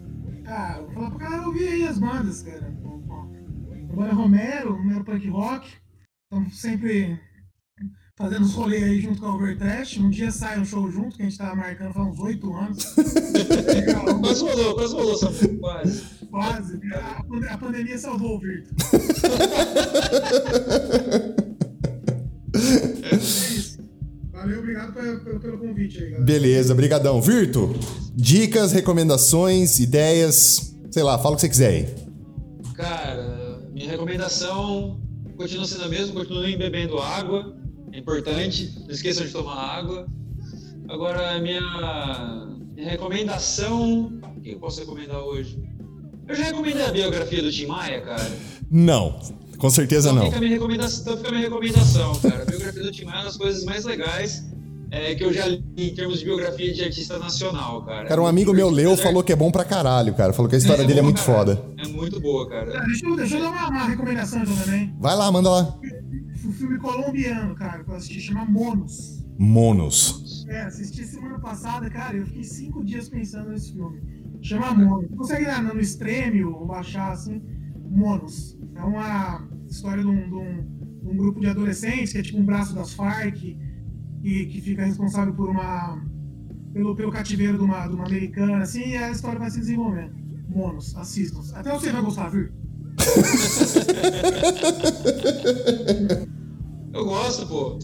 Ah, 0.46 0.80
vou 0.82 0.94
falar 0.94 1.10
pro 1.10 1.20
cara 1.20 1.48
ouvir 1.48 1.68
aí 1.68 1.88
as 1.88 2.00
bandas, 2.00 2.42
cara. 2.42 2.74
A 3.92 3.96
banda 3.96 4.14
Romero, 4.14 4.76
Romero 4.76 5.04
Punk 5.04 5.28
Rock. 5.30 5.68
Estamos 6.32 6.60
sempre 6.60 7.20
fazendo 8.18 8.44
os 8.46 8.54
rolês 8.54 8.82
aí 8.84 9.02
junto 9.02 9.20
com 9.20 9.26
a 9.28 9.36
Overtrash. 9.36 9.98
Um 10.00 10.10
dia 10.10 10.32
sai 10.32 10.60
um 10.60 10.66
show 10.66 10.90
junto, 10.90 11.18
que 11.18 11.22
a 11.24 11.26
gente 11.26 11.38
tava 11.38 11.56
marcando 11.56 11.94
faz 11.94 12.08
uns 12.08 12.20
oito 12.20 12.54
anos. 12.54 12.96
Legal, 13.68 14.06
Quase 14.22 14.42
rolou, 14.42 14.76
quase 14.76 14.94
rolou, 14.94 15.18
Samuca, 15.18 15.48
quase. 15.60 16.04
quase. 16.32 16.80
A, 16.94 17.24
pande- 17.24 17.48
a 17.48 17.58
pandemia 17.58 17.98
salvou 17.98 18.38
o 18.38 18.40
Virto. 18.40 18.74
É 23.12 23.16
isso. 23.16 23.80
Valeu, 24.32 24.60
obrigado 24.60 24.94
pelo, 24.94 25.58
convite 25.58 25.98
aí, 25.98 26.06
galera. 26.12 26.24
Beleza, 26.24 26.74
brigadão. 26.76 27.22
Virto, 27.22 27.74
dicas, 28.14 28.72
recomendações, 28.72 29.80
ideias, 29.80 30.76
sei 30.92 31.04
lá, 31.04 31.18
fala 31.18 31.34
o 31.34 31.36
que 31.36 31.42
você 31.42 31.50
quiser 31.50 31.70
aí. 31.70 31.96
Cara, 32.76 33.60
minha 33.74 33.90
recomendação 33.90 35.02
continua 35.36 35.66
sendo 35.66 35.84
a 35.86 35.90
mesma, 35.90 36.14
continuem 36.14 36.58
bebendo 36.58 36.98
água, 37.00 37.56
é 37.96 38.00
importante, 38.00 38.74
não 38.84 38.92
esqueçam 38.92 39.26
de 39.26 39.32
tomar 39.32 39.56
água. 39.56 40.06
Agora, 40.90 41.40
minha, 41.40 41.62
minha 42.76 42.90
recomendação, 42.90 44.12
o 44.36 44.42
que 44.42 44.52
eu 44.52 44.60
posso 44.60 44.82
recomendar 44.82 45.22
hoje? 45.22 45.58
Eu 46.28 46.36
já 46.36 46.44
recomendei 46.44 46.84
a 46.84 46.92
biografia 46.92 47.42
do 47.42 47.50
Tim 47.52 47.68
Maia, 47.68 48.02
cara. 48.02 48.32
Não, 48.70 49.18
com 49.58 49.70
certeza 49.70 50.10
Então 50.10 50.20
não. 50.20 50.26
fica 50.26 50.38
a 50.38 50.42
minha 50.42 50.52
recomendação, 50.54 51.02
então 51.04 51.18
fica 51.18 51.30
a 51.30 51.32
minha 51.32 51.44
recomendação, 51.44 52.16
cara. 52.16 52.42
A 52.42 52.46
biografia 52.46 52.84
do 52.84 52.92
Tim 52.92 53.06
Maia 53.06 53.16
é 53.16 53.20
uma 53.20 53.26
das 53.26 53.38
coisas 53.38 53.64
mais 53.64 53.86
legais 53.86 54.46
é, 54.92 55.16
que 55.16 55.24
eu 55.24 55.32
já 55.34 55.46
li 55.48 55.64
em 55.78 55.96
termos 55.96 56.20
de 56.20 56.26
biografia 56.26 56.74
de 56.74 56.84
artista 56.84 57.18
nacional, 57.18 57.82
cara. 57.86 58.08
Cara, 58.08 58.22
um 58.22 58.28
amigo 58.28 58.54
meu 58.54 58.70
leu, 58.70 58.98
falou 58.98 59.24
que 59.24 59.32
é 59.32 59.36
bom 59.36 59.52
pra 59.52 59.64
caralho, 59.64 60.14
cara. 60.14 60.34
Falou 60.34 60.50
que 60.50 60.56
a 60.56 60.60
história 60.60 60.84
dele 60.84 61.00
é 61.00 61.02
boa, 61.02 61.12
muito 61.14 61.24
cara. 61.24 61.38
foda. 61.38 61.66
É 61.78 61.88
muito 61.88 62.20
boa, 62.20 62.48
cara. 62.50 62.78
Ah, 62.78 62.86
Deixa 62.86 63.06
eu, 63.06 63.16
deixa 63.16 63.38
eu 63.38 63.42
dar 63.42 63.52
uma, 63.52 63.70
uma 63.70 63.86
recomendação 63.86 64.42
então 64.44 64.56
também. 64.58 64.94
Vai 65.00 65.16
lá, 65.16 65.32
manda 65.32 65.50
lá. 65.50 65.78
O 66.48 66.52
filme 66.52 66.78
colombiano, 66.78 67.56
cara, 67.56 67.84
que 67.84 67.90
eu 67.90 67.96
assisti, 67.96 68.22
chama 68.22 68.46
Monos. 68.46 69.26
Monos. 69.38 70.46
É, 70.48 70.62
assisti 70.62 71.04
semana 71.06 71.40
passada, 71.40 71.90
cara, 71.90 72.16
eu 72.18 72.26
fiquei 72.26 72.44
cinco 72.44 72.84
dias 72.86 73.10
pensando 73.10 73.50
nesse 73.50 73.74
filme. 73.74 74.02
Chama 74.42 74.74
Monos. 74.74 75.10
Consegue 75.18 75.46
lá 75.46 75.62
no 75.62 75.80
Stremio 75.82 76.54
ou 76.56 76.66
baixar 76.68 77.12
assim? 77.12 77.42
Monos. 77.90 78.58
É 78.76 78.84
uma 78.84 79.48
história 79.68 80.04
de 80.04 80.08
um, 80.10 80.30
de 80.30 80.36
um- 80.36 80.76
de 81.02 81.08
um 81.12 81.18
grupo 81.18 81.40
de 81.40 81.48
adolescentes 81.48 82.12
que 82.14 82.18
é 82.18 82.22
tipo 82.24 82.40
um 82.40 82.46
braço 82.46 82.74
das 82.74 82.94
Farc 82.94 83.36
que, 84.22 84.46
que 84.48 84.62
fica 84.62 84.84
responsável 84.86 85.34
por 85.34 85.50
uma. 85.50 86.02
pelo, 86.74 86.96
pelo 86.96 87.12
cativeiro 87.12 87.58
de 87.58 87.64
uma, 87.64 87.88
de 87.88 87.94
uma 87.96 88.06
americana, 88.06 88.60
assim, 88.64 88.90
e 88.90 88.98
a 88.98 89.12
história 89.12 89.40
vai 89.40 89.50
se 89.52 89.60
desenvolvendo. 89.60 90.14
Monos, 90.50 90.96
assistam. 90.96 91.42
Até 91.58 91.72
você 91.72 91.92
vai 91.92 92.02
gostar, 92.02 92.30
viu? 92.30 92.50
Eu 96.96 97.06
gosto, 97.06 97.46
pô. 97.48 97.78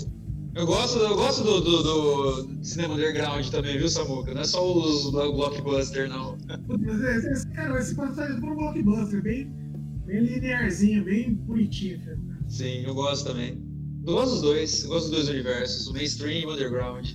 Eu 0.53 0.66
gosto, 0.66 0.99
eu 0.99 1.16
gosto 1.16 1.43
do, 1.43 1.62
do- 1.62 2.43
do 2.43 2.66
cinema 2.66 2.95
underground 2.95 3.47
também, 3.49 3.78
viu, 3.78 3.88
Samuca? 3.88 4.34
Não 4.34 4.41
é 4.41 4.43
só 4.43 4.70
os 4.70 5.09
blo- 5.12 5.34
blockbuster, 5.34 6.09
não. 6.09 6.38
É, 6.49 7.32
esse, 7.32 7.47
cara, 7.51 7.80
esse 7.80 7.95
passagem 7.95 8.36
é 8.36 8.38
um 8.38 8.55
blockbuster, 8.55 9.22
bem, 9.24 9.45
bem 10.05 10.24
linearzinho, 10.26 11.05
bem 11.05 11.34
bonitinho, 11.36 12.03
cara. 12.03 12.20
Sim, 12.49 12.84
eu 12.86 12.93
gosto 12.93 13.28
também. 13.28 13.62
Eu 14.05 14.14
gosto 14.14 14.32
dos 14.32 14.41
dois, 14.41 14.84
eu 14.84 14.89
gosto 14.89 15.09
dos 15.09 15.16
dois 15.18 15.30
universos, 15.30 15.88
o 15.88 15.93
mainstream 15.93 16.39
e 16.41 16.45
o 16.45 16.51
underground. 16.53 17.07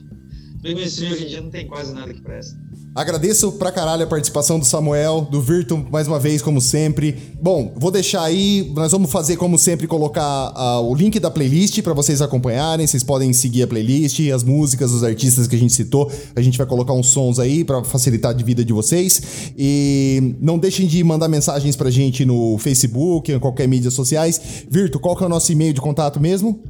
Bem 0.62 0.74
mainstream 0.74 1.12
hoje 1.12 1.24
em 1.24 1.28
dia 1.28 1.40
não 1.42 1.50
tem 1.50 1.66
quase 1.66 1.92
nada 1.94 2.14
que 2.14 2.22
presta. 2.22 2.58
Agradeço 2.96 3.52
pra 3.52 3.70
caralho 3.70 4.04
a 4.04 4.06
participação 4.06 4.58
do 4.58 4.64
Samuel, 4.64 5.28
do 5.30 5.38
Virtu, 5.38 5.86
mais 5.92 6.08
uma 6.08 6.18
vez, 6.18 6.40
como 6.40 6.62
sempre. 6.62 7.14
Bom, 7.42 7.74
vou 7.76 7.90
deixar 7.90 8.22
aí, 8.22 8.72
nós 8.74 8.90
vamos 8.90 9.12
fazer, 9.12 9.36
como 9.36 9.58
sempre, 9.58 9.86
colocar 9.86 10.22
ah, 10.22 10.80
o 10.80 10.94
link 10.94 11.20
da 11.20 11.30
playlist 11.30 11.82
pra 11.82 11.92
vocês 11.92 12.22
acompanharem. 12.22 12.86
Vocês 12.86 13.02
podem 13.02 13.34
seguir 13.34 13.64
a 13.64 13.66
playlist, 13.66 14.18
as 14.34 14.42
músicas, 14.42 14.92
os 14.92 15.04
artistas 15.04 15.46
que 15.46 15.54
a 15.54 15.58
gente 15.58 15.74
citou. 15.74 16.10
A 16.34 16.40
gente 16.40 16.56
vai 16.56 16.66
colocar 16.66 16.94
uns 16.94 17.08
sons 17.08 17.38
aí 17.38 17.64
pra 17.64 17.84
facilitar 17.84 18.34
a 18.34 18.42
vida 18.42 18.64
de 18.64 18.72
vocês. 18.72 19.52
E 19.58 20.34
não 20.40 20.58
deixem 20.58 20.86
de 20.86 21.04
mandar 21.04 21.28
mensagens 21.28 21.76
pra 21.76 21.90
gente 21.90 22.24
no 22.24 22.56
Facebook, 22.56 23.30
em 23.30 23.38
qualquer 23.38 23.68
mídias 23.68 23.92
sociais. 23.92 24.40
Virtu, 24.70 24.98
qual 24.98 25.14
que 25.14 25.22
é 25.22 25.26
o 25.26 25.28
nosso 25.28 25.52
e-mail 25.52 25.74
de 25.74 25.82
contato 25.82 26.18
mesmo? 26.18 26.62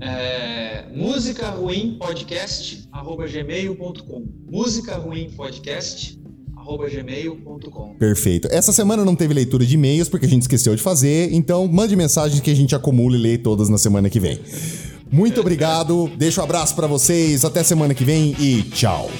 É, 0.00 0.65
música 0.96 1.50
ruim 1.50 1.98
podcast 2.00 2.88
arroba 2.90 3.26
gmail.com 3.28 4.24
música 4.50 4.96
ruim 4.96 5.30
podcast 5.36 6.18
arroba 6.56 6.88
gmail.com 6.88 7.96
Perfeito. 7.98 8.48
Essa 8.50 8.72
semana 8.72 9.04
não 9.04 9.14
teve 9.14 9.34
leitura 9.34 9.66
de 9.66 9.74
e-mails 9.74 10.08
porque 10.08 10.24
a 10.24 10.28
gente 10.28 10.42
esqueceu 10.42 10.74
de 10.74 10.82
fazer, 10.82 11.34
então 11.34 11.68
mande 11.68 11.94
mensagens 11.94 12.40
que 12.40 12.50
a 12.50 12.56
gente 12.56 12.74
acumula 12.74 13.14
e 13.14 13.20
lê 13.20 13.36
todas 13.36 13.68
na 13.68 13.76
semana 13.76 14.08
que 14.08 14.18
vem. 14.18 14.40
Muito 15.12 15.38
obrigado, 15.38 16.10
deixo 16.16 16.40
um 16.40 16.44
abraço 16.44 16.74
pra 16.74 16.86
vocês, 16.86 17.44
até 17.44 17.62
semana 17.62 17.94
que 17.94 18.02
vem 18.02 18.34
e 18.40 18.62
tchau. 18.62 19.10